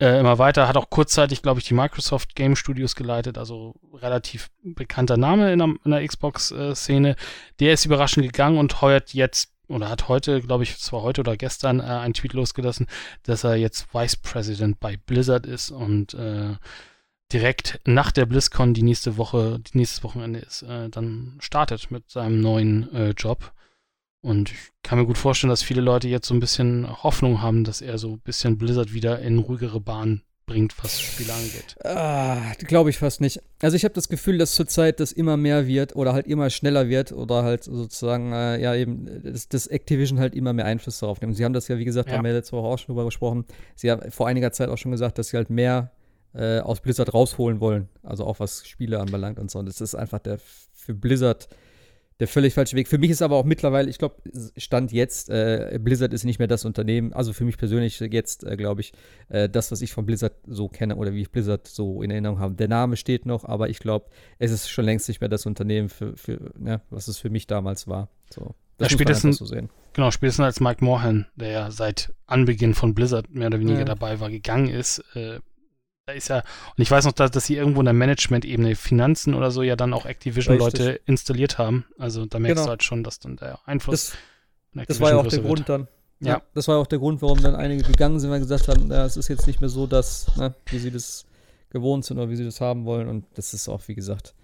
[0.00, 4.50] äh, immer weiter, hat auch kurzzeitig, glaube ich, die Microsoft Game Studios geleitet, also relativ
[4.62, 7.16] bekannter Name in der, der Xbox-Szene.
[7.58, 11.36] Der ist überraschend gegangen und heuert jetzt oder hat heute, glaube ich, zwar heute oder
[11.36, 12.86] gestern äh, einen Tweet losgelassen,
[13.22, 16.56] dass er jetzt Vice President bei Blizzard ist und äh,
[17.32, 22.10] direkt nach der BlizzCon die nächste Woche, die nächstes Wochenende ist, äh, dann startet mit
[22.10, 23.52] seinem neuen äh, Job.
[24.22, 27.64] Und ich kann mir gut vorstellen, dass viele Leute jetzt so ein bisschen Hoffnung haben,
[27.64, 31.76] dass er so ein bisschen Blizzard wieder in ruhigere Bahn bringt, was Spiele angeht.
[31.84, 33.40] Ah, Glaube ich fast nicht.
[33.62, 36.88] Also ich habe das Gefühl, dass zurzeit das immer mehr wird oder halt immer schneller
[36.88, 41.20] wird oder halt sozusagen, äh, ja eben, dass, dass Activision halt immer mehr Einfluss darauf
[41.20, 41.36] nimmt.
[41.36, 42.16] Sie haben das ja, wie gesagt, Ja.
[42.16, 43.44] haben wir letzte Woche auch schon drüber gesprochen.
[43.76, 45.92] Sie haben vor einiger Zeit auch schon gesagt, dass sie halt mehr
[46.34, 47.88] äh, aus Blizzard rausholen wollen.
[48.02, 49.58] Also auch was Spiele anbelangt und so.
[49.58, 50.38] Und das ist einfach der
[50.72, 51.48] für Blizzard
[52.20, 52.86] der völlig falsche Weg.
[52.86, 54.16] Für mich ist aber auch mittlerweile, ich glaube,
[54.56, 58.56] Stand jetzt, äh, Blizzard ist nicht mehr das Unternehmen, also für mich persönlich jetzt, äh,
[58.56, 58.92] glaube ich,
[59.30, 62.38] äh, das, was ich von Blizzard so kenne oder wie ich Blizzard so in Erinnerung
[62.38, 62.54] habe.
[62.54, 64.06] Der Name steht noch, aber ich glaube,
[64.38, 67.46] es ist schon längst nicht mehr das Unternehmen, für, für ne, was es für mich
[67.46, 68.08] damals war.
[68.32, 68.40] So.
[68.42, 69.68] Ja, Das man spätestens- so sehen.
[69.92, 73.84] Genau, spätestens als Mike Morhan, der ja seit Anbeginn von Blizzard mehr oder weniger Ja.
[73.86, 75.40] dabei war, gegangen ist, äh,
[76.10, 79.34] da ist ja, und ich weiß noch, dass, dass sie irgendwo in der Management-Ebene Finanzen
[79.34, 81.86] oder so ja dann auch Activision-Leute installiert haben.
[81.98, 82.64] Also da merkst Genau.
[82.66, 84.12] du halt schon, dass dann der Einfluss
[84.74, 85.88] Das, das war ja auch der Grund dann.
[86.20, 86.42] Ja.
[86.54, 89.06] Das war ja auch der Grund, warum dann einige gegangen sind, weil gesagt haben, ja,
[89.06, 91.24] es ist jetzt nicht mehr so, dass, ne, wie sie das
[91.70, 93.08] gewohnt sind oder wie sie das haben wollen.
[93.08, 94.34] Und das ist auch, wie gesagt,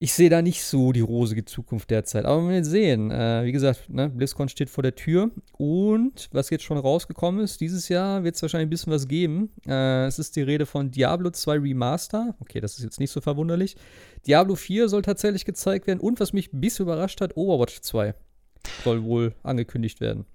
[0.00, 2.24] ich sehe da nicht so die rosige Zukunft derzeit.
[2.24, 3.10] Aber wir sehen.
[3.10, 5.30] Äh, wie gesagt, ne, BlizzCon steht vor der Tür.
[5.52, 9.50] Und was jetzt schon rausgekommen ist, dieses Jahr wird es wahrscheinlich ein bisschen was geben.
[9.66, 12.36] Äh, es ist die Rede von Diablo 2 Remaster.
[12.38, 13.74] Okay, das ist jetzt nicht so verwunderlich.
[14.24, 15.98] Diablo 4 soll tatsächlich gezeigt werden.
[15.98, 18.14] Und was mich ein bisschen überrascht hat, Overwatch 2
[18.84, 20.26] soll wohl angekündigt werden.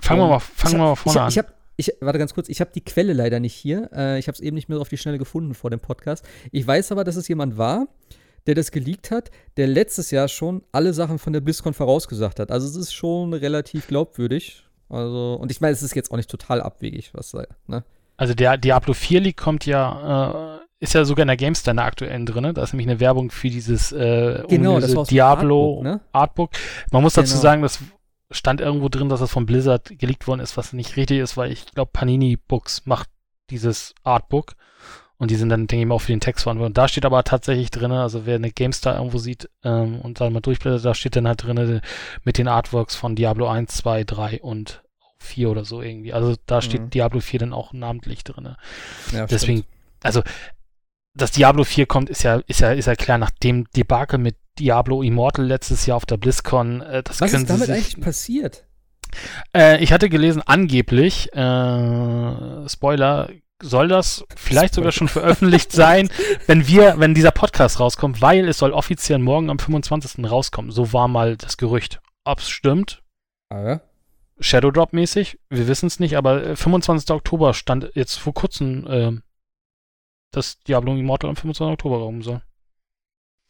[0.00, 1.46] Fangen wir mal, fangen wir mal vorne ich, an.
[1.76, 3.88] Ich, warte ganz kurz, ich habe die Quelle leider nicht hier.
[3.94, 6.24] Äh, ich habe es eben nicht mehr auf die Schnelle gefunden vor dem Podcast.
[6.50, 7.86] Ich weiß aber, dass es jemand war,
[8.46, 12.50] der das geleakt hat, der letztes Jahr schon alle Sachen von der BlizzCon vorausgesagt hat.
[12.50, 14.64] Also es ist schon relativ glaubwürdig.
[14.88, 17.84] Also, und ich meine, es ist jetzt auch nicht total abwegig, was sei, ne?
[18.16, 22.26] Also der Diablo 4 League kommt ja, äh, ist ja sogar in der GameStar aktuellen
[22.26, 22.42] drin.
[22.42, 22.52] Ne?
[22.52, 26.00] Da ist nämlich eine Werbung für dieses äh, genau, war Diablo Artbook, ne?
[26.12, 26.50] Artbook.
[26.92, 27.42] Man muss dazu Genau.
[27.42, 27.78] sagen, das
[28.30, 31.50] stand irgendwo drin, dass das von Blizzard geleakt worden ist, was nicht richtig ist, weil
[31.50, 33.08] ich glaube, Panini Books macht
[33.48, 34.52] dieses Artbook.
[35.20, 36.70] Und die sind dann, denke ich mal, auch für den Text verantwortlich.
[36.70, 40.32] Und da steht aber tatsächlich drin, also wer eine GameStar irgendwo sieht ähm, und dann
[40.32, 41.80] mal durchblättert, da steht dann halt drin
[42.24, 44.82] mit den Artworks von Diablo 1, 2, 3 und
[45.18, 46.14] 4 oder so irgendwie.
[46.14, 46.90] Also da steht Mhm.
[46.90, 48.56] Diablo 4 dann auch namentlich drin.
[49.12, 49.66] Ja, Deswegen, stimmt.
[50.02, 50.22] also,
[51.14, 54.36] dass Diablo 4 kommt, ist ja, ist ja, ist ja klar, nach dem Debakel mit
[54.58, 58.00] Diablo Immortal letztes Jahr auf der BlizzCon, äh, das Was können ist damit sich, eigentlich
[58.00, 58.64] passiert?
[59.54, 63.28] äh, ich hatte gelesen, angeblich, äh, Spoiler,
[63.60, 66.08] soll das vielleicht sogar schon veröffentlicht sein,
[66.46, 70.28] wenn wir, wenn dieser Podcast rauskommt, weil es soll offiziell morgen am 25.
[70.30, 70.70] rauskommen.
[70.70, 72.00] So war mal das Gerücht.
[72.24, 73.02] Ob's stimmt,
[73.50, 73.80] Ah, ja?
[74.38, 77.10] Shadow Drop mäßig, wir wissen es nicht, aber äh, 25.
[77.10, 79.20] Oktober stand jetzt vor kurzem, äh,
[80.32, 81.72] dass Diablo Immortal am 25.
[81.72, 82.40] Oktober kommen soll.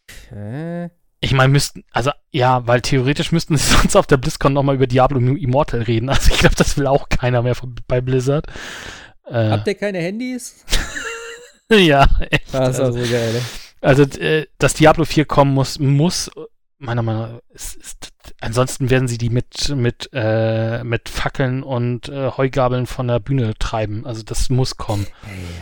[0.08, 0.90] Okay.
[1.20, 4.86] Ich meine, müssten, also ja, weil theoretisch müssten sie sonst auf der BlizzCon nochmal über
[4.86, 6.08] Diablo Immortal reden.
[6.08, 8.46] Also ich glaube, das will auch keiner mehr von, bei Blizzard.
[9.30, 10.64] Äh, Habt ihr keine Handys?
[11.70, 12.52] ja, echt.
[12.52, 13.42] Das ist also, also geil.
[13.80, 16.30] also äh, dass Diablo 4 kommen muss, muss
[16.80, 22.08] meiner Meinung nach, ist, ist, ansonsten werden sie die mit, mit, äh, mit Fackeln und
[22.08, 24.06] äh, Heugabeln von der Bühne treiben.
[24.06, 25.06] Also das muss kommen.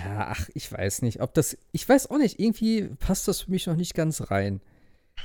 [0.05, 1.59] Ja, ach, ich weiß nicht, ob das.
[1.73, 4.61] Ich weiß auch nicht, irgendwie passt das für mich noch nicht ganz rein.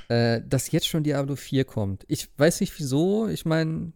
[0.10, 2.04] Äh, dass jetzt schon Diablo 4 kommt.
[2.08, 3.28] Ich weiß nicht wieso.
[3.28, 3.94] Ich meine,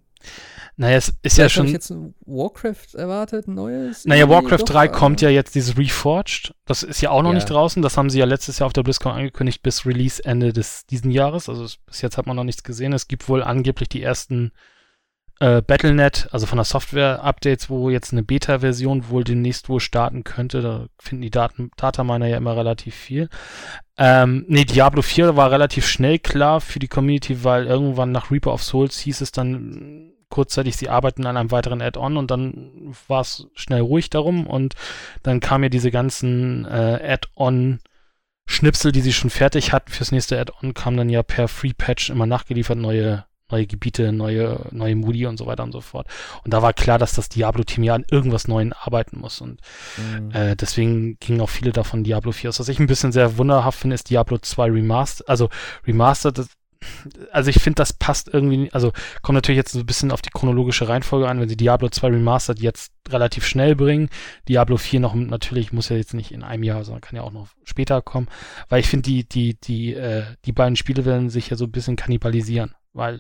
[0.80, 1.68] Naja, es ist ja habe ich schon.
[1.70, 4.06] jetzt ein Warcraft erwartet, ein neues.
[4.06, 6.54] Naja, Warcraft doch, 3 aber- kommt ja jetzt dieses Reforged.
[6.66, 7.36] Das ist ja auch noch Ja.
[7.36, 7.82] nicht draußen.
[7.82, 11.10] Das haben sie ja letztes Jahr auf der BlizzCon angekündigt bis Release Ende des diesen
[11.10, 11.50] Jahres.
[11.50, 12.94] Also es, bis jetzt hat man noch nichts gesehen.
[12.94, 14.52] Es gibt wohl angeblich die ersten
[15.40, 20.62] äh, Battlenet, also von der Software-Updates, wo jetzt eine Beta-Version wohl demnächst wohl starten könnte.
[20.62, 23.30] Da finden die Daten, Dataminer ja immer relativ viel.
[24.00, 28.52] Ähm, nee, Diablo 4 war relativ schnell klar für die Community, weil irgendwann nach Reaper
[28.54, 33.22] of Souls hieß es dann kurzzeitig, sie arbeiten an einem weiteren Add-on und dann war
[33.22, 34.76] es schnell ruhig darum und
[35.24, 37.80] dann kamen ja diese ganzen äh, Add-on
[38.50, 42.10] Schnipsel, die sie schon fertig hatten fürs nächste Add-on, kamen dann ja per Free Patch
[42.10, 46.08] immer nachgeliefert, neue neue Gebiete, neue, neue Moody und so weiter und so fort.
[46.44, 49.40] Und da war klar, dass das Diablo-Team ja an irgendwas Neuem arbeiten muss.
[49.42, 49.62] Und
[49.98, 50.32] Mhm.
[50.32, 52.60] äh, deswegen gingen auch viele davon Diablo 4 aus.
[52.60, 55.30] Was ich ein bisschen sehr wunderhaft finde, ist Diablo 2 Remastered.
[55.30, 55.50] Also
[55.86, 56.50] Remastered, das,
[57.32, 60.30] also ich finde, das passt irgendwie, also kommt natürlich jetzt so ein bisschen auf die
[60.30, 64.10] chronologische Reihenfolge an, wenn sie Diablo 2 Remastered jetzt relativ schnell bringen.
[64.48, 67.32] Diablo 4 noch natürlich muss ja jetzt nicht in einem Jahr, sondern kann ja auch
[67.32, 68.28] noch später kommen.
[68.70, 71.72] Weil ich finde, die, die, die, äh, die beiden Spiele werden sich ja so ein
[71.72, 72.74] bisschen kannibalisieren.
[72.98, 73.20] Weil,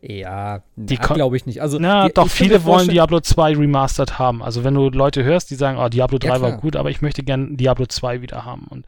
[0.00, 1.60] Ja, Die glaube ich nicht.
[1.60, 4.42] Also, na die, doch, ich viele wollen Diablo 2 Remastered haben.
[4.42, 7.02] Also wenn du Leute hörst, die sagen, oh, Diablo 3 Ja, war gut, aber ich
[7.02, 8.66] möchte gerne Diablo 2 wieder haben.
[8.70, 8.86] Und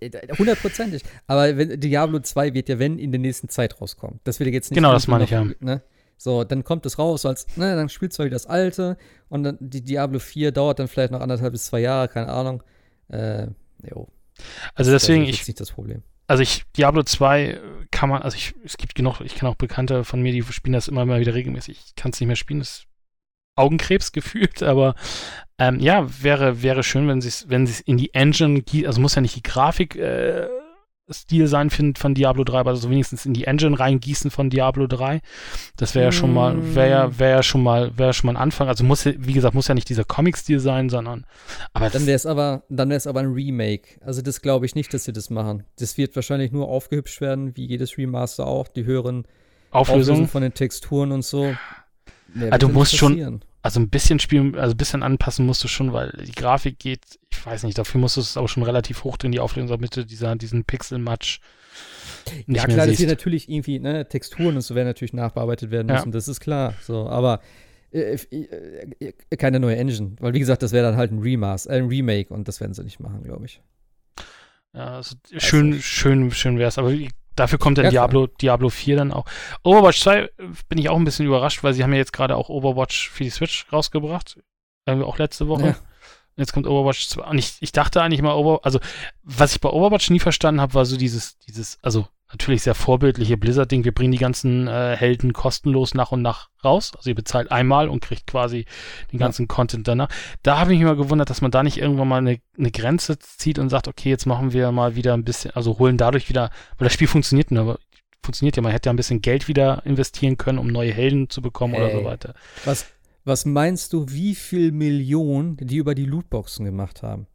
[0.00, 1.04] Äh, Hundertprozentig.
[1.28, 4.18] Aber wenn, Diablo 2 wird ja, wenn, in der nächsten Zeit rauskommen.
[4.24, 4.76] Das wird ja jetzt nicht.
[4.76, 5.82] Genau, das meine ich, noch, Ne?
[6.16, 8.98] So, dann kommt es raus als, ne, dann spielst du halt das alte
[9.30, 12.62] und dann die Diablo 4 dauert dann vielleicht noch anderthalb bis zwei Jahre, keine Ahnung.
[13.08, 13.46] Äh,
[13.88, 14.08] jo.
[14.74, 16.02] also deswegen, das ist ich, jetzt nicht das Problem.
[16.30, 17.60] Also ich, Diablo 2
[17.90, 20.74] kann man, also ich, es gibt genug, ich kenne auch Bekannte von mir, die spielen
[20.74, 21.82] das immer mal wieder regelmäßig.
[21.86, 22.86] Ich kann es nicht mehr spielen, ist
[23.56, 24.94] Augenkrebs gefühlt, aber
[25.58, 29.00] ähm, ja, wäre, wäre schön, wenn sie es, wenn sie es in die Engine, also
[29.00, 30.46] muss ja nicht die Grafik, äh,
[31.12, 34.86] Stil sein von, von Diablo 3, aber so wenigstens in die Engine reingießen von Diablo
[34.86, 35.20] 3.
[35.76, 38.42] Das wäre ja schon mal, wäre ja, wäre ja schon mal, wäre schon mal ein
[38.42, 38.68] Anfang.
[38.68, 41.26] Also muss, ja- wie gesagt, muss ja nicht dieser Comic-Stil sein, sondern,
[41.72, 43.98] aber Dann wäre es aber, dann wäre es aber ein Remake.
[44.04, 45.64] Also das glaube ich nicht, dass sie das machen.
[45.78, 48.68] Das wird wahrscheinlich nur aufgehübscht werden, wie jedes Remaster auch.
[48.68, 49.24] Die höheren
[49.72, 50.00] Auflösung.
[50.02, 51.44] Auflösungen von den Texturen und so.
[51.44, 51.54] Ah,
[52.34, 53.40] du ja nicht musst schon-.
[53.62, 57.00] Also ein bisschen spielen, also ein bisschen anpassen musst du schon, weil die Grafik geht,
[57.30, 59.94] ich weiß nicht, dafür musst du es aber schon relativ hoch in die Auflösung, damit
[59.96, 61.40] du dieser, diesen Pixel-Match
[62.46, 63.00] ja, klar, das siehst.
[63.00, 65.96] wird natürlich irgendwie, ne, Texturen und so werden natürlich nachbearbeitet werden Ja.
[65.96, 66.74] müssen, das ist klar.
[66.82, 67.40] So, aber
[67.92, 70.16] äh, äh, äh, keine neue Engine.
[70.20, 72.72] Weil, wie gesagt, das wäre dann halt ein Remaster, äh, ein Remake und das werden
[72.74, 73.60] sie nicht machen, glaube ich.
[74.74, 78.08] Ja, also schön, schön, schön wär's, aber wie- dafür kommt dann Ja, klar.
[78.08, 79.24] Diablo, Diablo 4 dann auch.
[79.62, 80.30] Overwatch 2 äh,
[80.68, 83.24] bin ich auch ein bisschen überrascht, weil sie haben ja jetzt gerade auch Overwatch für
[83.24, 84.38] die Switch rausgebracht.
[84.86, 85.66] Irgendwie auch letzte Woche.
[85.66, 85.76] Ja.
[86.36, 87.22] Jetzt kommt Overwatch 2.
[87.22, 88.78] Und ich, ich dachte eigentlich mal, Over, also
[89.22, 93.36] was ich bei Overwatch nie verstanden habe, war so dieses, dieses, also natürlich sehr vorbildliche
[93.36, 93.84] Blizzard-Ding.
[93.84, 96.92] Wir bringen die ganzen äh, Helden kostenlos nach und nach raus.
[96.96, 98.66] Also ihr bezahlt einmal und kriegt quasi
[99.12, 99.46] den ganzen ja.
[99.48, 100.08] Content danach.
[100.42, 103.18] Da habe ich mich mal gewundert, dass man da nicht irgendwann mal eine, eine Grenze
[103.18, 106.50] zieht und sagt, okay, jetzt machen wir mal wieder ein bisschen, also holen dadurch wieder,
[106.78, 107.78] weil das Spiel funktioniert nur,
[108.22, 111.42] funktioniert ja, man hätte ja ein bisschen Geld wieder investieren können, um neue Helden zu
[111.42, 112.34] bekommen Ey, oder so weiter.
[112.64, 112.86] Was,
[113.24, 117.26] was meinst du, wie viel Millionen die über die Lootboxen gemacht haben?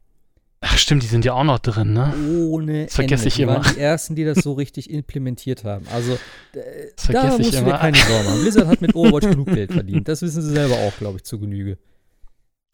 [0.60, 2.14] Ach stimmt, die sind ja auch noch drin, ne?
[2.50, 3.28] Ohne das vergesse Ende.
[3.28, 3.58] ich immer.
[3.60, 5.86] Die waren die ersten, die das so richtig implementiert haben.
[5.92, 6.14] Also
[6.54, 8.40] äh, da musst du dir keine Sorgen machen.
[8.40, 10.08] Blizzard hat mit Overwatch genug Geld verdient.
[10.08, 11.78] Das wissen sie selber auch, glaube ich, zu Genüge.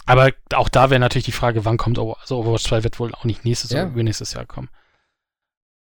[0.07, 2.23] Aber auch da wäre natürlich die Frage, wann kommt Overwatch?
[2.23, 3.83] Also Overwatch 2 wird wohl auch nicht nächstes ja.
[3.83, 4.69] oder übernächstes Jahr kommen.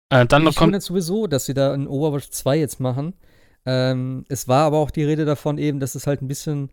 [0.08, 3.14] Äh, dann ich kommt sowieso, dass sie da ein Overwatch 2 jetzt machen.
[3.66, 6.70] Ähm, es war aber auch die Rede davon eben, dass es halt ein bisschen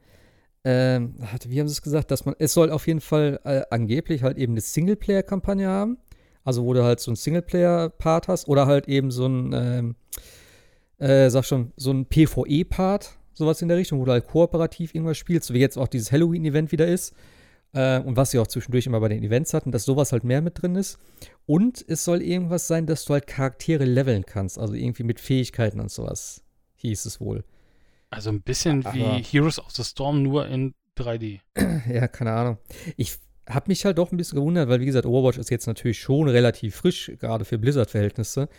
[0.67, 1.15] ähm,
[1.47, 4.37] wie haben sie es gesagt, dass man, es soll auf jeden Fall äh, angeblich halt
[4.37, 5.97] eben eine Singleplayer-Kampagne haben.
[6.43, 9.95] Also wo du halt so einen Singleplayer-Part hast oder halt eben so ein, ähm,
[10.97, 15.17] äh, sag schon, so ein PvE-Part, sowas in der Richtung, wo du halt kooperativ irgendwas
[15.17, 17.13] spielst, wie jetzt auch dieses Halloween-Event wieder ist.
[17.71, 20.41] Äh, und was sie auch zwischendurch immer bei den Events hatten, dass sowas halt mehr
[20.41, 20.99] mit drin ist.
[21.45, 25.79] Und es soll irgendwas sein, dass du halt Charaktere leveln kannst, also irgendwie mit Fähigkeiten
[25.79, 26.43] und sowas,
[26.75, 27.45] hieß es wohl.
[28.09, 31.39] Also ein bisschen Aber wie Heroes of the Storm, nur in 3D.
[31.89, 32.57] Ja, keine Ahnung.
[32.95, 33.17] Ich
[33.47, 36.27] habe mich halt doch ein bisschen gewundert, weil wie gesagt, Overwatch ist jetzt natürlich schon
[36.27, 38.49] relativ frisch, gerade für Blizzard-Verhältnisse.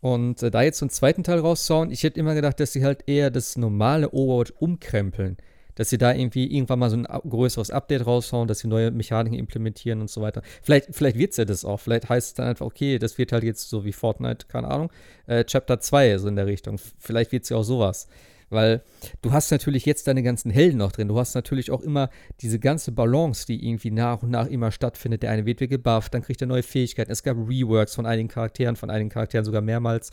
[0.00, 2.84] Und äh, da jetzt so einen zweiten Teil rauszuhauen, ich hätte immer gedacht, dass sie
[2.84, 5.38] halt eher das normale Overwatch umkrempeln.
[5.76, 9.38] Dass sie da irgendwie irgendwann mal so ein größeres Update raushauen, dass sie neue Mechaniken
[9.38, 10.42] implementieren und so weiter.
[10.62, 11.80] Vielleicht, vielleicht wird es ja das auch.
[11.80, 14.92] Vielleicht heißt es dann einfach, okay, das wird halt jetzt so wie Fortnite, keine Ahnung,
[15.26, 16.78] äh, Chapter 2, so in der Richtung.
[16.98, 18.08] Vielleicht wird es ja auch sowas.
[18.50, 18.82] Weil
[19.22, 21.08] du hast natürlich jetzt deine ganzen Helden noch drin.
[21.08, 22.10] Du hast natürlich auch immer
[22.40, 25.22] diese ganze Balance, die irgendwie nach und nach immer stattfindet.
[25.22, 27.10] Der eine wird wieder gebufft, dann kriegt er neue Fähigkeiten.
[27.10, 30.10] Es gab Reworks von einigen Charakteren, von einigen Charakteren sogar mehrmals.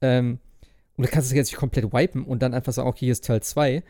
[0.00, 0.38] Ähm,
[0.96, 3.24] und du kannst es jetzt nicht komplett wipen und dann einfach sagen, okay, hier ist
[3.24, 3.82] Teil 2.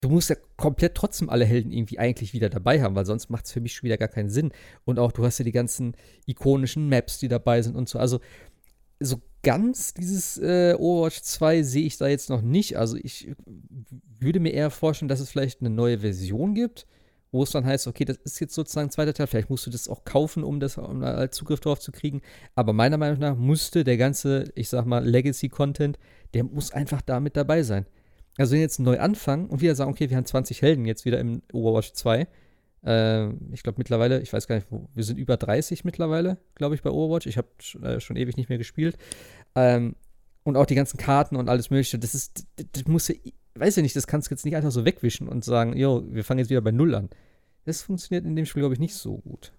[0.00, 3.46] Du musst ja komplett trotzdem alle Helden irgendwie eigentlich wieder dabei haben, weil sonst macht
[3.46, 4.50] es für mich schon wieder gar keinen Sinn.
[4.84, 5.96] Und auch du hast ja die ganzen
[6.26, 8.00] ikonischen Maps, die dabei sind und so.
[8.00, 8.18] Also
[8.98, 12.76] so ganz dieses äh, Overwatch 2 sehe ich da jetzt noch nicht.
[12.76, 13.34] Also ich
[14.20, 16.86] würde mir eher vorstellen, dass es vielleicht eine neue Version gibt,
[17.32, 19.26] wo es dann heißt, okay, das ist jetzt sozusagen ein zweiter Teil.
[19.26, 22.22] Vielleicht musst du das auch kaufen, um das um als Zugriff darauf zu kriegen.
[22.54, 25.98] Aber meiner Meinung nach musste der ganze, ich sag mal, Legacy-Content,
[26.34, 27.86] der muss einfach da mit dabei sein.
[28.38, 31.18] Also wenn jetzt neu anfangen und wieder sagen, okay, wir haben 20 Helden jetzt wieder
[31.18, 32.26] im Overwatch 2,
[32.84, 36.74] äh, ich glaube mittlerweile, ich weiß gar nicht, wo, wir sind über 30 mittlerweile, glaube
[36.74, 37.26] ich, bei Overwatch.
[37.26, 37.48] Ich habe
[37.82, 38.96] äh, schon ewig nicht mehr gespielt.
[39.54, 39.96] Ähm,
[40.44, 41.98] und auch die ganzen Karten und alles Mögliche.
[41.98, 43.14] Das ist, das, das muss ja,
[43.54, 46.24] weiß ja nicht, das kannst du jetzt nicht einfach so wegwischen und sagen, jo, wir
[46.24, 47.10] fangen jetzt wieder bei Null an.
[47.64, 49.52] Das funktioniert in dem Spiel, glaube ich, nicht so gut.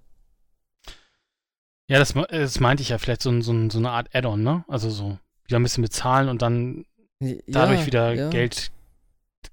[1.87, 4.65] Ja, das, das meinte ich ja vielleicht so, so, so eine Art Add-on, ne?
[4.67, 6.85] Also so wieder ein bisschen bezahlen und dann
[7.19, 8.29] ja, dadurch wieder ja.
[8.29, 8.71] Geld.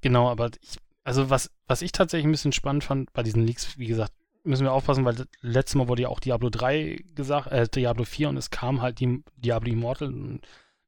[0.01, 3.79] Genau, aber ich, also was, was ich tatsächlich ein bisschen spannend fand bei diesen Leaks,
[3.79, 4.13] wie gesagt,
[4.45, 8.31] müssen wir aufpassen, weil letztes Mal wurde ja auch Diablo 3 gesagt, äh, Diablo 4
[8.31, 10.09] und es kam halt die Diablo Immortal.
[10.09, 10.41] Und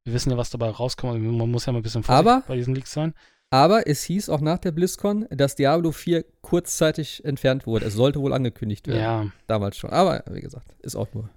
[0.05, 1.15] wir wissen ja, was dabei rauskommt.
[1.15, 3.15] Also man muss ja mal ein bisschen vorsichtig bei diesen Leaks sein.
[3.51, 7.85] Aber es hieß auch nach der BlizzCon, dass Diablo 4 kurzzeitig entfernt wurde.
[7.85, 9.01] Es sollte wohl angekündigt werden.
[9.01, 9.27] Ja.
[9.47, 9.91] Damals schon.
[9.91, 11.29] Aber wie gesagt, ist auch nur.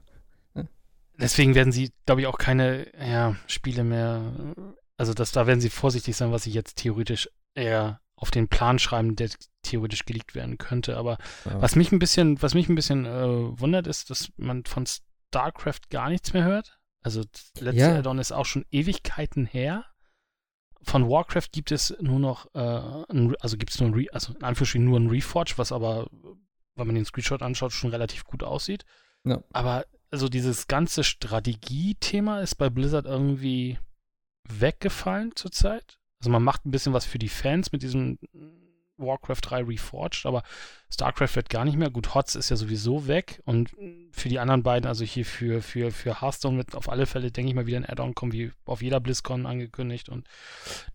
[0.54, 0.70] Ne?
[1.20, 4.32] Deswegen werden sie, glaube ich, auch keine ja, Spiele mehr.
[4.96, 8.80] Also das, da werden sie vorsichtig sein, was sie jetzt theoretisch eher auf den Plan
[8.80, 9.30] schreiben, der
[9.62, 10.98] theoretisch geleakt werden könnte.
[10.98, 11.62] Aber ja.
[11.62, 15.90] was mich ein bisschen, was mich ein bisschen äh, wundert, ist, dass man von StarCraft
[15.90, 16.80] gar nichts mehr hört.
[17.02, 17.96] Also das letzte ja.
[17.98, 19.86] Addon ist auch schon Ewigkeiten her.
[20.82, 24.34] Von Warcraft gibt es nur noch, äh, ein, also gibt es nur ein, Re also
[24.34, 26.08] in Anführungsstrichen nur ein Reforge, was aber,
[26.76, 28.86] wenn man den Screenshot anschaut, schon relativ gut aussieht.
[29.24, 29.44] Ja.
[29.52, 33.80] Aber also dieses ganze Strategie-Thema ist bei Blizzard irgendwie
[34.48, 36.00] weggefallen zurzeit.
[36.26, 38.18] Also man macht ein bisschen was für die Fans mit diesem
[38.98, 40.42] Warcraft 3 Reforged, aber
[40.92, 41.92] StarCraft wird gar nicht mehr.
[41.92, 43.70] Gut, HOTS ist ja sowieso weg und
[44.12, 47.50] für die anderen beiden, also hier für, für, für Hearthstone wird auf alle Fälle, denke
[47.50, 50.28] ich mal, wieder ein Add-on kommen, wie auf jeder BlizzCon angekündigt und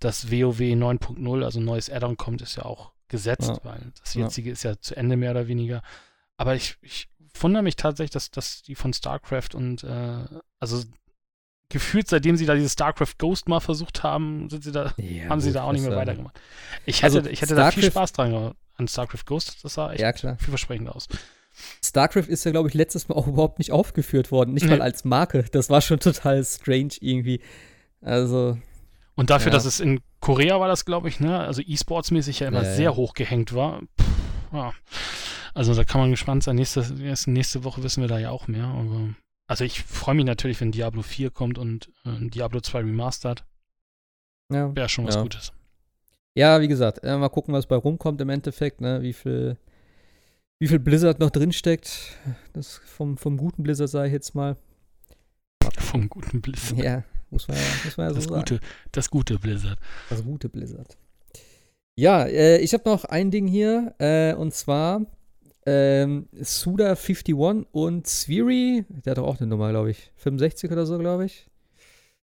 [0.00, 3.60] das WoW 9.0, also ein neues Add-on kommt, ist ja auch gesetzt, ja.
[3.62, 4.52] weil das jetzige ja.
[4.54, 5.80] ist ja zu Ende mehr oder weniger.
[6.38, 10.24] Aber ich, ich wundere mich tatsächlich, dass, dass die von StarCraft und äh,
[10.58, 10.82] also
[11.70, 15.40] gefühlt, seitdem sie da dieses StarCraft Ghost mal versucht haben, sind sie da, ja, haben
[15.40, 16.38] sie da auch nicht mehr weitergemacht.
[16.84, 19.64] Ich hätte, also, ich hätte da viel Spaß dran an StarCraft Ghost.
[19.64, 20.36] Das sah echt ja, klar.
[20.38, 21.08] vielversprechend aus.
[21.84, 24.54] StarCraft ist ja, glaube ich, letztes Mal auch überhaupt nicht aufgeführt worden.
[24.54, 24.70] Nicht nee.
[24.70, 25.44] mal als Marke.
[25.50, 27.40] Das war schon total strange irgendwie.
[28.00, 28.58] Also.
[29.14, 29.56] Und dafür, ja.
[29.56, 31.38] dass es in Korea war, das glaube ich, ne?
[31.38, 33.80] Also E-Sports-mäßig ja immer ja, sehr hoch gehängt war.
[33.80, 34.06] Pff,
[34.52, 34.72] ja.
[35.52, 36.56] Also da kann man gespannt sein.
[36.56, 36.86] Nächste,
[37.26, 38.64] nächste Woche wissen wir da ja auch mehr.
[38.64, 39.10] Aber
[39.50, 43.44] Also ich freue mich natürlich, wenn Diablo 4 kommt und äh, Diablo 2 Remastered.
[44.52, 44.72] Ja.
[44.76, 45.22] Wäre schon was Ja.
[45.22, 45.52] Gutes.
[46.36, 49.02] Ja, wie gesagt, äh, mal gucken, was bei rumkommt im Endeffekt, ne?
[49.02, 49.56] Wie viel,
[50.60, 52.16] wie viel Blizzard noch drinsteckt.
[52.52, 54.56] Das vom, vom guten Blizzard sage ich jetzt mal.
[55.78, 56.78] Vom guten Blizzard.
[56.78, 58.38] Ja, muss man ja, muss man ja so das, sagen.
[58.38, 58.60] gute,
[58.92, 59.80] das gute Blizzard.
[60.10, 60.96] Das gute Blizzard.
[61.96, 65.06] Ja, äh, ich habe noch ein Ding hier, äh, und zwar
[65.66, 70.10] ähm, Suda51 und Sviri, der hat doch auch eine Nummer, glaube ich.
[70.16, 71.48] 65 oder so, glaube ich.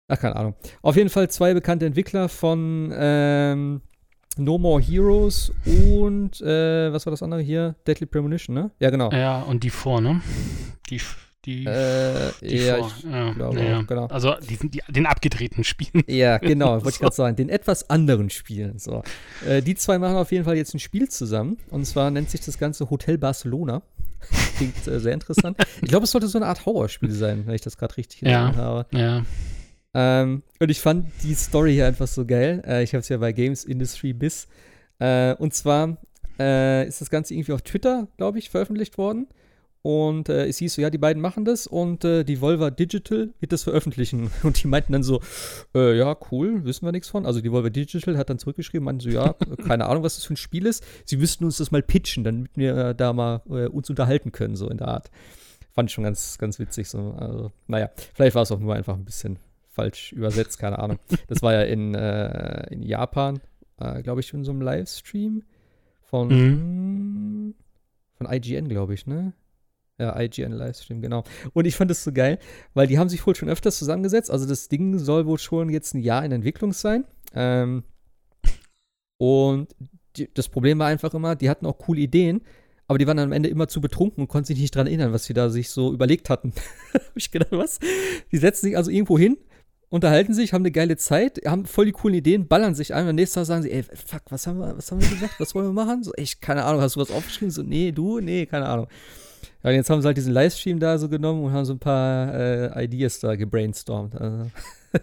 [0.08, 0.56] Ach, keine Ahnung.
[0.82, 3.82] Auf jeden Fall zwei bekannte Entwickler von ähm,
[4.38, 7.76] No More Heroes und äh, was war das andere hier?
[7.86, 8.72] Deadly Premonition, ne?
[8.80, 9.12] Ja, genau.
[9.12, 10.22] Ja, und die vor, ne?
[10.90, 11.00] Die,
[11.46, 12.94] die, Äh, die ja, vor.
[12.98, 13.80] ich, ja, glaube ja.
[13.80, 14.06] auch, genau.
[14.08, 16.04] Also die, die, den abgedrehten Spielen.
[16.08, 17.02] Ja, genau, wollte ich So.
[17.02, 17.36] gerade sagen.
[17.36, 18.78] Den etwas anderen Spielen.
[18.80, 19.04] So.
[19.48, 21.58] Äh, die zwei machen auf jeden Fall jetzt ein Spiel zusammen.
[21.70, 23.82] Und zwar nennt sich das Ganze Hotel Barcelona.
[24.58, 25.58] Klingt äh, sehr interessant.
[25.82, 28.56] Ich glaube, es sollte so eine Art Horrorspiel sein, wenn ich das gerade richtig gesehen
[28.56, 28.86] habe.
[28.96, 29.24] Ja.
[29.94, 32.62] Ähm, und ich fand die Story hier einfach so geil.
[32.66, 34.48] Äh, ich habe es ja bei Games Industry Biz.
[35.00, 35.98] Äh, und zwar
[36.40, 39.28] äh, ist das Ganze irgendwie auf Twitter, glaube ich, veröffentlicht worden.
[39.84, 43.34] Und äh, es hieß so, ja, die beiden machen das und äh, die Volva Digital
[43.40, 44.30] wird das veröffentlichen.
[44.44, 45.22] Und die meinten dann so,
[45.74, 47.26] äh, ja, cool, wissen wir nichts von.
[47.26, 49.34] Also die Volva Digital hat dann zurückgeschrieben, meinten so, ja,
[49.66, 50.84] keine Ahnung, was das für ein Spiel ist.
[51.06, 54.56] Sie müssten uns das mal pitchen, damit wir äh, da mal äh, uns unterhalten können,
[54.56, 55.10] so in der Art.
[55.72, 56.88] Fand ich schon ganz, ganz witzig.
[56.88, 57.16] So.
[57.18, 59.40] Also, naja, vielleicht war es auch nur einfach ein bisschen
[59.72, 61.00] falsch übersetzt, keine Ahnung.
[61.28, 63.40] Das war ja in, äh, in Japan,
[63.80, 65.44] äh, glaube ich, in so einem Livestream
[66.04, 67.56] von,
[68.18, 69.34] von IGN, glaube ich, ne?
[70.00, 71.24] Ja, IGN Livestream, genau.
[71.54, 72.40] Und ich fand das so geil,
[72.74, 74.32] weil die haben sich wohl schon öfters zusammengesetzt.
[74.32, 77.06] Also das Ding soll wohl schon jetzt ein Jahr in Entwicklung sein.
[77.36, 77.84] Ähm,
[79.18, 79.76] und
[80.16, 82.42] die, das Problem war einfach immer, die hatten auch coole Ideen,
[82.88, 85.26] aber die waren am Ende immer zu betrunken und konnten sich nicht dran erinnern, was
[85.26, 86.54] sie da sich so überlegt hatten.
[86.94, 87.80] Hab ich gedacht, was?
[88.32, 89.38] Die setzen sich also irgendwo hin,
[89.90, 93.10] unterhalten sich, haben eine geile Zeit, haben voll die coolen Ideen, ballern sich ein und
[93.12, 95.36] am nächsten Tag sagen sie, ey, fuck, was haben wir, was haben wir gesagt?
[95.40, 96.04] Was wollen wir machen?
[96.04, 97.52] So, echt, keine Ahnung, hast du was aufgeschrieben?
[97.52, 98.20] So, nee, du?
[98.20, 98.88] Nee, keine Ahnung.
[99.64, 101.80] Ja, und jetzt haben sie halt diesen Livestream da so genommen und haben so ein
[101.80, 104.16] paar äh, Ideas da gebrainstormt.
[104.16, 104.50] Also,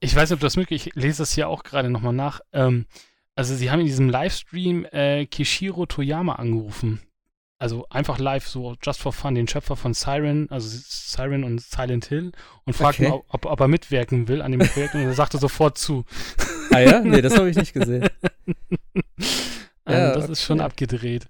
[0.00, 2.40] Ich weiß nicht, ob das möglich Ich lese das hier auch gerade nochmal nach.
[2.52, 2.86] Ähm,
[3.34, 7.00] also, sie haben in diesem Livestream äh, Kishiro Toyama angerufen.
[7.62, 12.06] Also einfach live, so just for fun, den Schöpfer von Siren, also Siren und Silent
[12.06, 12.32] Hill,
[12.64, 13.24] und fragten, Okay.
[13.28, 16.04] ob, ob, er mitwirken will an dem Projekt und er sagte sofort zu.
[16.72, 17.00] ah ja?
[17.02, 18.08] Nee, das habe ich nicht gesehen.
[19.84, 20.66] Also, Ja, das ist schon okay.
[20.66, 21.28] abgedreht.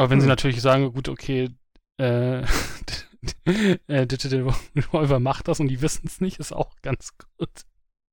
[0.00, 0.30] Aber wenn sie Hm.
[0.30, 1.50] natürlich sagen, gut, okay,
[1.98, 2.40] äh,
[3.86, 7.50] äh, Digital Revolver macht das und die wissen es nicht, ist auch ganz gut.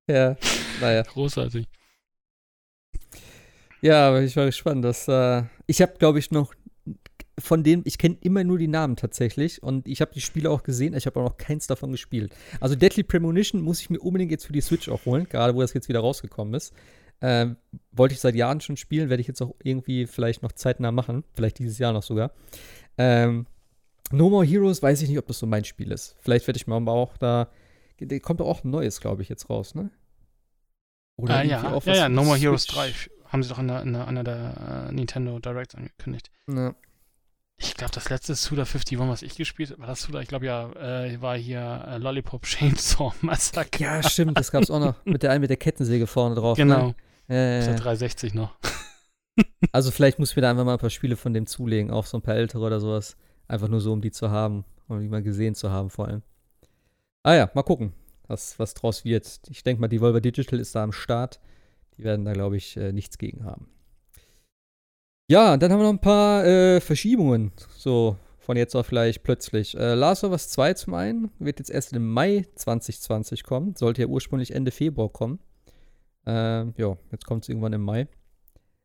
[0.09, 0.35] Ja,
[0.81, 1.03] naja.
[1.03, 1.65] Großartig.
[3.81, 4.83] Ja, aber ich war gespannt.
[4.83, 6.53] Dass, äh, ich habe, glaube ich, noch
[7.39, 10.63] von denen, ich kenne immer nur die Namen tatsächlich und ich habe die Spiele auch
[10.63, 12.35] gesehen, ich habe aber noch keins davon gespielt.
[12.59, 15.61] Also Deadly Premonition muss ich mir unbedingt jetzt für die Switch auch holen, gerade wo
[15.61, 16.73] das jetzt wieder rausgekommen ist.
[17.21, 17.57] Ähm,
[17.91, 21.23] wollte ich seit Jahren schon spielen, werde ich jetzt auch irgendwie vielleicht noch zeitnah machen,
[21.33, 22.31] vielleicht dieses Jahr noch sogar.
[22.97, 23.47] Ähm,
[24.11, 26.15] no More Heroes weiß ich nicht, ob das so mein Spiel ist.
[26.19, 27.49] Vielleicht werde ich mal auch da,
[28.21, 29.89] kommt auch ein neues, glaube ich, jetzt raus, ne?
[31.19, 33.09] Ah, irgendwie ja, auch ja, ja, No More Heroes Switch.
[33.09, 36.29] 3 haben sie doch in der, in der, einer der äh, Nintendo Directs angekündigt.
[36.47, 36.75] Ja.
[37.59, 40.45] Ich glaube, das letzte Suda 51, was ich gespielt habe, war das Suda, ich glaube
[40.45, 43.83] ja, äh, war hier äh, Lollipop Chainsaw Massacre.
[43.83, 46.55] Ja, stimmt, das gab's auch noch mit der einen mit der Kettensäge vorne drauf.
[46.57, 46.95] Genau, Ne?
[47.29, 47.73] Der ja.
[47.75, 48.55] 360 noch.
[49.71, 52.07] Also vielleicht muss ich mir da einfach mal ein paar Spiele von dem zulegen, auch
[52.07, 53.15] so ein paar ältere oder sowas.
[53.47, 56.23] Einfach nur so, um die zu haben und die mal gesehen zu haben vor allem.
[57.21, 57.93] Ah ja, mal gucken,
[58.27, 59.41] was, was draus wird.
[59.49, 61.39] Ich denke mal, die Volver Digital ist da am Start.
[61.97, 63.67] Die werden da, glaube ich, äh, nichts gegen haben.
[65.29, 67.51] Ja, dann haben wir noch ein paar äh, Verschiebungen.
[67.77, 69.75] So, von jetzt auf gleich plötzlich.
[69.75, 73.75] Äh, Last of Us 2 zum einen wird jetzt erst im Mai 2020 kommen.
[73.75, 75.39] Sollte ja ursprünglich Ende Februar kommen.
[76.29, 78.07] Ähm, ja, jetzt kommt es irgendwann im Mai.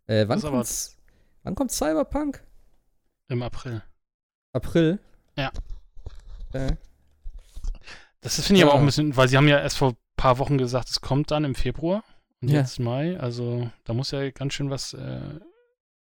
[0.07, 0.97] Äh, wann aber- kommt's?
[1.43, 2.43] Wann kommt Cyberpunk?
[3.29, 3.83] Im April.
[4.53, 4.99] April?
[5.37, 5.51] Ja.
[6.53, 6.77] Äh,
[8.21, 8.77] Das finde ich aber Ja.
[8.77, 11.33] auch ein bisschen, weil sie haben ja erst vor ein paar Wochen gesagt, es kommt
[11.33, 12.05] dann im Februar
[12.41, 12.61] und Ja.
[12.61, 13.19] jetzt Mai.
[13.19, 15.41] Also da muss ja ganz schön was äh,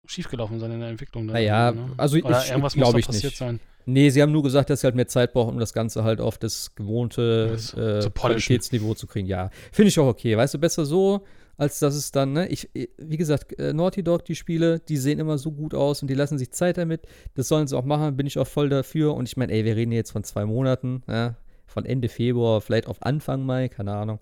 [0.06, 1.28] schiefgelaufen sein in der Entwicklung.
[1.28, 1.94] Naja, ne?
[1.98, 3.38] also Oder ich- irgendwas glaub muss doch ich passiert nicht.
[3.38, 3.60] sein.
[3.86, 6.22] Nee, sie haben nur gesagt, dass sie halt mehr Zeit brauchen, um das Ganze halt
[6.22, 8.48] auf das gewohnte Zu- äh, zu polischen.
[8.48, 9.28] Qualitätsniveau zu kriegen.
[9.28, 10.36] Ja, finde ich auch okay.
[10.38, 11.22] Weißt du, besser so,
[11.58, 15.20] als dass es dann, ne, ich, wie gesagt, äh, Naughty Dog, die Spiele, die sehen
[15.20, 17.02] immer so gut aus und die lassen sich Zeit damit.
[17.36, 19.14] Das sollen sie auch machen, bin ich auch voll dafür.
[19.14, 21.36] Und ich meine, ey, wir reden jetzt von zwei Monaten, ja,
[21.68, 24.20] von Ende Februar, vielleicht auf Anfang Mai, keine Ahnung.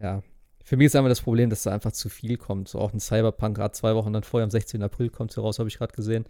[0.00, 0.22] Ja.
[0.64, 2.68] Für mich ist einfach das Problem, dass da einfach zu viel kommt.
[2.68, 4.82] So auch ein Cyberpunk, gerade zwei Wochen dann vorher, am 16.
[4.82, 6.24] April kommt es raus, habe ich gerade gesehen.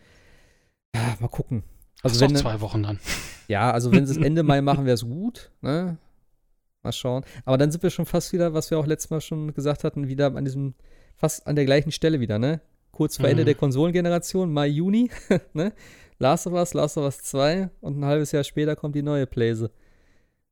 [0.95, 1.65] Ja, mal gucken.
[2.03, 2.99] Also wenn, zwei Wochen dann.
[3.49, 5.99] ja, also wenn sie es Ende Mai machen, wäre es gut, ne?
[6.83, 7.25] Mal schauen.
[7.45, 10.07] Aber dann sind wir schon fast wieder, was wir auch letztes Mal schon gesagt hatten,
[10.09, 10.75] wieder an diesem,
[11.17, 12.61] fast an der gleichen Stelle wieder, ne?
[12.93, 13.47] Kurz vor Ende Mhm.
[13.47, 15.11] der Konsolengeneration, Mai, Juni,
[15.53, 15.73] ne?
[16.19, 19.27] Last of Us, Last of Us 2 und ein halbes Jahr später kommt die neue
[19.27, 19.71] Playse.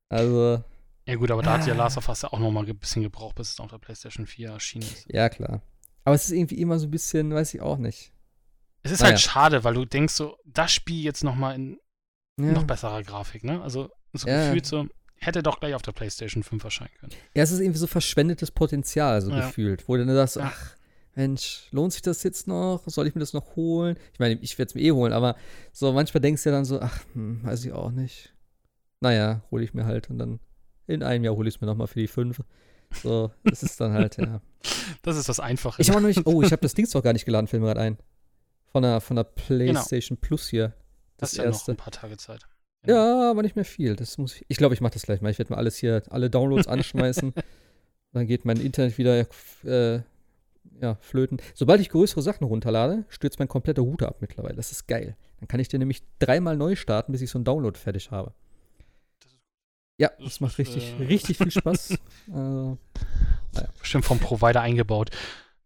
[0.09, 0.63] Also,
[1.07, 1.77] Ja gut, aber da hat ja Ah.
[1.77, 4.27] Last of Us ja auch noch mal ein bisschen gebraucht, bis es auf der PlayStation
[4.27, 5.07] 4 erschienen ist.
[5.09, 5.63] ja, klar.
[6.05, 8.13] Aber es ist irgendwie immer so ein bisschen, weiß ich auch nicht.
[8.85, 9.13] Es ist Naja.
[9.13, 11.79] halt schade, weil du denkst so, das Spiel jetzt noch mal in
[12.39, 12.53] Ja.
[12.53, 13.61] noch besserer Grafik, ne?
[13.63, 14.45] Also so Ja.
[14.45, 14.87] gefühlt so,
[15.17, 17.13] hätte doch gleich auf der PlayStation 5 erscheinen können.
[17.35, 19.37] Ja, es ist irgendwie so verschwendetes Potenzial, so Ja.
[19.47, 20.77] gefühlt, wo du dann sagst, ach,
[21.17, 22.83] Mensch, lohnt sich das jetzt noch?
[22.87, 23.97] Soll ich mir das noch holen?
[24.13, 25.37] Ich meine, ich werde es mir eh holen, aber
[25.73, 28.35] so manchmal denkst du ja dann so, ach, hm, weiß ich auch nicht.
[29.01, 30.41] Naja, hole ich mir halt und dann
[30.87, 32.41] in einem Jahr hole ich es mir nochmal für die fünf.
[33.03, 34.41] So, das ist dann halt, ja.
[35.03, 35.81] Das ist das Einfache.
[35.81, 37.69] Ich habe noch nicht, oh, ich habe das Ding zwar gar nicht geladen, fällt mir
[37.69, 37.99] gerade ein.
[38.75, 40.73] Von der, von der PlayStation Plus hier.
[41.17, 41.71] das Das ist ja noch erste.
[41.71, 42.41] ein paar Tage Zeit.
[42.85, 43.95] Ja, aber nicht mehr viel.
[43.95, 44.45] Das muss ich.
[44.49, 45.31] Ich glaube, ich mache das gleich mal.
[45.31, 47.33] Ich werde mal alles hier, alle Downloads anschmeißen.
[48.13, 49.29] Dann geht mein Internet wieder
[49.65, 50.01] äh,
[50.81, 51.41] ja, flöten.
[51.55, 54.57] Sobald ich größere Sachen runterlade, stürzt mein kompletter Router ab mittlerweile.
[54.57, 55.17] Das ist geil.
[55.39, 58.35] Dann kann ich den nämlich dreimal neu starten, bis ich so einen Download fertig habe.
[59.99, 61.97] Ja, Das macht richtig, äh, richtig viel Spaß.
[62.33, 62.77] also,
[63.79, 65.11] Bestimmt vom Provider eingebaut.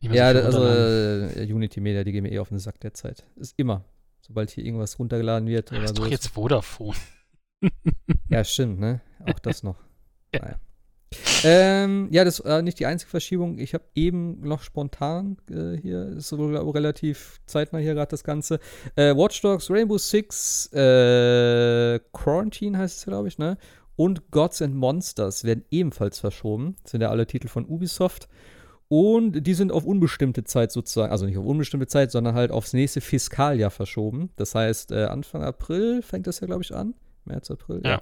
[0.00, 3.24] Ja, also äh, Unity Media, die gehen mir eh auf den Sack derzeit.
[3.36, 3.84] Ist immer.
[4.20, 6.02] Sobald hier irgendwas runtergeladen wird das oder ist so.
[6.04, 6.96] doch jetzt Vodafone.
[8.28, 9.00] Ja, stimmt, ne?
[9.26, 9.76] Auch das noch.
[10.34, 10.40] Ja.
[10.42, 10.58] Naja.
[11.42, 13.58] Ähm, ja, das war nicht die einzige Verschiebung.
[13.58, 18.22] Ich habe eben noch spontan äh, hier, ist so re- relativ zeitnah hier gerade das
[18.24, 18.60] Ganze.
[18.94, 23.56] Äh, Watch Dogs, Rainbow Six, äh, Quarantine heißt es, glaube ich, ne?
[23.96, 26.76] Und Gods and Monsters werden ebenfalls verschoben.
[26.82, 28.28] Das sind ja alle Titel von Ubisoft.
[28.88, 32.72] Und die sind auf unbestimmte Zeit sozusagen, also nicht auf unbestimmte Zeit, sondern halt aufs
[32.72, 34.30] nächste Fiskaljahr verschoben.
[34.36, 36.94] Das heißt, äh, Anfang April fängt das ja, glaube ich, an.
[37.26, 38.00] März, April, ja.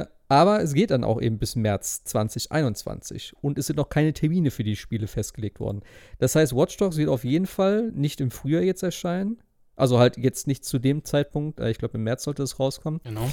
[0.00, 4.12] Äh, aber es geht dann auch eben bis März 2021 und es sind noch keine
[4.12, 5.82] Termine für die Spiele festgelegt worden.
[6.18, 9.42] Das heißt, Watch Dogs wird auf jeden Fall nicht im Frühjahr jetzt erscheinen.
[9.76, 13.00] Also halt jetzt nicht zu dem Zeitpunkt, äh, ich glaube im März sollte es rauskommen,
[13.04, 13.28] Genau.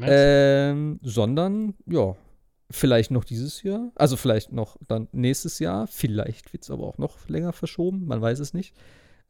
[0.00, 2.16] Ähm, sondern ja,
[2.70, 6.98] vielleicht noch dieses Jahr, also vielleicht noch dann nächstes Jahr, vielleicht wird es aber auch
[6.98, 8.74] noch länger verschoben, man weiß es nicht.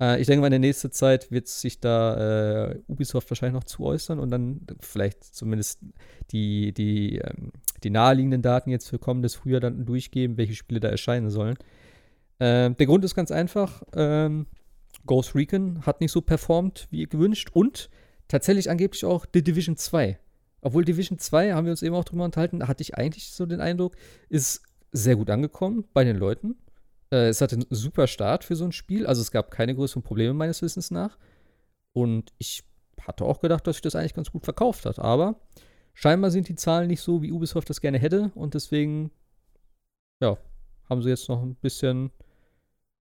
[0.00, 3.64] Äh, ich denke mal, in der nächsten Zeit wird sich da äh, Ubisoft wahrscheinlich noch
[3.64, 5.80] zu äußern und dann vielleicht zumindest
[6.32, 7.52] die, die, ähm,
[7.82, 11.56] die naheliegenden Daten jetzt für kommendes Frühjahr dann durchgeben, welche Spiele da erscheinen sollen.
[12.40, 14.46] Ähm, der Grund ist ganz einfach, ähm,
[15.06, 17.90] Ghost Recon hat nicht so performt wie gewünscht und
[18.28, 20.18] tatsächlich angeblich auch The Division 2.
[20.62, 23.60] Obwohl Division 2, haben wir uns eben auch drüber unterhalten, hatte ich eigentlich so den
[23.60, 23.96] Eindruck,
[24.28, 24.62] ist
[24.92, 26.56] sehr gut angekommen bei den Leuten.
[27.10, 29.06] Äh, es hatte einen super Start für so ein Spiel.
[29.06, 31.18] Also es gab keine größeren Probleme meines Wissens nach.
[31.92, 32.64] Und ich
[33.00, 34.98] hatte auch gedacht, dass sich das eigentlich ganz gut verkauft hat.
[34.98, 35.40] Aber
[35.94, 38.30] scheinbar sind die Zahlen nicht so, wie Ubisoft das gerne hätte.
[38.34, 39.10] Und deswegen,
[40.20, 40.36] ja,
[40.88, 42.10] haben sie jetzt noch ein bisschen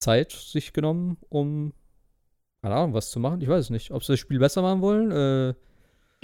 [0.00, 1.72] Zeit sich genommen, um,
[2.62, 3.40] keine Ahnung, was zu machen.
[3.40, 3.90] Ich weiß es nicht.
[3.90, 5.10] Ob sie das Spiel besser machen wollen?
[5.10, 5.54] Äh,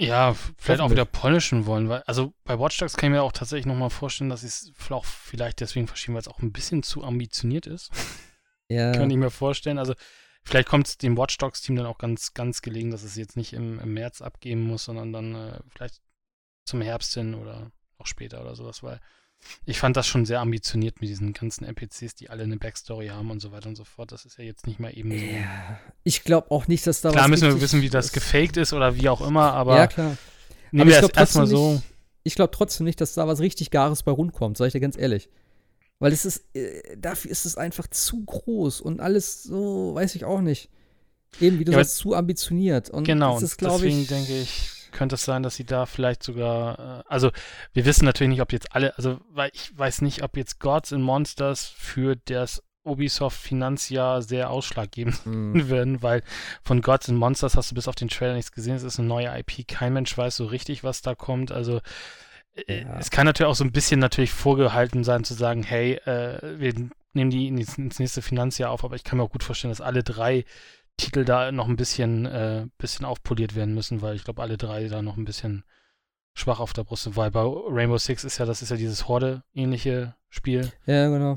[0.01, 3.31] Ja, vielleicht auch wieder polischen wollen, weil, also bei Watch Dogs kann ich mir auch
[3.31, 7.03] tatsächlich nochmal vorstellen, dass es auch vielleicht deswegen verschieben, weil es auch ein bisschen zu
[7.03, 7.91] ambitioniert ist.
[8.67, 8.93] ja.
[8.93, 9.77] Kann ich mir vorstellen.
[9.77, 9.93] Also
[10.43, 13.37] vielleicht kommt es dem Watch Dogs Team dann auch ganz, ganz gelegen, dass es jetzt
[13.37, 16.01] nicht im, im März abgeben muss, sondern dann äh, vielleicht
[16.65, 18.99] zum Herbst hin oder noch später oder sowas, weil
[19.65, 23.31] ich fand das schon sehr ambitioniert mit diesen ganzen NPCs, die alle eine Backstory haben
[23.31, 24.11] und so weiter und so fort.
[24.11, 25.25] Das ist ja jetzt nicht mal eben so.
[25.25, 28.57] Ja, ich glaube auch nicht, dass da Klar was müssen wir wissen, wie das gefaked
[28.57, 30.17] ist oder wie auch immer, aber Ja, klar.
[30.71, 31.71] nehmen Aber wir ich das glaube erstmal trotzdem, so.
[31.73, 31.83] nicht-
[32.23, 34.97] ich glaub trotzdem nicht, dass da was richtig Gares bei rumkommt, sag ich dir ganz
[34.97, 35.29] ehrlich.
[35.99, 40.25] Weil es ist, äh, dafür ist es einfach zu groß und alles so, weiß ich
[40.25, 40.69] auch nicht.
[41.39, 42.89] Eben, wie du Ja, sagst, zu ambitioniert.
[42.89, 44.07] Und Genau, das ist, glaube deswegen ich.
[44.07, 47.31] denke ich, könnte es sein, dass sie da vielleicht sogar, äh, also
[47.73, 50.93] wir wissen natürlich nicht, ob jetzt alle, also weil ich weiß nicht, ob jetzt Gods
[50.93, 55.53] and Monsters für das Ubisoft Finanzjahr sehr ausschlaggebend Hm.
[55.69, 56.23] werden, weil
[56.63, 59.07] von Gods and Monsters hast du bis auf den Trailer nichts gesehen, es ist eine
[59.07, 61.79] neue IP, kein Mensch weiß so richtig, was da kommt, also
[62.67, 62.97] äh, Ja.
[62.99, 66.73] es kann natürlich auch so ein bisschen natürlich vorgehalten sein, zu sagen, hey, äh, wir
[67.13, 69.81] nehmen die ins, ins nächste Finanzjahr auf, aber ich kann mir auch gut vorstellen, dass
[69.81, 70.45] alle drei
[71.01, 74.87] Titel da noch ein bisschen, äh, bisschen aufpoliert werden müssen, weil ich glaube, alle drei
[74.87, 75.63] da noch ein bisschen
[76.33, 79.07] schwach auf der Brust sind, weil bei Rainbow Six ist ja, das ist ja dieses
[79.07, 80.71] Horde-ähnliche Spiel.
[80.85, 81.35] Ja, genau.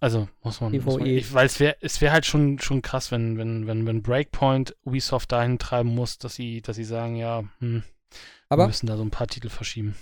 [0.00, 1.08] Also muss man, muss man PvE.
[1.08, 4.74] ich, weil es wäre es wäre halt schon, schon krass, wenn, wenn, wenn, wenn Breakpoint
[4.84, 8.12] Ubisoft dahin treiben muss, dass sie, dass sie sagen, ja, hm, wir
[8.48, 9.96] Aber, müssen da so ein paar Titel verschieben.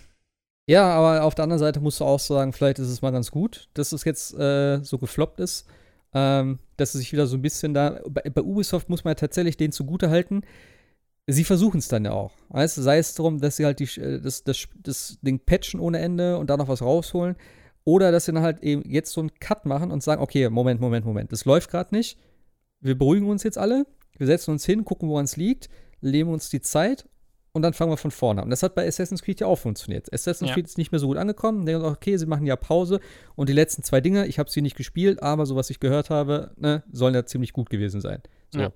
[0.66, 3.30] ja, aber auf der anderen Seite musst du auch sagen, vielleicht ist es mal ganz
[3.30, 5.66] gut, dass es jetzt äh, so gefloppt ist.
[6.14, 8.00] Ähm, dass es sich wieder so ein bisschen da.
[8.08, 10.42] Bei, bei Ubisoft muss man ja tatsächlich denen zugute halten.
[11.26, 12.32] sie versuchen es dann ja auch.
[12.48, 15.98] Weißt sei es darum, dass sie halt die, äh, das, das, das Ding patchen ohne
[15.98, 17.36] Ende und da noch was rausholen.
[17.84, 20.80] Oder dass sie dann halt eben jetzt so einen Cut machen und sagen, okay, Moment,
[20.80, 22.18] Moment, Moment, das läuft gerade nicht.
[22.80, 23.86] Wir beruhigen uns jetzt alle,
[24.16, 25.68] wir setzen uns hin, gucken, woran es liegt,
[26.00, 27.06] nehmen uns die Zeit
[27.58, 28.46] und dann fangen wir von vorne an.
[28.46, 30.12] Und das hat bei Assassin's Creed ja auch funktioniert.
[30.12, 30.54] Assassin's Ja.
[30.54, 31.66] Creed ist nicht mehr so gut angekommen.
[31.66, 33.00] Denken, okay, sie machen ja Pause
[33.34, 36.10] und die letzten zwei Dinge, ich habe sie nicht gespielt, aber so was ich gehört
[36.10, 38.22] habe, ne, sollen ja ziemlich gut gewesen sein.
[38.50, 38.60] So.
[38.60, 38.72] Ja.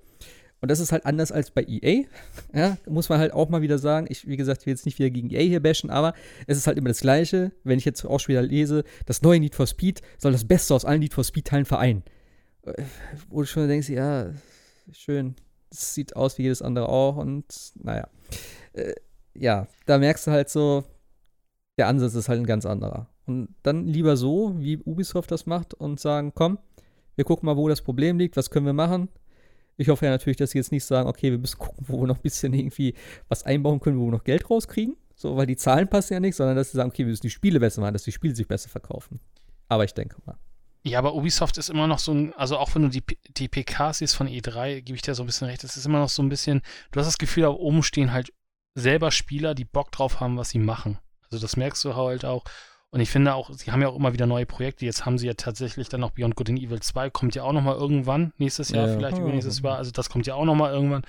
[0.60, 2.04] Und das ist halt anders als bei EA.
[2.54, 4.06] Ja, muss man halt auch mal wieder sagen.
[4.10, 6.12] Ich, wie gesagt, ich will jetzt nicht wieder gegen EA hier bashen, aber
[6.46, 7.52] es ist halt immer das Gleiche.
[7.64, 10.74] Wenn ich jetzt auch schon wieder lese, das neue Need for Speed soll das Beste
[10.74, 12.02] aus allen Need for Speed-Teilen vereinen.
[12.64, 12.74] Äh,
[13.28, 14.32] Wo du schon denkst, ja,
[14.92, 15.34] schön.
[15.70, 17.46] Das sieht aus wie jedes andere auch und
[17.82, 18.06] naja.
[18.72, 18.94] Äh,
[19.34, 20.84] ja, da merkst du halt so,
[21.78, 23.08] der Ansatz ist halt ein ganz anderer.
[23.26, 26.58] Und dann lieber so, wie Ubisoft das macht und sagen, komm,
[27.16, 29.08] wir gucken mal, wo das Problem liegt, was können wir machen.
[29.76, 32.06] Ich hoffe ja natürlich, dass sie jetzt nicht sagen, okay, wir müssen gucken, wo wir
[32.06, 32.94] noch ein bisschen irgendwie
[33.28, 34.96] was einbauen können, wo wir noch Geld rauskriegen.
[35.14, 37.30] So, weil die Zahlen passen ja nicht, sondern dass sie sagen, okay, wir müssen die
[37.30, 39.20] Spiele besser machen, dass die Spiele sich besser verkaufen.
[39.68, 40.36] Aber ich denke mal.
[40.84, 43.04] Ja, aber Ubisoft ist immer noch so ein, also auch wenn du die,
[43.36, 46.00] die PKs siehst von E3, gebe ich dir so ein bisschen recht, es ist immer
[46.00, 48.32] noch so ein bisschen, du hast das Gefühl, da oben stehen halt
[48.74, 50.98] selber Spieler, die Bock drauf haben, was sie machen.
[51.30, 52.44] Also das merkst du halt auch.
[52.94, 54.84] Und ich finde auch, sie haben ja auch immer wieder neue Projekte.
[54.84, 57.54] Jetzt haben sie ja tatsächlich dann noch Beyond Good and Evil 2, kommt ja auch
[57.54, 58.94] noch mal irgendwann, nächstes Jahr, Ja.
[58.94, 59.20] vielleicht Ah.
[59.22, 59.78] übernächstes Jahr.
[59.78, 61.02] Also das kommt ja auch noch mal irgendwann.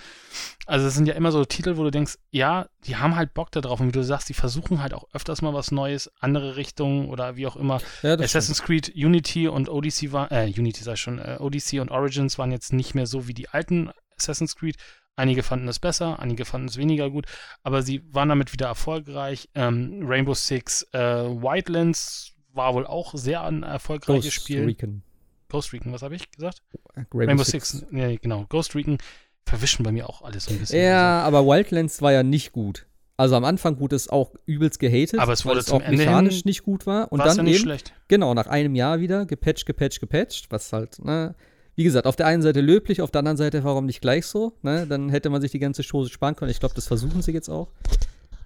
[0.66, 3.52] Also es sind ja immer so Titel, wo du denkst, ja, die haben halt Bock
[3.52, 3.82] da drauf.
[3.82, 7.36] Und wie du sagst, die versuchen halt auch öfters mal was Neues, andere Richtungen oder
[7.36, 7.82] wie auch immer.
[8.02, 11.92] Ja, Assassin's Creed Unity und Odyssey war, äh, Unity sag ich schon, äh, Odyssey und
[11.92, 14.78] Origins waren jetzt nicht mehr so wie die alten Assassin's Creed.
[15.16, 17.28] Einige fanden es besser, einige fanden es weniger gut,
[17.62, 19.48] aber sie waren damit wieder erfolgreich.
[19.54, 24.66] Ähm, Rainbow Six äh, Wildlands war wohl auch sehr ein erfolgreiches Ghost Spiel.
[24.66, 25.04] Recon.
[25.50, 26.64] Ghost Recon, was habe ich gesagt?
[26.96, 27.86] Rainbow, Rainbow, Six.
[27.92, 28.46] Nee, genau.
[28.50, 28.98] Ghost Recon
[29.46, 30.82] verwischen bei mir auch alles so ein bisschen.
[30.84, 32.88] Ja, aber Wildlands war ja nicht gut.
[33.16, 35.86] Also am Anfang wurde es auch übelst gehatet, Aber es weil wurde es zum auch
[35.86, 37.12] Ende mechanisch hin- nicht gut war.
[37.12, 37.94] Und es dann ja nicht eben, schlecht.
[38.08, 41.36] genau, nach einem Jahr wieder gepatcht, gepatcht, gepatcht, was halt, ne,
[41.76, 44.54] wie gesagt, auf der einen Seite löblich, auf der anderen Seite, warum nicht gleich so,
[44.62, 46.52] ne, dann hätte man sich die ganze Chose sparen können.
[46.52, 47.70] Ich glaube, das versuchen sie jetzt auch.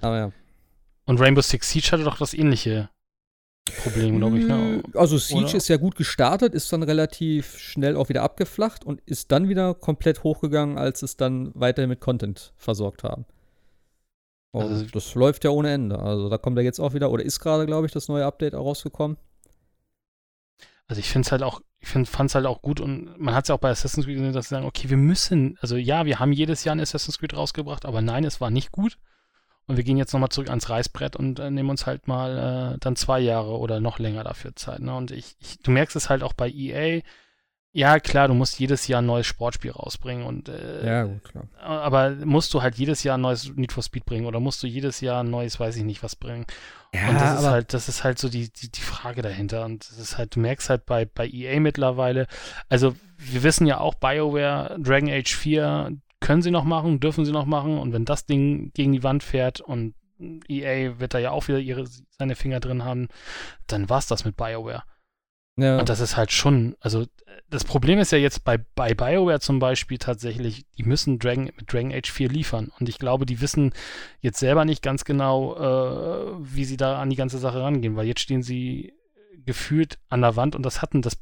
[0.02, 0.32] Aber ja.
[1.06, 2.90] Und Rainbow Six Siege hatte doch das ähnliche
[3.84, 4.48] Problem, glaube ich.
[4.48, 4.82] Ne?
[4.94, 5.56] Also Siege Oder?
[5.56, 9.74] ist ja gut gestartet, ist dann relativ schnell auch wieder abgeflacht und ist dann wieder
[9.74, 13.26] komplett hochgegangen, als es dann weiterhin mit Content versorgt haben.
[14.52, 16.00] Und Also- das läuft ja ohne Ende.
[16.00, 18.56] Also da kommt ja jetzt auch wieder, oder ist gerade, glaube ich, das neue Update
[18.56, 19.18] auch rausgekommen.
[20.88, 23.46] Also ich finde es halt auch, ich fand es halt auch gut und man hat
[23.46, 26.06] es ja auch bei Assassin's Creed gesehen, dass sie sagen, okay, wir müssen, also ja,
[26.06, 28.98] wir haben jedes Jahr ein Assassin's Creed rausgebracht, aber nein, es war nicht gut.
[29.68, 32.78] Und wir gehen jetzt nochmal zurück ans Reißbrett und äh, nehmen uns halt mal äh,
[32.80, 34.80] dann zwei Jahre oder noch länger dafür Zeit.
[34.80, 34.96] Ne?
[34.96, 37.02] Und ich, ich, du merkst es halt auch bei EA.
[37.74, 41.48] Ja, klar, du musst jedes Jahr ein neues Sportspiel rausbringen und äh, gut, klar.
[41.60, 44.68] aber musst du halt jedes Jahr ein neues Need for Speed bringen oder musst du
[44.68, 46.48] jedes Jahr ein neues, weiß ich nicht, was bringen?
[46.94, 49.66] Ja, und das ist halt, das ist halt so die, die, die Frage dahinter.
[49.66, 52.28] Und das ist halt, du merkst halt bei, bei EA mittlerweile,
[52.70, 57.32] also wir wissen ja auch, BioWare, Dragon Age 4 können sie noch machen, dürfen sie
[57.32, 57.78] noch machen.
[57.78, 59.96] Und wenn das Ding gegen die Wand fährt und
[60.48, 63.08] EA wird da ja auch wieder ihre, seine Finger drin haben,
[63.68, 64.84] dann war's das mit BioWare.
[65.58, 67.06] Ja, Und das ist halt schon, also
[67.50, 71.72] das Problem ist ja jetzt bei, bei BioWare zum Beispiel tatsächlich, die müssen Dragon, mit
[71.72, 72.72] Dragon Age 4 liefern.
[72.80, 73.74] Und ich glaube, die wissen
[74.22, 78.06] jetzt selber nicht ganz genau, äh, wie sie da an die ganze Sache rangehen, weil
[78.08, 78.94] jetzt stehen sie
[79.46, 81.18] gefühlt an der Wand und das hatten das.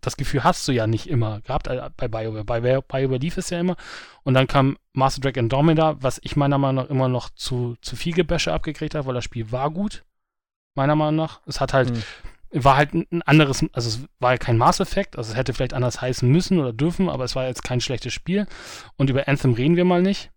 [0.00, 2.44] Das Gefühl hast du ja nicht immer gehabt äh, bei BioWare.
[2.44, 3.76] Bei Bio- BioWare lief es ja immer.
[4.22, 7.94] Und dann kam Master Drag Andromeda, was ich meiner Meinung nach immer noch zu, zu
[7.94, 10.02] viel Gebäsche abgekriegt habe, weil das Spiel war gut.
[10.74, 11.40] Meiner Meinung nach.
[11.46, 12.02] Es hat halt Hm.
[12.54, 15.74] War halt ein anderes, also es war ja kein Mass Effect, also es hätte vielleicht
[15.74, 18.46] anders heißen müssen oder dürfen, aber es war jetzt kein schlechtes Spiel.
[18.96, 20.30] Und über Anthem reden wir mal nicht.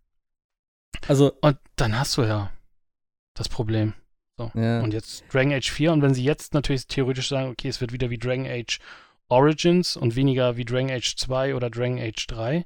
[1.07, 2.51] also, Und dann hast du ja
[3.35, 3.93] das Problem.
[4.55, 4.81] ja.
[4.81, 7.91] Und jetzt Dragon Age 4 und wenn sie jetzt natürlich theoretisch sagen, okay, es wird
[7.91, 8.79] wieder wie Dragon Age
[9.29, 12.65] Origins und weniger wie Dragon Age 2 oder Dragon Age 3,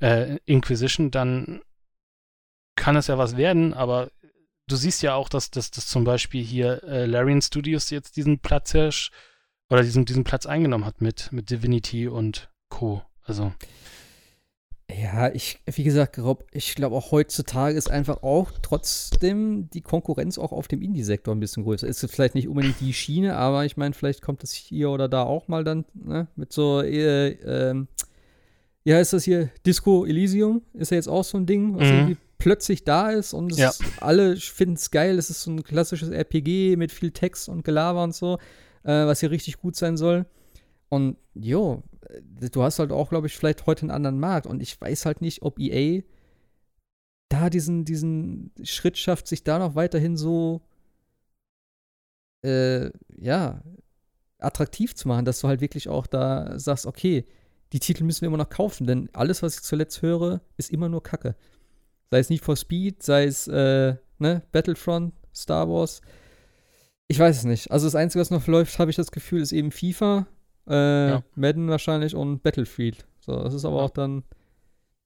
[0.00, 1.60] äh, Inquisition, dann
[2.76, 4.10] kann es ja was werden, aber
[4.68, 8.38] du siehst ja auch, dass, dass, dass zum Beispiel hier äh, Larian Studios jetzt diesen
[8.38, 9.12] Platz herrscht,
[9.70, 13.02] oder diesen, diesen Platz eingenommen hat mit, mit Divinity und Co.
[13.24, 13.52] Also,
[14.90, 20.38] Ja, ich, wie gesagt, glaub, ich glaube auch heutzutage ist einfach auch trotzdem die Konkurrenz
[20.38, 21.86] auch auf dem Indie-Sektor ein bisschen größer.
[21.86, 25.24] Ist vielleicht nicht unbedingt die Schiene, aber ich meine, vielleicht kommt es hier oder da
[25.24, 27.88] auch mal dann, ne, mit so, äh, ähm,
[28.84, 29.50] wie heißt das hier?
[29.66, 31.94] Disco Elysium ist ja jetzt auch so ein Ding, was Mhm.
[31.94, 33.72] irgendwie plötzlich da ist und es Ja.
[34.00, 35.18] alle finden es geil.
[35.18, 38.38] Es ist so ein klassisches RPG mit viel Text und Gelaber und so,
[38.84, 40.26] äh, was hier richtig gut sein soll.
[40.88, 44.46] Und jo, äh, du hast halt auch, glaube ich, vielleicht heute einen anderen Markt.
[44.46, 46.02] Und ich weiß halt nicht, ob EA
[47.28, 50.62] da diesen, diesen Schritt schafft, sich da noch weiterhin so,
[52.42, 53.62] äh, ja,
[54.38, 57.26] attraktiv zu machen, dass du halt wirklich auch da sagst, okay,
[57.72, 60.88] die Titel müssen wir immer noch kaufen, denn alles, was ich zuletzt höre, ist immer
[60.88, 61.34] nur Kacke.
[62.10, 66.00] Sei es Need for Speed, sei es, äh, ne, Battlefront, Star Wars.
[67.06, 67.70] Ich weiß es nicht.
[67.70, 70.26] Also das Einzige, was noch läuft, habe ich das Gefühl, ist eben FIFA,
[70.68, 71.22] äh, ja.
[71.34, 73.06] Madden wahrscheinlich und Battlefield.
[73.20, 73.82] So, das ist aber ja.
[73.82, 74.24] auch dann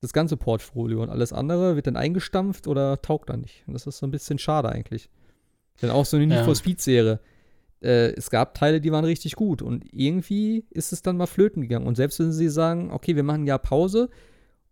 [0.01, 3.63] das ganze Portfolio und alles andere wird dann eingestampft oder taugt dann nicht.
[3.67, 5.09] Und das ist so ein bisschen schade eigentlich.
[5.81, 7.21] Denn auch so eine Need for Speed-Serie.
[7.81, 11.63] Äh, es gab Teile, die waren richtig gut und irgendwie ist es dann mal flöten
[11.63, 11.87] gegangen.
[11.87, 14.11] Und selbst wenn sie sagen, okay, wir machen ja Pause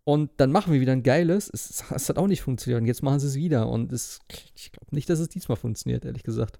[0.05, 3.03] und dann machen wir wieder ein geiles, es, es hat auch nicht funktioniert und jetzt
[3.03, 3.69] machen sie es wieder.
[3.69, 4.21] Und es,
[4.55, 6.59] ich glaube nicht, dass es diesmal funktioniert, ehrlich gesagt.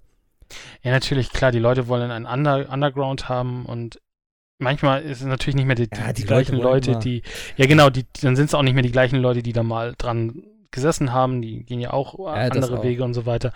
[0.83, 3.99] Ja, natürlich, klar, die Leute wollen einen Under Underground haben und
[4.59, 7.23] manchmal ist es natürlich nicht mehr die, ja, die, die gleichen Leute, Leute die,
[7.57, 9.95] ja genau, die, dann sind es auch nicht mehr die gleichen Leute, die da mal
[9.97, 12.83] dran gesessen haben, die gehen ja auch ja, andere auch.
[12.83, 13.51] Wege und so weiter.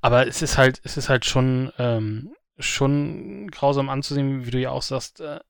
[0.00, 4.70] Aber es ist halt, es ist halt schon, ähm, schon grausam anzusehen, wie du ja
[4.70, 5.40] auch sagst, äh,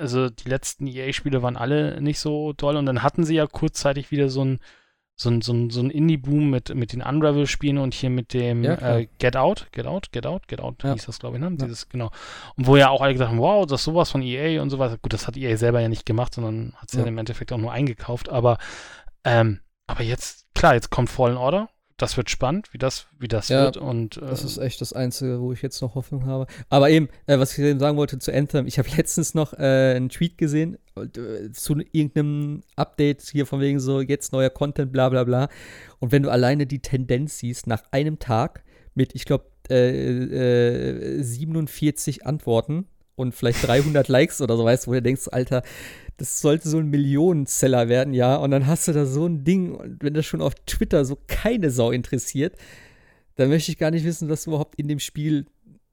[0.00, 4.10] also die letzten EA-Spiele waren alle nicht so toll und dann hatten sie ja kurzzeitig
[4.10, 4.60] wieder so ein
[5.20, 8.64] so ein, so ein, so ein Indie-Boom mit, mit den Unravel-Spielen und hier mit dem
[8.64, 10.94] ja, äh, Get Out, Get Out, Get Out, Get Out, ja.
[10.94, 11.50] hieß das, glaube ich, ne?
[11.50, 11.66] Ja.
[11.66, 12.10] Dieses, genau.
[12.56, 14.78] Und wo ja auch alle gesagt haben, wow, das ist sowas von EA und so
[14.78, 14.96] weiter.
[14.96, 17.04] Gut, das hat EA selber ja nicht gemacht, sondern hat es ja.
[17.04, 18.30] im Endeffekt auch nur eingekauft.
[18.30, 18.56] Aber,
[19.24, 21.68] ähm, aber jetzt, klar, jetzt kommt Fallen Order
[22.00, 23.76] das wird spannend, wie das, wie das ja, wird.
[23.76, 26.46] Und, äh, das ist echt das Einzige, wo ich jetzt noch Hoffnung habe.
[26.68, 29.94] Aber eben, äh, was ich eben sagen wollte zu Anthem, ich habe letztens noch äh,
[29.94, 35.08] einen Tweet gesehen äh, zu irgendeinem Update hier von wegen so, jetzt neuer Content, bla
[35.10, 35.48] bla bla.
[35.98, 38.64] Und wenn du alleine die Tendenz siehst, nach einem Tag
[38.94, 39.68] mit, ich glaube, 47
[42.16, 42.86] äh, äh, Antworten
[43.20, 45.62] und vielleicht 300 Likes oder so, weißt du, wo du denkst, Alter,
[46.16, 48.36] das sollte so ein Millionenseller werden, ja.
[48.36, 51.16] Und dann hast du da so ein Ding, und wenn das schon auf Twitter so
[51.26, 52.56] keine Sau interessiert,
[53.36, 55.46] dann möchte ich gar nicht wissen, was überhaupt in dem Spiel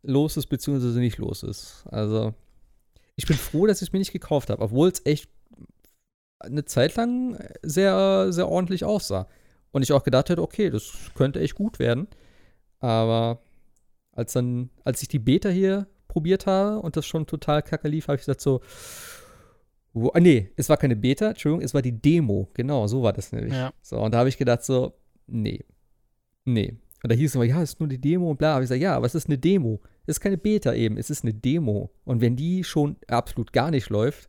[0.04, 1.86] los ist, beziehungsweise nicht los ist.
[1.90, 2.34] Also,
[3.16, 5.30] ich bin froh, dass ich es mir nicht gekauft habe, obwohl es echt
[6.40, 9.28] eine Zeit lang sehr, sehr ordentlich aussah.
[9.72, 12.08] Und ich auch gedacht hätte, okay, das könnte echt gut werden.
[12.80, 13.40] Aber
[14.12, 15.88] als dann, als ich die Beta hier
[16.18, 18.62] probiert habe und das schon total kacke lief, habe ich gesagt so,
[19.94, 22.50] wo, ah, nee, es war keine Beta, Entschuldigung, es war die Demo.
[22.56, 23.54] Genau, so war das nämlich.
[23.54, 23.72] Ja.
[23.84, 24.94] So, und da habe ich gedacht, so,
[25.28, 25.64] nee,
[26.44, 26.76] nee.
[27.04, 28.54] Und da hieß es immer, ja, es ist nur die Demo und bla.
[28.54, 29.80] Aber ich gesagt, ja, aber es ist eine Demo.
[30.08, 31.92] Es ist keine Beta eben, es ist eine Demo.
[32.04, 34.28] Und wenn die schon absolut gar nicht läuft,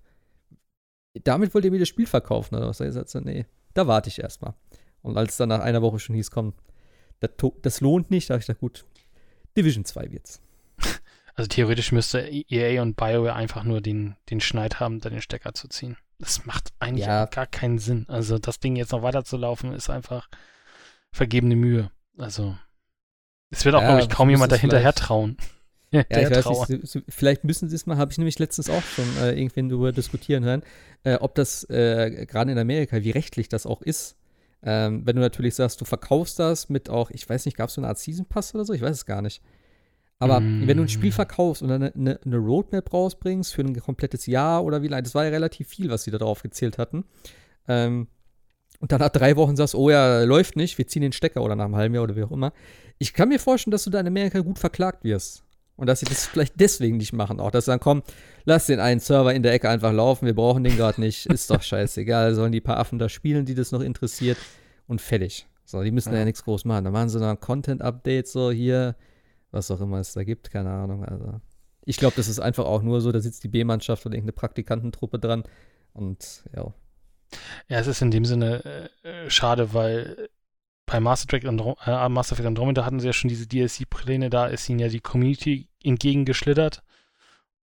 [1.25, 2.81] damit wollt ihr mir das Spiel verkaufen oder was?
[2.81, 4.53] Ich so, nee, da warte ich erstmal.
[5.01, 6.53] Und als dann nach einer Woche schon hieß, komm,
[7.21, 7.31] das,
[7.63, 8.85] das lohnt nicht, da habe ich gedacht, gut,
[9.57, 10.43] Division 2 wird's.
[11.39, 15.55] Also theoretisch müsste EA und BioWare einfach nur den, den Schneid haben, da den Stecker
[15.55, 15.97] zu ziehen.
[16.19, 17.27] Das macht eigentlich ja.
[17.27, 18.07] gar keinen Sinn.
[18.09, 20.29] Also das Ding jetzt noch weiterzulaufen, ist einfach
[21.13, 21.93] vergebene Mühe.
[22.19, 22.59] Also
[23.51, 25.37] es wird auch, ja, glaube ich, kaum jemand dahinterher trauen.
[25.93, 29.07] ja, ich weiß nicht, vielleicht müssen sie es mal, habe ich nämlich letztens auch schon
[29.19, 30.65] äh, irgendwann darüber diskutieren hören,
[31.05, 34.17] äh, ob das äh, gerade in Amerika, wie rechtlich das auch ist.
[34.65, 37.77] Ähm, wenn du natürlich sagst, du verkaufst das mit auch, ich weiß nicht, gab es
[37.77, 38.73] so eine Art Season Pass oder so?
[38.73, 39.41] Ich weiß es gar nicht.
[40.19, 40.67] Aber mm.
[40.67, 44.65] wenn du ein Spiel verkaufst und eine, eine, eine, Roadmap rausbringst für ein komplettes Jahr
[44.65, 47.05] oder wie lange, das war ja relativ viel, was sie da drauf gezählt hatten.
[47.69, 48.09] Ähm,
[48.81, 51.57] und dann nach drei Wochen sagst, oh ja, läuft nicht, wir ziehen den Stecker oder
[51.57, 52.53] nach einem halben Jahr oder wie auch immer.
[52.99, 55.45] Ich kann mir vorstellen, dass du da in Amerika gut verklagt wirst.
[55.77, 57.39] Und dass sie das vielleicht deswegen nicht machen.
[57.39, 58.03] Auch, dass sie dann kommen,
[58.45, 61.51] lass den einen Server in der Ecke einfach laufen, wir brauchen den gerade nicht, ist
[61.53, 62.35] doch scheißegal.
[62.35, 64.39] Sollen die paar Affen da spielen, die das noch interessiert
[64.89, 65.47] und fertig.
[65.65, 66.83] So, die müssen ja, ja nichts groß machen.
[66.83, 68.97] Dann machen sie noch ein Content-Update, so hier,
[69.59, 71.05] was auch immer es da gibt, keine Ahnung.
[71.05, 71.41] Also
[71.85, 75.19] ich glaube, das ist einfach auch nur so, da sitzt die B-Mannschaft oder irgendeine Praktikantentruppe
[75.19, 75.45] dran
[75.93, 76.73] und ja.
[77.69, 80.29] Ja, es ist in dem Sinne äh, schade, weil
[80.87, 84.69] bei Master Effect, Androm äh, Effect Andromeda hatten sie ja schon diese DLC-Pläne, da ist
[84.69, 86.83] ihnen ja die Community entgegengeschlittert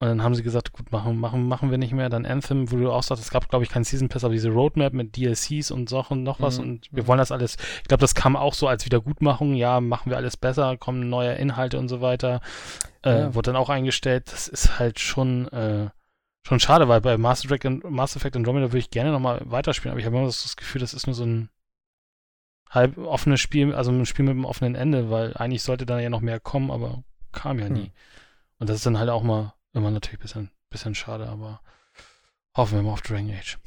[0.01, 2.09] und dann haben sie gesagt, gut, machen, machen, machen wir nicht mehr.
[2.09, 4.51] Dann Anthem, wo du auch sagst, es gab, glaube ich, keinen Season Pass, aber diese
[4.51, 6.59] Roadmap mit DLCs und Sachen, noch was.
[6.59, 6.65] Mhm.
[6.65, 9.55] Und wir wollen das alles, ich glaube, das kam auch so als Wiedergutmachung.
[9.55, 12.41] Ja, machen wir alles besser, kommen neue Inhalte und so weiter.
[13.03, 13.35] Äh, ja.
[13.35, 14.31] Wurde dann auch eingestellt.
[14.31, 15.89] Das ist halt schon, äh,
[16.47, 20.01] schon schade, weil bei Mass Effect, Mass Effect Andromeda würde ich gerne nochmal weiterspielen, aber
[20.01, 21.49] ich habe immer das Gefühl, das ist nur so ein
[22.71, 26.09] halb offenes Spiel, also ein Spiel mit einem offenen Ende, weil eigentlich sollte da ja
[26.09, 27.03] noch mehr kommen, aber
[27.33, 27.81] kam ja nie.
[27.81, 27.93] Mhm.
[28.61, 31.61] Und das ist dann halt auch mal Immer natürlich ein bisschen, bisschen schade, aber
[32.57, 33.59] hoffen wir mal auf Dragon Age.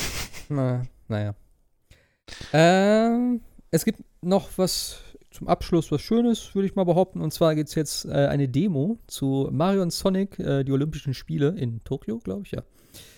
[0.48, 1.36] Na, naja.
[2.52, 3.40] Ähm,
[3.70, 4.98] es gibt noch was
[5.30, 7.20] zum Abschluss, was Schönes, würde ich mal behaupten.
[7.20, 11.14] Und zwar gibt es jetzt äh, eine Demo zu Mario und Sonic, äh, die Olympischen
[11.14, 12.64] Spiele in Tokio, glaube ich, ja.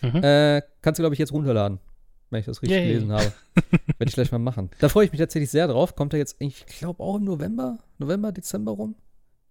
[0.02, 0.22] Mhm.
[0.22, 1.80] Äh, kannst du, glaube ich, jetzt runterladen.
[2.28, 2.88] wenn ich das richtig Yay.
[2.88, 3.32] gelesen habe.
[3.70, 4.68] Werde ich gleich mal machen.
[4.78, 5.96] Da freue ich mich tatsächlich sehr drauf.
[5.96, 8.94] Kommt er jetzt, ich glaube, auch im November, November, Dezember rum.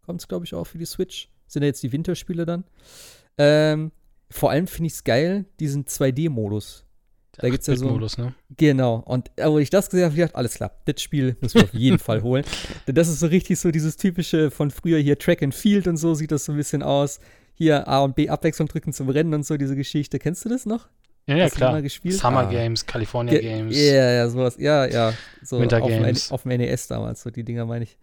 [0.03, 1.30] Kommt es, glaube ich, auch für die Switch.
[1.52, 2.64] Sind ja jetzt die Winterspiele dann.
[3.38, 3.91] Ähm,
[4.30, 6.86] vor allem finde ich es geil, diesen 2D-Modus.
[7.38, 8.34] Da gibt's ja so- Modus, ne?
[8.57, 8.95] Genau.
[9.06, 11.64] Und wo ich das gesehen habe, habe ich gedacht, alles klar, das Spiel müssen wir
[11.64, 12.44] auf jeden Fall holen.
[12.88, 15.98] Denn das ist so richtig so dieses typische von früher hier Track and Field und
[15.98, 17.19] so sieht das so ein bisschen aus.
[17.53, 20.19] Hier A und B Abwechslung drücken zum Rennen und so, diese Geschichte.
[20.19, 20.88] Kennst du das noch?
[21.28, 21.72] Ja, ja, Hast klar.
[21.73, 22.15] mal gespielt?
[22.15, 22.52] Summer Ah.
[22.52, 23.78] Games, California Ge- Games.
[23.78, 24.56] Ja, ja, sowas.
[24.57, 25.14] Ja, ja.
[25.44, 26.32] So Winter auf dem, Games.
[26.32, 27.98] auf dem NES damals, so die Dinger meine ich.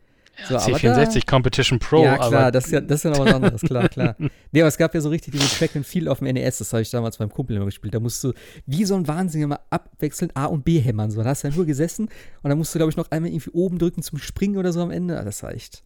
[0.47, 3.19] So, aber C64 Competition Pro, ja, klar, aber das ist ja, das ist ja noch
[3.27, 4.15] was anderes, klar, klar.
[4.53, 6.73] Nee, aber es gab ja so richtig diese Track and Field auf dem NES, das
[6.73, 7.93] habe ich damals beim Kumpel immer gespielt.
[7.93, 8.33] Da musst du
[8.67, 11.11] wie so ein Wahnsinniger mal abwechselnd A und B hämmern.
[11.11, 12.09] So, da hast du ja nur gesessen
[12.43, 14.81] und dann musst du, glaube ich, noch einmal irgendwie oben drücken zum Springen oder so
[14.81, 15.19] am Ende.
[15.19, 15.83] Ah, Das war echt.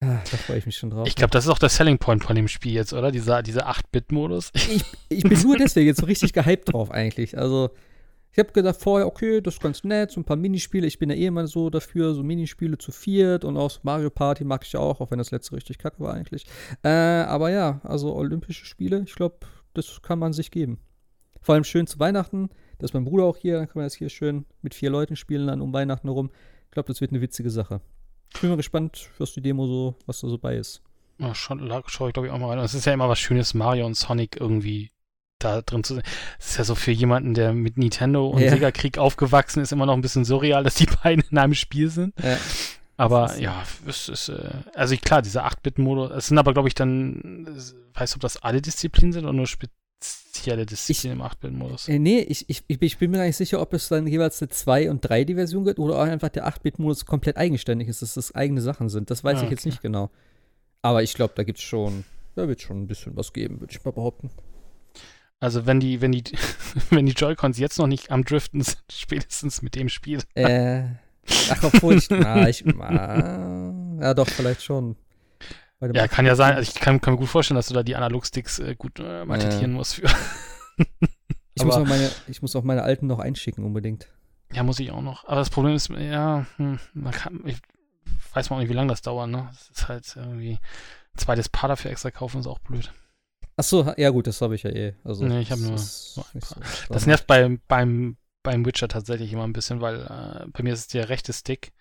[0.00, 1.08] Ah, da freue ich mich schon drauf.
[1.08, 3.10] ich glaube, das ist auch der Selling Point von dem Spiel jetzt, oder?
[3.10, 4.52] Dieser, dieser 8-Bit-Modus.
[4.54, 7.36] ich, ich bin nur deswegen jetzt so richtig gehypt drauf eigentlich.
[7.38, 7.70] Also,
[8.36, 10.86] ich habe gedacht vorher, okay, das ist ganz nett, so ein paar Minispiele.
[10.86, 14.10] Ich bin ja eh immer so dafür, so Minispiele zu viert und auch so Mario
[14.10, 16.44] Party mag ich ja auch, auch wenn das letzte richtig kacke war eigentlich.
[16.82, 19.38] Äh, aber ja, also Olympische Spiele, ich glaube,
[19.72, 20.80] das kann man sich geben.
[21.40, 22.50] Vor allem schön zu Weihnachten.
[22.76, 25.16] Da ist mein Bruder auch hier, dann kann man das hier schön mit vier Leuten
[25.16, 26.30] spielen, dann um Weihnachten herum.
[26.66, 27.80] Ich glaube, das wird eine witzige Sache.
[28.34, 30.82] Ich bin mal gespannt, was die Demo so, was da so bei ist.
[31.18, 31.56] Ja, schau,
[31.86, 32.58] schau ich, glaube ich, auch mal rein.
[32.58, 34.90] Es ist ja immer was Schönes, Mario und Sonic irgendwie
[35.46, 36.02] da drin zu sehen.
[36.38, 38.50] Es ist ja so für jemanden, der mit Nintendo und Ja.
[38.50, 42.14] Sega-Krieg aufgewachsen ist, immer noch ein bisschen surreal, dass die beiden in einem Spiel sind.
[42.22, 42.36] Ja.
[42.98, 46.68] Aber Das ja, es ist, äh, also ich- klar, dieser 8-Bit-Modus, es sind aber, glaube
[46.68, 47.46] ich, dann,
[47.94, 51.88] weißt du, ob das alle Disziplinen sind oder nur spezielle Disziplinen im 8-Bit-Modus?
[51.88, 54.40] Äh, nee, ich, ich, ich, ich bin mir gar nicht sicher, ob es dann jeweils
[54.40, 58.34] eine 2- und 3D-Version gibt oder auch einfach der 8-Bit-Modus komplett eigenständig ist, dass das
[58.34, 59.10] eigene Sachen sind.
[59.10, 59.68] Das weiß Ah, ich jetzt okay.
[59.68, 60.10] nicht genau.
[60.80, 62.04] Aber ich glaube, da gibt es schon,
[62.34, 64.30] da wird schon ein bisschen was geben, würde ich mal behaupten.
[65.40, 66.24] Also wenn die, wenn die,
[66.90, 70.22] wenn die Joy-Cons jetzt noch nicht am Driften sind, spätestens mit dem Spiel.
[70.34, 70.84] äh,
[71.50, 74.96] ach, obwohl ich, na, ich, ah, ja doch, vielleicht schon.
[75.80, 76.36] Ja, kann ja 8-Bit.
[76.36, 76.54] sein.
[76.56, 79.24] Also ich kann, kann mir gut vorstellen, dass du da die Analogsticks äh, gut äh,
[79.24, 80.08] malträtieren musst für.
[81.58, 84.08] Ich muss, auch meine, ich muss auch meine alten noch einschicken, unbedingt.
[84.52, 85.24] Ja, muss ich auch noch.
[85.24, 87.56] Aber das Problem ist, ja, hm, man kann, ich
[88.34, 89.48] weiß man auch nicht, wie lange das dauert, ne?
[89.50, 92.92] Das ist halt irgendwie ein zweites Paar dafür extra kaufen, ist auch blöd.
[93.56, 94.94] Ach so, ja gut, das habe ich ja eh.
[95.04, 96.24] Also, Nee, ich hab das nur so
[96.90, 100.80] Das nervt beim, beim, beim Witcher tatsächlich immer ein bisschen, weil äh, bei mir ist
[100.80, 101.72] es der rechte Stick.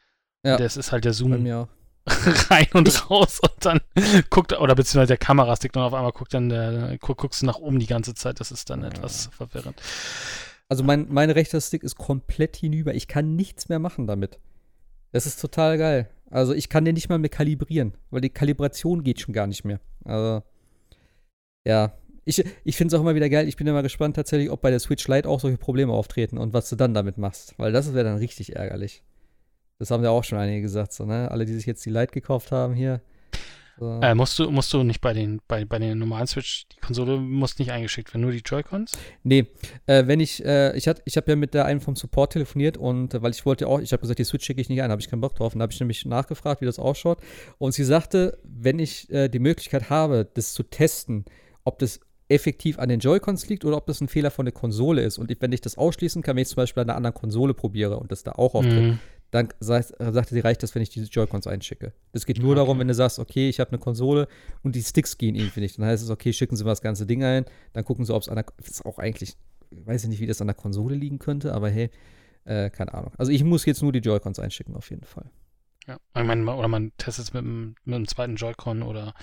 [0.43, 0.57] Ja.
[0.57, 1.67] Das ist halt der bei Zoom mir auch.
[2.51, 3.81] rein und raus und dann
[4.29, 7.57] guckt, oder beziehungsweise der Kamerastick und auf einmal guckt dann der, guck, guckst du nach
[7.57, 8.39] oben die ganze Zeit.
[8.39, 8.87] Das ist dann Ja.
[8.89, 9.81] etwas verwirrend.
[10.69, 12.93] Also mein, mein rechter Stick ist komplett hinüber.
[12.93, 14.39] Ich kann nichts mehr machen damit.
[15.11, 16.09] Das ist total geil.
[16.29, 19.63] Also ich kann den nicht mal mehr kalibrieren, weil die Kalibration geht schon gar nicht
[19.65, 19.79] mehr.
[20.03, 20.43] Also
[21.65, 21.93] ja,
[22.23, 23.47] ich, ich finde es auch immer wieder geil.
[23.47, 26.53] Ich bin immer gespannt tatsächlich, ob bei der Switch Lite auch solche Probleme auftreten und
[26.53, 27.53] was du dann damit machst.
[27.57, 29.03] Weil das wäre dann richtig ärgerlich.
[29.77, 31.29] Das haben ja auch schon einige gesagt, so, ne?
[31.29, 33.01] Alle, die sich jetzt die Lite gekauft haben hier.
[33.77, 33.99] So.
[34.01, 37.17] Äh, musst du, musst du nicht bei den, bei, bei den normalen Switch, die Konsole
[37.17, 38.93] muss nicht eingeschickt werden, nur die Joy-Cons?
[39.23, 39.47] Nee,
[39.85, 42.77] äh, wenn ich, äh, ich, hat- ich habe ja mit der einen vom Support telefoniert
[42.77, 44.91] und äh, weil ich wollte auch, ich habe gesagt, die Switch schicke ich nicht ein,
[44.91, 45.53] habe ich keinen Bock drauf.
[45.53, 47.19] Und da habe ich nämlich nachgefragt, wie das ausschaut.
[47.57, 51.25] Und sie sagte, wenn ich äh, die Möglichkeit habe, das zu testen,
[51.65, 55.03] ob das effektiv an den Joy-Cons liegt oder ob das ein Fehler von der Konsole
[55.03, 55.17] ist.
[55.19, 57.97] Und wenn ich das ausschließen kann, wenn ich zum Beispiel an einer anderen Konsole probiere
[57.97, 58.99] und das da auch auftritt, Mhm.
[59.31, 61.93] dann sagt, sagte sie, reicht das, wenn ich diese Joy-Cons einschicke.
[62.13, 62.55] Es geht nur Okay.
[62.61, 64.27] darum, wenn du sagst, okay, ich habe eine Konsole
[64.63, 65.77] und die Sticks gehen irgendwie nicht.
[65.77, 68.21] Dann heißt es, okay, schicken Sie mal das ganze Ding ein, dann gucken Sie, ob
[68.23, 69.35] es an der, das ist auch eigentlich,
[69.71, 71.91] weiß ich nicht, wie das an der Konsole liegen könnte, aber hey,
[72.45, 73.11] äh, keine Ahnung.
[73.17, 75.29] Also ich muss jetzt nur die Joy-Cons einschicken, auf jeden Fall.
[75.87, 75.97] Ja.
[76.17, 79.13] Ich meine, oder man testet es mit mit einem zweiten Joy-Con oder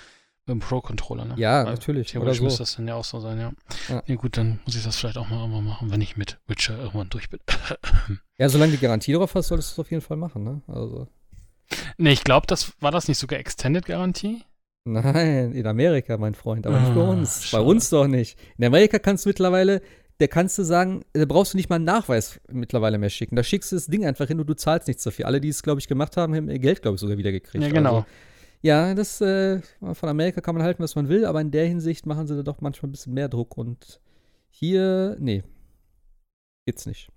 [0.47, 1.35] mit einem Pro-Controller, ne?
[1.36, 2.09] Ja, Weil natürlich.
[2.16, 2.44] Oder Theoretisch so.
[2.44, 3.52] müsste das dann ja auch so sein, ja.
[3.89, 4.02] Ja.
[4.06, 4.14] ja.
[4.16, 7.09] gut, dann muss ich das vielleicht auch mal irgendwann machen, wenn ich mit Witcher irgendwann
[7.10, 7.40] durch bin.
[8.39, 10.62] Ja, solange du die Garantie drauf hast, solltest du es auf jeden Fall machen, ne?
[10.66, 11.06] Also.
[11.97, 14.43] nee, ich glaube, das war das nicht sogar Extended-Garantie?
[14.85, 17.40] Nein, in Amerika, mein Freund, aber nicht bei Ah, uns.
[17.43, 17.64] Bei schade.
[17.64, 18.36] uns doch nicht.
[18.59, 19.81] In Amerika kannst du mittlerweile,
[20.19, 23.36] da kannst du sagen, da brauchst du nicht mal einen Nachweis mittlerweile mehr schicken.
[23.36, 25.27] Da schickst du das Ding einfach hin und du zahlst nichts dafür.
[25.27, 27.62] Alle, die es, glaube ich, gemacht haben, haben ihr Geld, glaube ich, sogar wieder gekriegt.
[27.62, 27.94] Ja, genau.
[27.98, 28.06] Also,
[28.62, 29.60] ja, das, äh,
[29.93, 32.43] von Amerika kann man halten, was man will, aber in der Hinsicht machen sie da
[32.43, 34.01] doch manchmal ein bisschen mehr Druck und
[34.48, 35.43] hier, nee,
[36.64, 37.10] geht's nicht.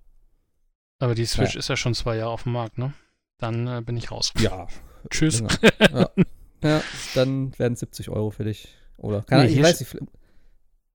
[0.99, 2.93] Aber die Switch ist ja schon zwei Jahre auf dem Markt, ne?
[3.37, 4.33] Dann äh, bin ich raus.
[4.39, 4.67] Ja.
[5.09, 5.41] Tschüss.
[5.41, 5.47] Ja.
[5.91, 6.09] ja.
[6.63, 6.81] ja,
[7.13, 8.75] dann werden 70 Euro für dich.
[8.97, 9.97] Oder, keine Nee, ich weiß nicht,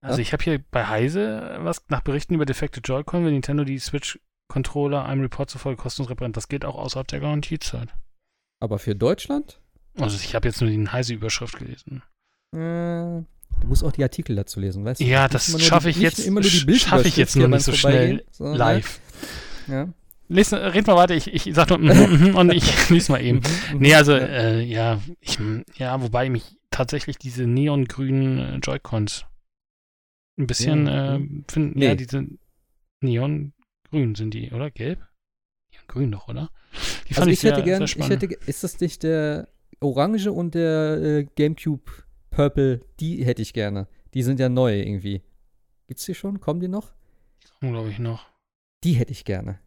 [0.01, 3.79] Also ich habe hier bei Heise was nach Berichten über defekte Joy-Con, wenn Nintendo die
[3.79, 6.37] Switch-Controller einem Report zufolge kostenlos repariert.
[6.37, 7.95] Das geht auch außerhalb der Garantiezeit.
[8.59, 9.60] aber für Deutschland?
[9.99, 12.03] Also ich habe jetzt nur die Heise-Überschrift gelesen.
[12.55, 13.25] Äh,
[13.61, 15.05] Du musst auch die Artikel dazu lesen, weißt du?
[15.05, 16.23] Ja, das schaffe ich jetzt,
[16.81, 18.57] schaffe ich jetzt nur nicht so schnell so, ne?
[18.57, 19.01] live.
[19.67, 19.93] Ja.
[20.29, 23.39] Lies, red mal weiter, ich, ich sag nur mhm, mhm, und ich lies mal eben.
[23.39, 23.81] Mhm, mhm.
[23.81, 24.19] Nee, also, Ja.
[24.19, 25.39] äh, ja, ich,
[25.77, 29.27] ja, wobei mich tatsächlich diese neongrünen äh, Joy-Cons
[30.39, 31.45] ein bisschen, äh, Neongrün?
[31.51, 31.97] finden, ja, Nee.
[31.97, 32.25] diese
[33.03, 34.71] neongrün sind die, oder?
[34.71, 35.05] Gelb?
[35.73, 36.51] Neongrün doch, oder?
[37.09, 39.49] Die Also ich hätte sehr, gern, sehr ich hätte, ist das nicht der
[39.81, 41.91] Orange und der äh, Gamecube
[42.31, 42.81] Purple?
[43.01, 43.89] Die hätte ich gerne.
[44.15, 45.23] Die sind ja neu irgendwie.
[45.87, 46.41] Gibt's die schon?
[46.41, 46.93] Kommen die noch?
[47.61, 48.27] glaube ich, noch.
[48.85, 49.59] Die hätte ich gerne.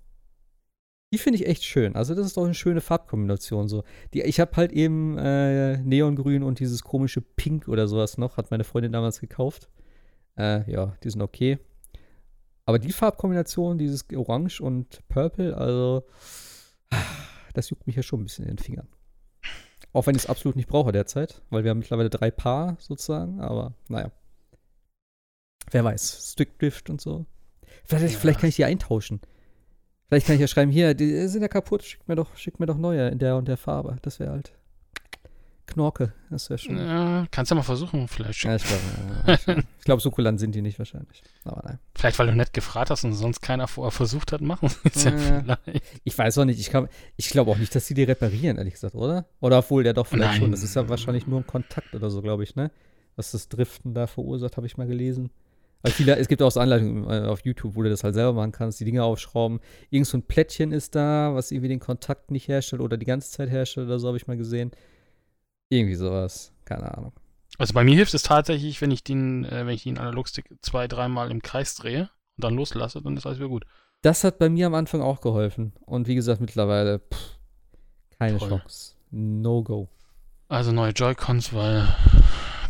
[1.13, 1.95] Die finde ich echt schön.
[1.95, 3.83] Also das ist doch eine schöne Farbkombination so.
[4.13, 8.49] Die, ich habe halt eben äh, Neongrün und dieses komische Pink oder sowas noch, hat
[8.49, 9.69] meine Freundin damals gekauft.
[10.35, 11.59] Äh, ja, die sind okay.
[12.65, 16.07] Aber die Farbkombination, dieses Orange und Purple, also
[17.53, 18.87] das juckt mich ja schon ein bisschen in den Fingern.
[19.93, 23.39] Auch wenn ich es absolut nicht brauche derzeit, weil wir haben mittlerweile drei Paar sozusagen,
[23.39, 24.11] aber naja.
[25.71, 27.25] Wer weiß, Stickdrift und so.
[27.85, 28.19] Vielleicht, Ja.
[28.19, 29.21] vielleicht kann ich die eintauschen.
[30.07, 32.65] Vielleicht kann ich ja schreiben, hier, die sind ja kaputt, schickt mir doch, schickt mir
[32.65, 33.97] doch neue in der und der Farbe.
[34.01, 34.53] Das wäre halt
[35.65, 36.77] Knorke, das wäre schon.
[36.77, 38.43] Ja, kannst ja mal versuchen, vielleicht.
[38.43, 38.81] Ja, ich glaube,
[39.57, 41.23] äh, ich glaube, so kulant sind die nicht wahrscheinlich.
[41.45, 41.79] Aber nein.
[41.95, 45.03] Vielleicht, weil du nett gefragt hast und sonst keiner vorher versucht hat, machen sie es
[45.05, 45.17] ja Ja.
[45.17, 45.83] vielleicht.
[46.03, 48.73] Ich weiß auch nicht, ich, kann- ich glaube auch nicht, dass die die reparieren, ehrlich
[48.73, 49.25] gesagt, oder?
[49.39, 50.39] Oder obwohl, der doch vielleicht Nein.
[50.41, 50.51] schon.
[50.51, 52.69] Das ist ja wahrscheinlich nur ein Kontakt oder so, glaube ich, ne?
[53.15, 55.29] Was das Driften da verursacht, habe ich mal gelesen.
[55.81, 58.33] Weil viele, es gibt auch so Anleitungen äh, auf YouTube, wo du das halt selber
[58.33, 59.59] machen kannst, die Dinge aufschrauben.
[59.89, 63.31] Irgend so ein Plättchen ist da, was irgendwie den Kontakt nicht herstellt oder die ganze
[63.31, 64.71] Zeit herstellt oder so, habe ich mal gesehen.
[65.73, 66.53] Irgendwie sowas.
[66.65, 67.13] Keine Ahnung.
[67.57, 70.87] Also bei mir hilft es tatsächlich, wenn ich den, äh, wenn ich den Analogstick zwei,
[70.87, 73.65] dreimal im Kreis drehe und dann loslasse, dann ist alles wieder gut.
[74.03, 75.73] Das hat bei mir am Anfang auch geholfen.
[75.81, 77.39] Und wie gesagt, mittlerweile pff,
[78.19, 78.49] keine Toll.
[78.49, 78.95] Chance.
[79.09, 79.89] No go.
[80.47, 81.87] Also neue Joy-Cons, weil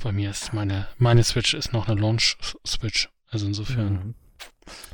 [0.01, 3.09] bei mir ist meine, meine Switch ist noch eine Launch-Switch.
[3.27, 3.93] Also insofern.
[3.93, 4.15] Mhm.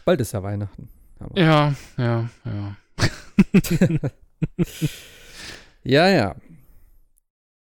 [0.04, 0.90] Bald ist ja Weihnachten.
[1.36, 2.76] Ja, ja, ja.
[5.84, 6.36] Ja, ja.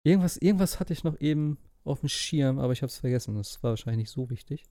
[0.04, 3.34] Irgendwas, irgendwas hatte ich noch eben auf dem Schirm, aber ich habe es vergessen.
[3.36, 4.64] Das war wahrscheinlich nicht so wichtig.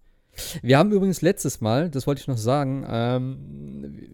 [0.62, 3.38] Wir haben übrigens letztes Mal, das wollte ich noch sagen, ähm,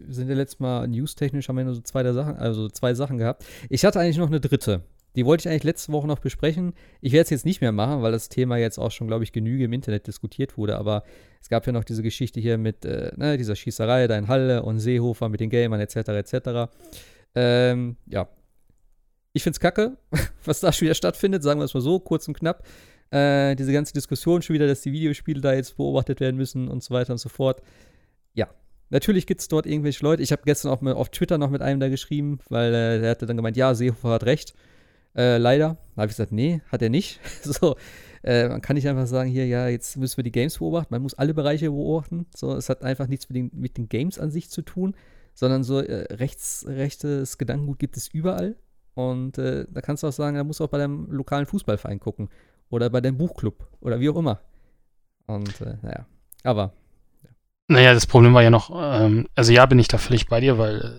[0.06, 3.18] wir sind ja letztes Mal newstechnisch, haben wir nur so zwei, Sachen, also zwei Sachen
[3.18, 3.44] gehabt.
[3.68, 4.82] Ich hatte eigentlich noch eine dritte.
[5.16, 6.72] Die wollte ich eigentlich letzte Woche noch besprechen.
[7.00, 9.32] Ich werde es jetzt nicht mehr machen, weil das Thema jetzt auch schon, glaube ich,
[9.32, 10.76] genüge im Internet diskutiert wurde.
[10.76, 11.02] Aber
[11.40, 14.62] es gab ja noch diese Geschichte hier mit äh, ne, dieser Schießerei da in Halle
[14.62, 15.96] und Seehofer mit den Gamern etc.
[15.96, 16.72] etc.
[17.34, 18.28] Ähm, ja,
[19.32, 19.96] ich find's kacke,
[20.44, 22.64] was da schon wieder stattfindet, sagen wir es mal so, kurz und knapp.
[23.10, 26.82] Äh, diese ganze Diskussion schon wieder, dass die Videospiele da jetzt beobachtet werden müssen und
[26.82, 27.62] so weiter und so fort.
[28.34, 28.48] Ja,
[28.90, 30.22] natürlich gibt's dort irgendwelche Leute.
[30.22, 33.26] Ich habe gestern auch auf Twitter noch mit einem da geschrieben, weil äh, der hatte
[33.26, 34.54] dann gemeint, ja, Seehofer hat recht.
[35.16, 35.76] Äh, leider.
[35.96, 37.20] Da habe ich gesagt, nee, hat er nicht.
[37.42, 37.76] so,
[38.22, 40.94] äh, man kann nicht einfach sagen, hier, ja, jetzt müssen wir die Games beobachten.
[40.94, 42.26] Man muss alle Bereiche beobachten.
[42.34, 44.94] So, es hat einfach nichts mit den, mit den Games an sich zu tun,
[45.34, 48.56] sondern so äh, rechts, rechtes Gedankengut gibt es überall.
[48.94, 52.00] Und äh, da kannst du auch sagen, da musst du auch bei deinem lokalen Fußballverein
[52.00, 52.28] gucken.
[52.68, 53.66] Oder bei deinem Buchclub.
[53.80, 54.40] Oder wie auch immer.
[55.26, 56.06] Und äh, naja.
[56.44, 56.72] Aber
[57.68, 60.58] Naja, das Problem war ja noch, ähm, also ja, bin ich da völlig bei dir,
[60.58, 60.90] weil äh,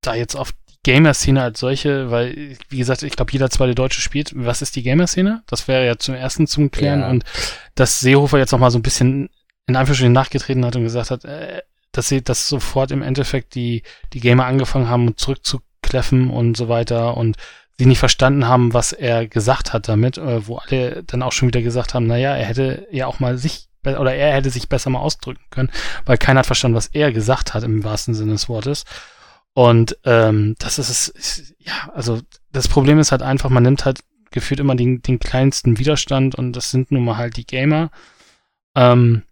[0.00, 4.00] da jetzt auf die Gamer-Szene als solche, weil, wie gesagt, ich glaube, jeder zweite Deutsche
[4.00, 4.32] spielt.
[4.34, 5.42] Was ist die Gamer-Szene?
[5.46, 7.00] Das wäre ja zum ersten zum Klären.
[7.00, 7.10] Ja.
[7.10, 7.24] Und
[7.74, 9.28] dass Seehofer jetzt noch mal so ein bisschen
[9.66, 11.62] in Anführungsstrichen nachgetreten hat und gesagt hat, äh,
[11.92, 15.16] dass sie, dass sofort im Endeffekt die, die Gamer angefangen haben,
[15.84, 17.36] zurückzukläffen und so weiter und
[17.78, 21.48] sie nicht verstanden haben, was er gesagt hat damit, äh, wo alle dann auch schon
[21.48, 24.90] wieder gesagt haben, naja, er hätte ja auch mal sich, oder er hätte sich besser
[24.90, 25.70] mal ausdrücken können,
[26.04, 28.84] weil keiner hat verstanden, was er gesagt hat im wahrsten Sinne des Wortes.
[29.54, 32.20] Und ähm, das ist es, ja, also
[32.52, 34.00] das Problem ist halt einfach, man nimmt halt
[34.30, 37.90] gefühlt immer den, den kleinsten Widerstand und das sind nun mal halt die Gamer.
[38.74, 39.22] Ähm,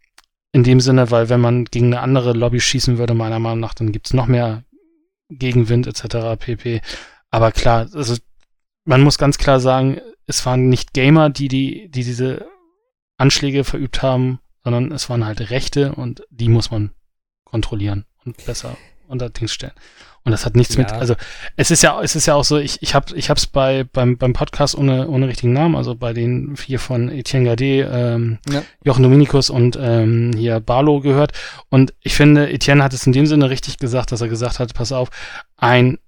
[0.53, 3.74] in dem Sinne, weil wenn man gegen eine andere Lobby schießen würde, meiner Meinung nach,
[3.74, 4.62] dann gibt's noch mehr
[5.39, 6.37] Gegenwind etc.
[6.39, 6.81] pp.
[7.31, 8.17] Aber klar, also
[8.85, 12.47] man muss ganz klar sagen, es waren nicht Gamer, die, die, die diese
[13.17, 16.93] Anschläge verübt haben, sondern es waren halt Rechte und die muss man
[17.45, 18.77] kontrollieren und besser
[19.13, 19.73] unter Dings stellen.
[20.25, 20.83] Und das hat nichts Ja.
[20.83, 21.17] mit, also
[21.57, 24.17] es ist ja, es ist ja auch so, ich, ich habe ich hab's bei, beim,
[24.19, 28.63] beim Podcast ohne, ohne richtigen Namen, also bei den vier von Etienne Gade, ähm, Ja.
[28.85, 31.33] Jochen Dominikus und ähm, hier Barlow gehört.
[31.71, 34.75] Und ich finde, Etienne hat es in dem Sinne richtig gesagt, dass er gesagt hat,
[34.75, 35.09] pass auf,
[35.57, 35.99] ein,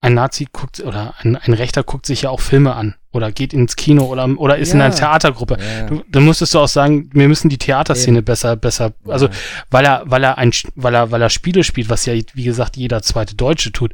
[0.00, 3.52] ein Nazi guckt oder ein, ein Rechter guckt sich ja auch Filme an oder geht
[3.52, 4.86] ins Kino oder, oder ist in Ja.
[4.86, 5.56] einer Theatergruppe.
[5.60, 8.24] ja, Du, dann musstest du auch sagen, wir müssen die Theaterszene Eben.
[8.24, 9.32] besser, besser, also ja.
[9.70, 12.76] weil er, weil er ein, weil er, weil er Spiele spielt, was ja, wie gesagt,
[12.76, 13.92] jeder zweite Deutsche tut,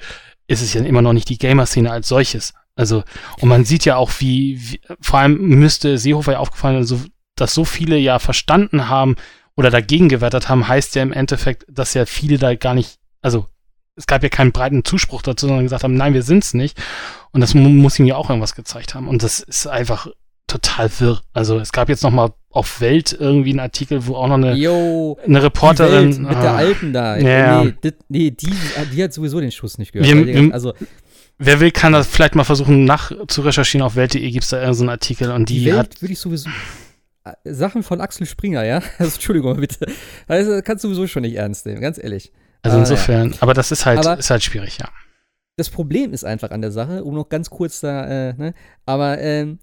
[0.48, 2.52] ist es ja immer noch nicht die Gamer-Szene als solches.
[2.76, 3.02] Also,
[3.40, 7.00] und man sieht ja auch, wie, wie vor allem müsste Seehofer ja aufgefallen, also
[7.34, 9.16] das so viele ja verstanden haben
[9.56, 13.46] oder dagegen gewettert haben, heißt ja im Endeffekt, dass ja viele da gar nicht, also
[13.96, 16.78] es gab ja keinen breiten Zuspruch dazu, sondern gesagt haben, nein, wir sind's nicht.
[17.32, 19.08] Und das mu muss ihm ja auch irgendwas gezeigt haben.
[19.08, 20.06] Und das ist einfach
[20.46, 21.20] total wirr.
[21.32, 24.54] Also es gab jetzt noch mal auf Welt irgendwie einen Artikel, wo auch noch eine,
[24.54, 26.56] Yo, eine Reporterin Welt mit der ah.
[26.56, 27.16] Alten da.
[27.18, 27.64] Ja.
[27.64, 28.52] Nee, dit, nee die,
[28.94, 30.08] die hat sowieso den Schuss nicht gehört.
[30.10, 30.72] Wir- wir- also
[31.38, 33.84] Wer will, kann das vielleicht mal versuchen, nach zu recherchieren.
[33.84, 36.00] Auf Welt.de gibt es da irgendeinen so Artikel und die, die, Welt hat.
[36.02, 36.48] würde ich sowieso.
[37.44, 38.80] Sachen von Axel Springer, ja?
[38.98, 39.86] Also, Entschuldigung bitte.
[40.28, 42.32] Also, das kannst du sowieso schon nicht ernst nehmen, ganz ehrlich.
[42.62, 44.88] Also Ah, insofern, aber das ist halt, Aber- ist halt schwierig, ja.
[45.56, 48.54] Das Problem ist einfach an der Sache, um noch ganz kurz da, äh, ne?
[48.84, 49.58] Aber ähm,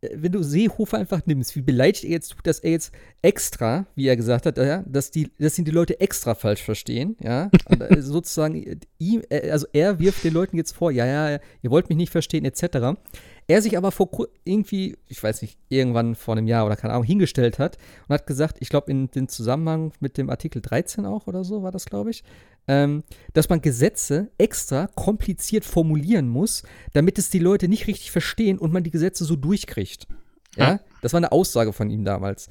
[0.00, 3.86] äh, wenn du Seehofer einfach nimmst, wie beleidigt er jetzt tut, dass er jetzt extra,
[3.96, 7.50] wie er gesagt hat, ja, dass die, dass ihn die Leute extra falsch verstehen, ja,
[7.68, 11.88] äh, sozusagen äh, ihm, also er wirft den Leuten jetzt vor, ja, ja, ihr wollt
[11.88, 12.96] mich nicht verstehen, etc.
[13.46, 14.08] Er sich aber vor
[14.44, 17.76] irgendwie, ich weiß nicht, irgendwann vor einem Jahr oder keine Ahnung, hingestellt hat
[18.08, 21.62] und hat gesagt, ich glaube, in den Zusammenhang mit dem Artikel 13 auch oder so
[21.62, 22.24] war das, glaube ich,
[22.68, 23.02] ähm,
[23.34, 26.62] dass man Gesetze extra kompliziert formulieren muss,
[26.94, 30.06] damit es die Leute nicht richtig verstehen und man die Gesetze so durchkriegt.
[30.56, 30.80] Ja, Ja.
[31.02, 32.48] das war eine Aussage von ihm damals.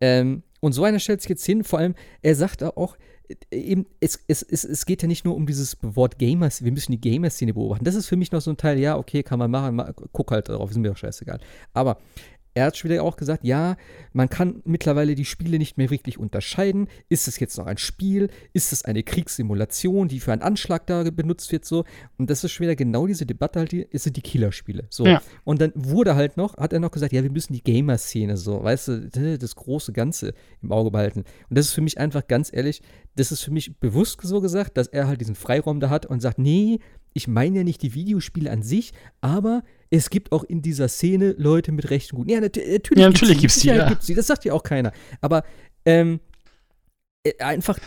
[0.00, 2.96] Ähm, und so einer stellt sich jetzt hin, vor allem, er sagt auch,
[3.50, 6.92] eben, es, es, es, es geht ja nicht nur um dieses Wort Gamers, wir müssen
[6.92, 7.84] die Gamer-Szene beobachten.
[7.84, 10.30] Das ist für mich noch so ein Teil, ja, okay, kann man machen, ma, guck
[10.30, 11.40] halt drauf, ist mir doch scheißegal.
[11.72, 11.98] Aber
[12.54, 13.76] er hat schon wieder auch gesagt, ja,
[14.12, 16.88] man kann mittlerweile die Spiele nicht mehr wirklich unterscheiden.
[17.08, 18.28] Ist es jetzt noch ein Spiel?
[18.52, 21.64] Ist es eine Kriegssimulation, die für einen Anschlag da benutzt wird?
[21.64, 21.84] So.
[22.18, 24.86] Und das ist schon wieder genau diese Debatte halt, die, es sind die Killerspiele.
[24.90, 25.06] So.
[25.06, 25.22] Ja.
[25.44, 28.62] Und dann wurde halt noch, hat er noch gesagt, ja, wir müssen die Gamer-Szene so,
[28.62, 31.20] weißt du, das große Ganze im Auge behalten.
[31.48, 32.82] Und das ist für mich einfach ganz ehrlich,
[33.16, 36.20] das ist für mich bewusst so gesagt, dass er halt diesen Freiraum da hat und
[36.20, 36.80] sagt, nee,
[37.14, 41.32] ich meine ja nicht die Videospiele an sich, aber es gibt auch in dieser Szene
[41.32, 42.30] Leute mit rechten Guten.
[42.30, 43.88] Ja, nat natürlich, Ja, natürlich gibt's Mit die, ja.
[43.88, 44.14] gibt's die.
[44.14, 44.92] Das sagt ja auch keiner.
[45.20, 45.44] Aber
[45.84, 46.20] ähm,
[47.24, 47.78] äh, einfach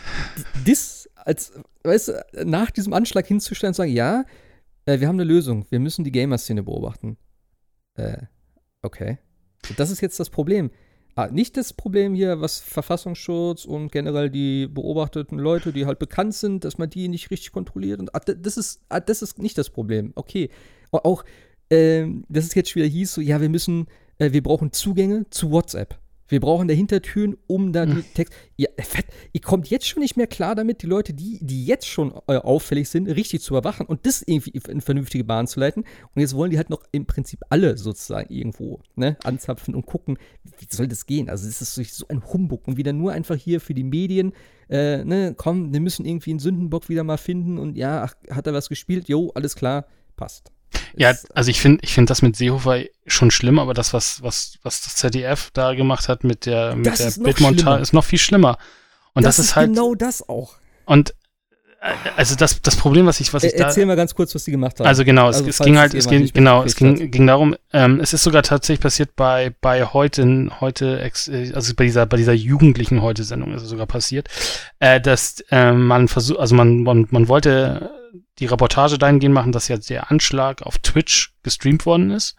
[0.64, 4.24] das als, weißt du, nach diesem Anschlag hinzustellen und sagen, ja,
[4.84, 5.66] äh, wir haben eine Lösung.
[5.70, 7.16] Wir müssen die Gamer-Szene beobachten.
[7.94, 8.18] Äh,
[8.82, 9.18] okay.
[9.76, 10.70] Das ist jetzt das Problem.
[11.18, 16.34] Ah, nicht das Problem hier, was Verfassungsschutz und generell die beobachteten Leute, die halt bekannt
[16.34, 18.00] sind, dass man die nicht richtig kontrolliert.
[18.00, 20.12] Und, ah, das, ist, ah, das ist nicht das Problem.
[20.14, 20.50] Okay.
[20.92, 21.24] Au- Auch,
[21.70, 23.86] ähm, dass es jetzt wieder hieß, so, ja, wir müssen,
[24.18, 25.98] äh, wir brauchen Zugänge zu WhatsApp.
[26.28, 28.34] Wir brauchen dahinter Türen, um da die Text.
[28.78, 32.12] Fett, ihr kommt jetzt schon nicht mehr klar damit, die Leute, die, die jetzt schon
[32.26, 35.84] äh, auffällig sind, richtig zu überwachen und das irgendwie in vernünftige Bahn zu leiten.
[36.14, 40.18] Und jetzt wollen die halt noch im Prinzip alle sozusagen irgendwo ne, anzapfen und gucken,
[40.58, 41.28] wie soll das gehen?
[41.30, 44.32] Also, es ist so- so ein Humbug und wieder nur einfach hier für die Medien,
[44.68, 48.46] äh, ne, komm, wir müssen irgendwie einen Sündenbock wieder mal finden und ja, ach, hat
[48.46, 49.08] er was gespielt?
[49.08, 49.86] Jo, alles klar,
[50.16, 50.50] passt.
[50.96, 54.58] Ja, also ich finde ich finde das mit Seehofer schon schlimm, aber das, was, was,
[54.62, 58.04] was das ZDF da gemacht hat mit der, mit Das der ist Bildmontage, ist noch
[58.04, 58.58] viel schlimmer.
[59.12, 60.56] Und das, ist halt, genau das auch.
[60.84, 61.14] und
[62.16, 63.64] also das, das Problem, was ich, was ich Äh, da.
[63.64, 64.86] Erzähl mal ganz kurz, was die gemacht haben.
[64.86, 67.26] Also genau, es, Also, es falls ging halt, es es ging, genau, es ging, ging
[67.26, 72.06] darum, ähm, es ist sogar tatsächlich passiert bei, bei heute, heute, äh, also bei dieser,
[72.06, 74.28] bei dieser jugendlichen Heute-Sendung ist es sogar passiert,
[74.78, 77.90] äh, dass äh, man versucht, also man, man, man wollte
[78.38, 82.36] die Reportage dahingehend machen, dass ja der Anschlag auf Twitch gestreamt worden ist.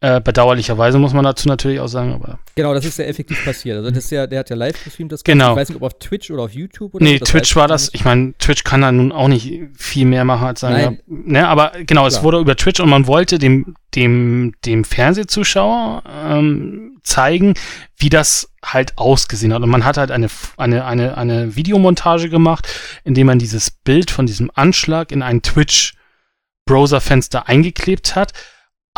[0.00, 3.78] Äh, bedauerlicherweise muss man dazu natürlich auch sagen, aber Genau, das ist ja effektiv passiert.
[3.78, 5.50] Also das ist ja, der hat ja live gestreamt, das Genau.
[5.50, 7.90] Ich weiß nicht, ob auf Twitch oder auf YouTube oder Nee, Twitch war das.
[7.92, 11.00] Ich meine, Twitch kann da nun auch nicht viel mehr machen als sagen, Nein.
[11.08, 12.24] ja, ne, aber genau, es Klar.
[12.24, 17.54] wurde über Twitch und man wollte dem, dem, dem Fernsehzuschauer ähm, zeigen,
[17.96, 19.62] wie das halt ausgesehen hat.
[19.62, 22.68] Und man hat halt eine, eine, eine, eine Videomontage gemacht,
[23.02, 28.32] indem man dieses Bild von diesem Anschlag in ein Twitch-Browser-Fenster eingeklebt hat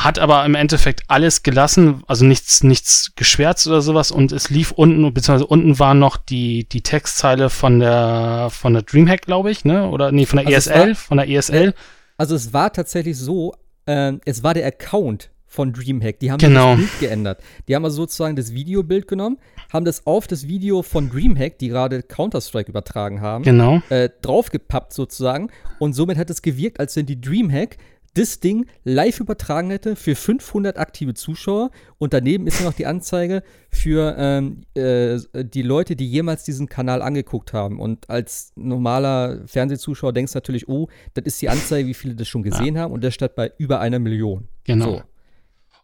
[0.04, 4.70] hat aber im Endeffekt alles gelassen, also nichts, nichts geschwärzt oder sowas und es lief
[4.72, 9.64] unten, beziehungsweise unten war noch die, die Textzeile von der, von der Dreamhack, glaube ich,
[9.64, 11.74] ne, oder, nee, von der Also es ESL, war- von der ESL,
[12.16, 13.54] Also es war tatsächlich so,
[13.86, 16.20] ähm, es war der Account von Dreamhack.
[16.20, 16.70] Die haben Genau.
[16.76, 17.42] das Bild geändert.
[17.66, 19.36] Die haben also sozusagen das Videobild genommen,
[19.72, 24.92] haben das auf das Video von Dreamhack, die gerade Counter-Strike übertragen haben, genau, äh, draufgepappt
[24.92, 25.50] sozusagen.
[25.80, 27.78] Und somit hat es gewirkt, als wenn die Dreamhack
[28.14, 31.70] das Ding live übertragen hätte für 500 aktive Zuschauer.
[31.98, 37.02] Und daneben ist noch die Anzeige für ähm, äh, die Leute, die jemals diesen Kanal
[37.02, 37.78] angeguckt haben.
[37.80, 42.26] Und als normaler Fernsehzuschauer denkst du natürlich, oh, das ist die Anzeige, wie viele das
[42.28, 42.92] schon gesehen haben.
[42.92, 44.48] Und das steht bei über einer Million.
[44.64, 44.84] genau.
[44.86, 45.02] So.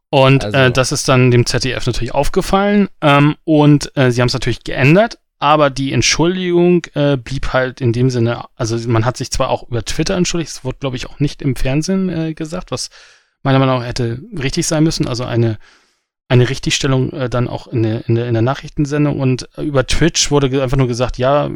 [0.08, 4.28] Und Also- äh, das ist dann dem ZDF natürlich aufgefallen ähm, und äh, sie haben
[4.28, 9.16] es natürlich geändert, aber die Entschuldigung äh, blieb halt in dem Sinne, also man hat
[9.16, 12.34] sich zwar auch über Twitter entschuldigt, es wurde glaube ich auch nicht im Fernsehen äh,
[12.34, 12.90] gesagt, was
[13.42, 15.58] meiner Meinung nach hätte richtig sein müssen, also eine
[16.28, 19.20] eine Richtigstellung äh, dann auch in der, in, der, in der Nachrichtensendung.
[19.20, 21.48] Und äh, über Twitch wurde einfach nur gesagt, ja,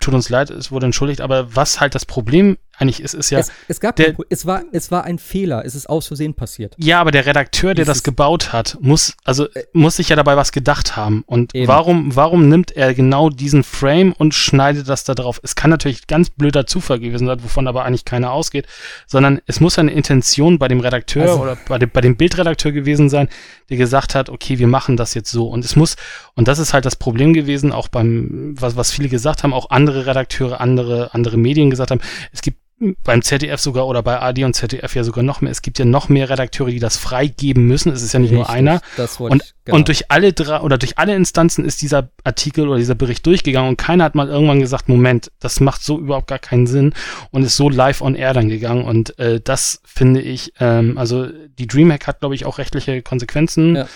[0.00, 3.40] tut uns leid, es wurde entschuldigt, aber was halt das Problem eigentlich ist, ist ja.
[3.40, 6.74] Es, es gab der, es war, es war ein Fehler, es ist aus Versehen passiert.
[6.78, 10.36] Ja, aber der Redakteur, der das gebaut hat, muss, also äh, muss sich ja dabei
[10.36, 11.24] was gedacht haben.
[11.26, 11.66] Und eben.
[11.66, 15.40] warum, warum nimmt er genau diesen Frame und schneidet das da drauf?
[15.42, 18.66] Es kann natürlich ganz blöder Zufall gewesen sein, wovon aber eigentlich keiner ausgeht,
[19.06, 22.72] sondern es muss eine Intention bei dem Redakteur also, oder bei dem, bei dem Bildredakteur
[22.72, 23.28] gewesen sein,
[23.70, 25.48] der gesagt hat, okay, wir machen das jetzt so.
[25.48, 25.96] Und es muss,
[26.34, 29.70] und das ist halt das Problem gewesen, auch beim, was, was viele gesagt haben, auch
[29.70, 32.00] andere Redakteure, andere, andere Medien gesagt haben,
[32.32, 32.58] es gibt
[33.02, 35.50] beim ZDF sogar oder bei AD und ZDF ja sogar noch mehr.
[35.50, 37.92] Es gibt ja noch mehr Redakteure, die das freigeben müssen.
[37.92, 38.80] Es ist ja nicht Richtig, nur einer.
[39.18, 39.76] und, ich, genau.
[39.76, 43.70] und durch alle drei oder durch alle Instanzen ist dieser Artikel oder dieser Bericht durchgegangen
[43.70, 46.94] und keiner hat mal irgendwann gesagt, Moment, das macht so überhaupt gar keinen Sinn
[47.30, 48.84] und ist so live on air dann gegangen.
[48.84, 51.26] Und äh, das finde ich, ähm, also
[51.58, 53.76] die Dreamhack hat, glaube ich, auch rechtliche Konsequenzen.
[53.76, 53.88] Ja.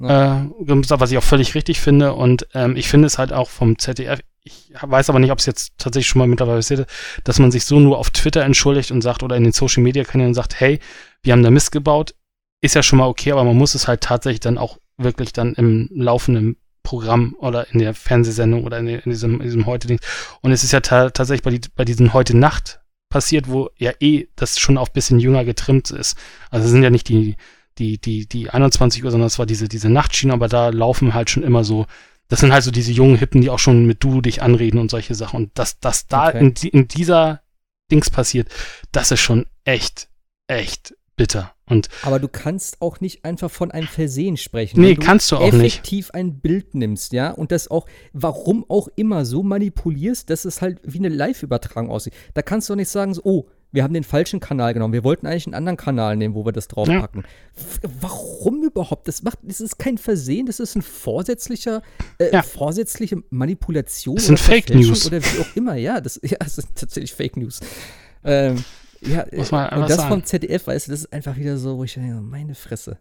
[0.00, 0.42] Ja.
[0.42, 2.14] Äh, was ich auch völlig richtig finde.
[2.14, 5.46] Und ähm, ich finde es halt auch vom ZDF ich weiß aber nicht, ob es
[5.46, 6.88] jetzt tatsächlich schon mal mittlerweile passiert
[7.24, 10.02] dass man sich so nur auf Twitter entschuldigt und sagt oder in den Social Media
[10.04, 10.80] Kanälen sagt, hey,
[11.22, 12.14] wir haben da Mist gebaut,
[12.62, 15.54] ist ja schon mal okay, aber man muss es halt tatsächlich dann auch wirklich dann
[15.54, 20.00] im laufenden Programm oder in der Fernsehsendung oder in, in diesem, diesem Heute-Ding.
[20.40, 23.92] Und es ist ja ta tatsächlich bei, die, bei diesen Heute Nacht passiert, wo ja
[24.00, 26.16] eh das schon auf bisschen jünger getrimmt ist.
[26.50, 27.36] Also es sind ja nicht die,
[27.78, 31.30] die, die, die 21 Uhr, sondern es war diese, diese Nachtschiene, aber da laufen halt
[31.30, 31.86] schon immer so
[32.30, 34.90] das sind halt so diese jungen Hippen, die auch schon mit du dich anreden und
[34.90, 35.36] solche Sachen.
[35.36, 36.38] Und dass das da okay.
[36.38, 37.42] in, in, dieser
[37.90, 38.48] Dings passiert,
[38.92, 40.08] das ist schon echt,
[40.46, 41.52] echt bitter.
[41.66, 44.80] Und Aber du kannst auch nicht einfach von einem Versehen sprechen.
[44.80, 45.74] Nee, du kannst du auch effektiv nicht.
[45.74, 50.62] effektiv ein Bild nimmst, ja, und das auch, warum auch immer, so manipulierst, dass es
[50.62, 52.14] halt wie eine Live-Übertragung aussieht.
[52.34, 54.92] Da kannst du auch nicht sagen, so, oh, wir haben den falschen Kanal genommen.
[54.92, 57.24] Wir wollten eigentlich einen anderen Kanal nehmen, wo wir das draufpacken.
[57.82, 57.90] Ja.
[58.00, 59.06] Warum überhaupt?
[59.06, 61.82] Das macht, das ist kein Versehen, das ist ein vorsätzlicher,
[62.18, 62.42] äh, ja.
[62.42, 64.16] vorsätzliche Manipulation.
[64.16, 65.06] Das sind Fake News.
[65.06, 67.60] Oder wie auch immer, ja, das, ja, das sind tatsächlich Fake News.
[68.24, 68.64] Ähm,
[69.00, 70.08] ja, Muss man und das sagen.
[70.10, 72.98] vom ZDF, weißt du, das ist einfach wieder so, wo ich denke, meine Fresse.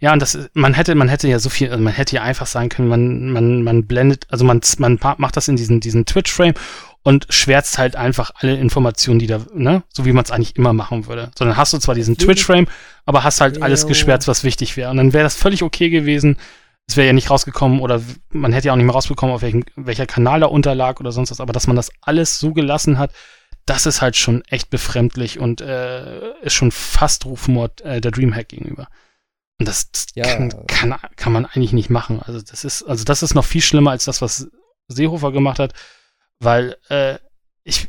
[0.00, 2.46] Ja, und das, man hätte, man hätte ja so viel, also man hätte ja einfach
[2.46, 6.54] sagen können, man, man, man blendet, also man, man macht das in diesen, diesen Twitch-Frame
[7.04, 10.72] und schwärzt halt einfach alle Informationen, die da, ne, so wie man es eigentlich immer
[10.72, 11.30] machen würde.
[11.38, 12.66] Sondern hast du zwar diesen Twitch-Frame,
[13.04, 14.90] aber hast halt alles geschwärzt, was wichtig wäre.
[14.90, 16.38] Und dann wäre das völlig okay gewesen.
[16.86, 18.00] Es wäre ja nicht rausgekommen oder
[18.30, 21.30] man hätte ja auch nicht mehr rausbekommen, auf welchem, welcher Kanal da unterlag oder sonst
[21.30, 21.40] was.
[21.40, 23.12] Aber dass man das alles so gelassen hat,
[23.66, 28.48] das ist halt schon echt befremdlich und äh, ist schon fast Rufmord äh, der Dreamhack
[28.48, 28.88] gegenüber.
[29.58, 30.24] Und das, das ja.
[30.24, 32.20] kann, kann, kann man eigentlich nicht machen.
[32.24, 34.48] Also das ist, also das ist noch viel schlimmer als das, was
[34.88, 35.74] Seehofer gemacht hat
[36.44, 37.18] weil äh,
[37.62, 37.88] ich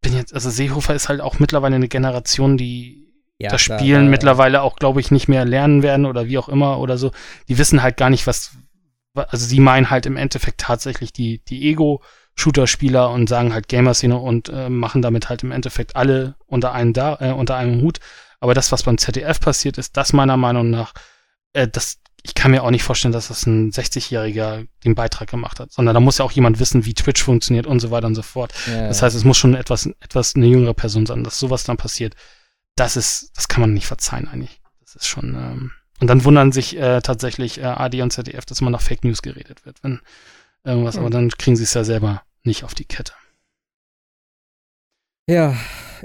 [0.00, 3.00] bin jetzt, also Seehofer ist halt auch mittlerweile eine Generation, die
[3.38, 6.48] ja, das Spielen da, mittlerweile auch, glaube ich, nicht mehr lernen werden oder wie auch
[6.48, 7.10] immer oder so.
[7.48, 8.52] Die wissen halt gar nicht, was,
[9.14, 14.50] also sie meinen halt im Endeffekt tatsächlich die, die Ego-Shooter-Spieler und sagen halt Gamer-Szene und
[14.50, 17.98] äh, machen damit halt im Endeffekt alle unter einen da, äh, unter einem Hut.
[18.40, 20.92] Aber das, was beim ZDF passiert ist, das meiner Meinung nach,
[21.54, 25.60] äh, das, ich kann mir auch nicht vorstellen, dass das ein 60-Jähriger den Beitrag gemacht
[25.60, 28.14] hat, sondern da muss ja auch jemand wissen, wie Twitch funktioniert und so weiter und
[28.14, 28.52] so fort.
[28.66, 31.76] Ja, das heißt, es muss schon etwas, etwas eine jüngere Person sein, dass sowas dann
[31.76, 32.14] passiert.
[32.76, 34.60] Das ist, das kann man nicht verzeihen eigentlich.
[34.80, 38.60] Das ist schon, ähm, und dann wundern sich äh, tatsächlich äh, AD und ZDF, dass
[38.60, 40.00] man nach Fake News geredet wird, wenn
[40.64, 41.00] irgendwas, mhm.
[41.00, 43.12] aber dann kriegen sie es ja selber nicht auf die Kette.
[45.28, 45.56] Ja,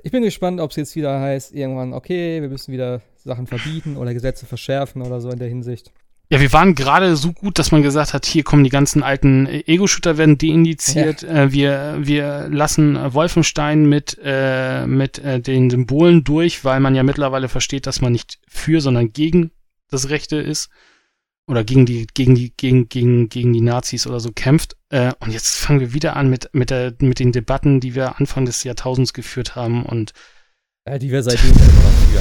[0.03, 3.97] ich bin gespannt, ob es jetzt wieder heißt, irgendwann, okay, wir müssen wieder Sachen verbieten
[3.97, 5.91] oder Gesetze verschärfen oder so in der Hinsicht.
[6.35, 9.47] Ja, wir waren gerade so gut, dass man gesagt hat, hier kommen die ganzen alten
[9.47, 11.21] Ego-Shooter werden deindiziert.
[11.21, 11.43] Ja.
[11.43, 17.03] Äh, wir, wir lassen Wolfenstein mit, äh, mit äh, den Symbolen durch, weil man ja
[17.03, 19.51] mittlerweile versteht, dass man nicht für, sondern gegen
[19.89, 20.69] das Rechte ist.
[21.47, 24.75] Oder gegen die, gegen die, gegen, gegen, gegen die Nazis oder so kämpft.
[24.89, 28.19] Äh, und jetzt fangen wir wieder an mit, mit, der, mit den Debatten, die wir
[28.19, 30.11] Anfang des Jahrtausends geführt haben und
[30.87, 31.51] ja, die wir seitdem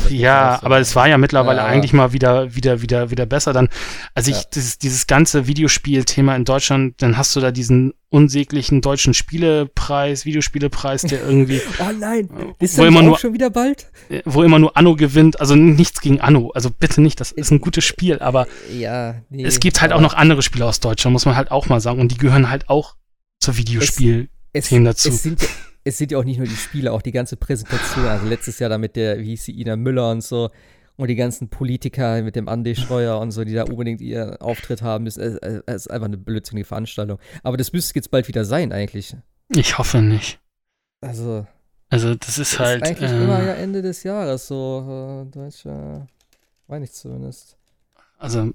[0.08, 1.66] Ja, aber es war ja mittlerweile ja.
[1.66, 3.52] eigentlich mal wieder, wieder, wieder, wieder besser.
[3.52, 3.68] Dann,
[4.14, 4.42] also ich, ja.
[4.54, 11.02] dieses, dieses ganze Videospielthema in Deutschland, dann hast du da diesen unsäglichen deutschen Spielepreis, Videospielepreis,
[11.02, 11.60] der irgendwie.
[11.78, 13.90] oh nein, ist wo immer nur, schon wieder bald?
[14.08, 15.40] Äh, wo immer nur Anno gewinnt.
[15.40, 16.50] Also nichts gegen Anno.
[16.54, 20.00] Also bitte nicht, das ist ein gutes Spiel, aber ja, nee, es gibt halt auch
[20.00, 22.00] noch andere Spiele aus Deutschland, muss man halt auch mal sagen.
[22.00, 22.96] Und die gehören halt auch
[23.40, 25.10] zur Videospiel-Themen dazu.
[25.10, 25.46] Es sind,
[25.84, 28.06] es sind ja auch nicht nur die Spiele, auch die ganze Präsentation.
[28.06, 30.50] Also letztes Jahr da mit der, wie hieß sie, Ina Müller und so.
[30.96, 34.80] Und die ganzen Politiker mit dem Andi Schreuer und so, die da unbedingt ihren Auftritt
[34.80, 37.18] haben, ist, ist, ist einfach eine blödsinnige Veranstaltung.
[37.42, 39.16] Aber das müsste jetzt bald wieder sein, eigentlich.
[39.48, 40.38] Ich hoffe nicht.
[41.00, 41.46] Also.
[41.90, 42.82] Also, das ist das halt.
[42.82, 45.26] Ist eigentlich äh, immer ja Ende des Jahres, so.
[45.26, 46.06] Äh, deutscher.
[46.66, 47.56] Meine ich zumindest.
[48.18, 48.52] Also,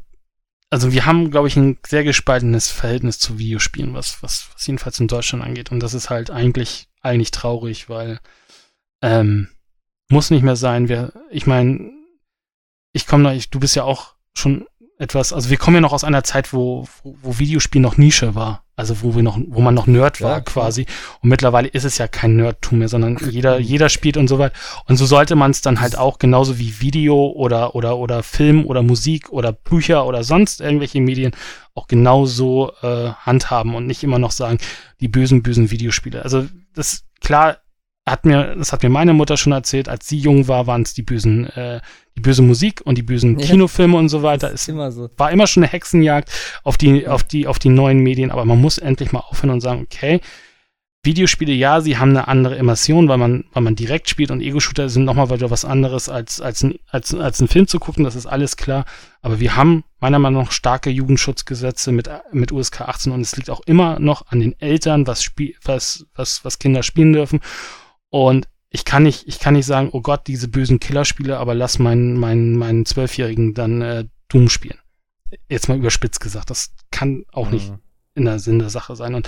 [0.69, 4.99] also wir haben, glaube ich, ein sehr gespaltenes Verhältnis zu Videospielen, was, was, was jedenfalls
[4.99, 5.71] in Deutschland angeht.
[5.71, 8.19] Und das ist halt eigentlich, eigentlich traurig, weil
[9.01, 9.49] ähm,
[10.09, 10.89] muss nicht mehr sein.
[10.89, 11.91] Wir, ich meine,
[12.93, 14.65] ich komme noch, ich, du bist ja auch schon
[14.97, 18.35] etwas, also wir kommen ja noch aus einer Zeit, wo, wo, wo Videospiel noch Nische
[18.35, 18.65] war.
[18.75, 20.85] Also wo wir noch, wo man noch Nerd war Ja, quasi.
[21.21, 24.55] Und mittlerweile ist es ja kein Nerdtum mehr, sondern jeder, jeder spielt und so weiter.
[24.87, 28.65] Und so sollte man es dann halt auch genauso wie Video oder, oder, oder Film
[28.65, 31.33] oder Musik oder Bücher oder sonst irgendwelche Medien
[31.75, 34.59] auch genauso äh, handhaben und nicht immer noch sagen,
[35.01, 36.23] die bösen, bösen Videospiele.
[36.23, 36.47] Also
[36.79, 37.57] das klar
[38.07, 40.93] hat mir, das hat mir meine Mutter schon erzählt, als sie jung war, waren es
[40.93, 41.79] die bösen, äh,
[42.17, 43.45] die böse Musik und die bösen Ja.
[43.45, 44.51] Kinofilme und so weiter.
[44.51, 45.09] Es immer so.
[45.17, 46.31] war immer schon eine Hexenjagd
[46.63, 49.61] auf die, auf die, auf die neuen Medien, aber man muss endlich mal aufhören und
[49.61, 50.21] sagen, okay,
[51.03, 54.89] Videospiele, ja, sie haben eine andere Immersion, weil man, weil man direkt spielt und Ego-Shooter
[54.89, 58.15] sind nochmal wieder was anderes als, als, ein, als, als ein Film zu gucken, das
[58.15, 58.85] ist alles klar.
[59.21, 63.49] Aber wir haben meiner Meinung nach starke Jugendschutzgesetze mit, mit USK 18 und es liegt
[63.49, 67.39] auch immer noch an den Eltern, was, spiel, was, was, was Kinder spielen dürfen.
[68.09, 71.79] Und ich kann nicht, ich kann nicht sagen, oh Gott, diese bösen Killerspiele, aber lass
[71.79, 74.77] meinen, meinen, meinen Zwölfjährigen dann äh, Doom spielen.
[75.47, 77.79] Jetzt mal überspitzt gesagt, das kann auch nicht Mhm.
[78.15, 79.15] in der Sinn der Sache sein.
[79.15, 79.27] Und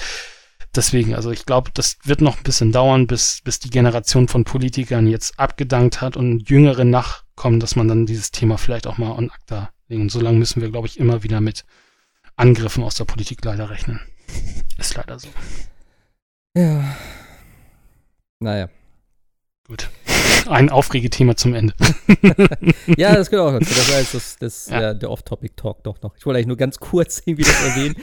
[0.75, 4.43] deswegen, also ich glaube, das wird noch ein bisschen dauern, bis, bis die Generation von
[4.43, 9.13] Politikern jetzt abgedankt hat und Jüngere nachkommen, dass man dann dieses Thema vielleicht auch mal
[9.13, 9.69] an ACTA.
[9.99, 11.65] Und so lange müssen wir, glaube ich, immer wieder mit
[12.35, 13.99] Angriffen aus der Politik leider rechnen.
[14.77, 15.27] Ist leider so.
[16.57, 16.95] Ja.
[18.39, 18.69] Naja.
[19.67, 19.89] Gut.
[20.49, 21.73] Ein Aufregethema zum Ende.
[22.97, 23.73] Ja, das gehört auch dazu.
[23.73, 24.79] Das war jetzt das, das, Ja.
[24.79, 26.15] der, der Off-Topic-Talk doch noch.
[26.17, 27.95] Ich wollte eigentlich nur ganz kurz irgendwie das erwähnen.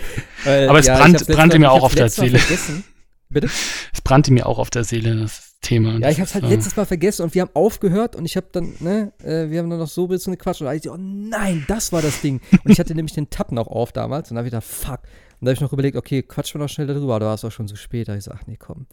[0.44, 2.38] Weil, Aber es ja, brannte mir auch auf der Seele.
[2.38, 2.84] Vergessen.
[3.30, 3.46] Bitte?
[3.92, 5.98] Es brannte mir auch auf der Seele, das Thema.
[5.98, 8.46] Ja, ich hab's halt Das, letztes Mal vergessen und wir haben aufgehört und ich habe
[8.52, 11.64] dann, ne, äh, wir haben dann noch so ein bisschen gequatscht und ich oh nein,
[11.68, 12.40] das war das Ding.
[12.64, 15.00] Und ich hatte nämlich den Tab noch auf damals und da habe ich gedacht, fuck.
[15.40, 17.34] Und da habe ich noch überlegt, okay, quatschen wir noch schnell darüber, aber da war
[17.34, 18.08] es auch schon so spät.
[18.08, 18.86] Da hab ich so, ach nee, komm.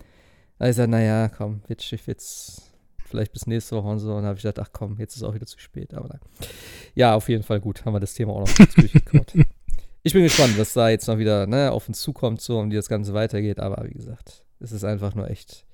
[0.57, 2.71] Da hab ich gesagt, naja, komm, jetzt, jetzt
[3.05, 4.13] vielleicht bis nächste Woche und so.
[4.13, 5.93] Und da habe ich gedacht, ach komm, jetzt ist auch wieder zu spät.
[5.93, 6.19] Aber nein.
[6.93, 9.33] Ja, auf jeden Fall gut, haben wir das Thema auch noch kurz durchgekaut.
[10.05, 12.75] Ich bin gespannt, was da jetzt noch wieder ne, auf uns zukommt, so und wie
[12.75, 13.59] das Ganze weitergeht.
[13.59, 15.65] Aber wie gesagt, es ist einfach nur echt,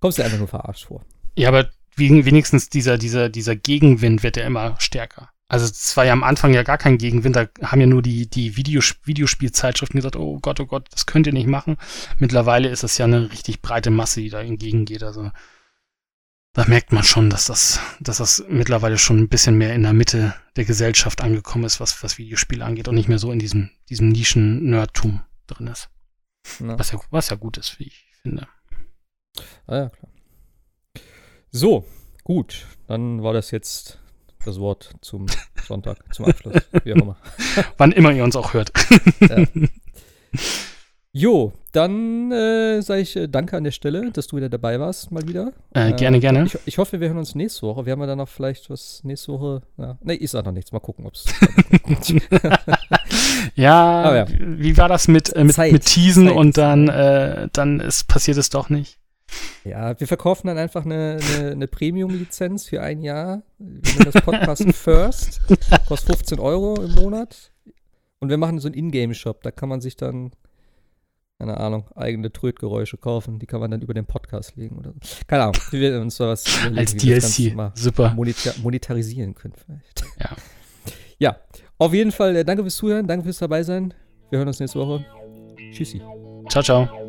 [0.00, 1.04] kommst dir einfach nur verarscht vor.
[1.36, 5.28] Ja, aber wenigstens dieser, dieser, dieser Gegenwind wird ja immer stärker.
[5.48, 8.30] Also es war ja am Anfang ja gar kein Gegenwind, da haben ja nur die,
[8.30, 11.76] die Videos Videospielzeitschriften gesagt, oh Gott, oh Gott, das könnt ihr nicht machen.
[12.16, 15.02] Mittlerweile ist es ja eine richtig breite Masse, die da entgegengeht.
[15.02, 15.30] Also
[16.56, 19.92] da merkt man schon, dass das, dass das mittlerweile schon ein bisschen mehr in der
[19.92, 23.68] Mitte der Gesellschaft angekommen ist, was, was Videospiele angeht und nicht mehr so in diesem,
[23.90, 25.90] diesem Nischen-Nerdtum drin ist.
[26.58, 26.78] Ne?
[26.78, 28.48] Was ja, was ja gut ist, wie ich finde.
[29.66, 30.10] Ah ja, klar.
[31.50, 31.84] So,
[32.24, 32.66] gut.
[32.86, 33.98] Dann war das jetzt
[34.46, 35.26] das Wort zum
[35.66, 36.62] Sonntag, zum Abschluss.
[36.84, 37.18] Wie auch immer.
[37.76, 38.72] Wann immer ihr uns auch hört.
[41.18, 45.12] Jo, dann äh, sage ich äh, danke an der Stelle, dass du wieder dabei warst,
[45.12, 45.52] mal wieder.
[45.74, 46.44] Äh, gerne, gerne.
[46.44, 47.86] Ich, ich hoffe, wir hören uns nächste Woche.
[47.86, 49.62] Wir haben ja dann noch vielleicht was nächste Woche.
[49.76, 49.98] Ja.
[50.02, 50.72] Nee, ich sag noch nichts.
[50.72, 51.24] Mal gucken, ob es.
[53.54, 54.26] Ja, ja.
[54.28, 55.72] wie war das mit, äh, mit, Zeit.
[55.72, 58.98] mit Teasen Zeit und dann, äh, dann ist, passiert es doch nicht?
[59.64, 63.42] ja, wir verkaufen dann einfach eine, eine, eine Premium-Lizenz für ein Jahr.
[63.58, 65.40] Wir nennen das Podcast First.
[65.86, 67.52] Kostet 15 Euro im Monat.
[68.18, 69.42] Und wir machen so einen Ingame-Shop.
[69.42, 70.32] Da kann man sich dann,
[71.38, 73.38] keine Ahnung, eigene Trötgeräusche kaufen.
[73.38, 74.98] Die kann man dann über den Podcast legen oder so.
[75.26, 75.56] Keine Ahnung.
[75.70, 77.54] Wir werden uns da was überlegen, Als wie wir DLC.
[77.56, 78.14] mal Super.
[78.14, 80.04] monetar monetarisieren können vielleicht.
[80.20, 80.30] Ja.
[81.18, 81.36] Ja,
[81.78, 83.94] auf jeden Fall äh, danke fürs Zuhören, danke fürs dabei sein.
[84.30, 85.04] Wir hören uns nächste Woche.
[85.72, 86.00] Tschüssi.
[86.48, 87.05] Ciao, ciao.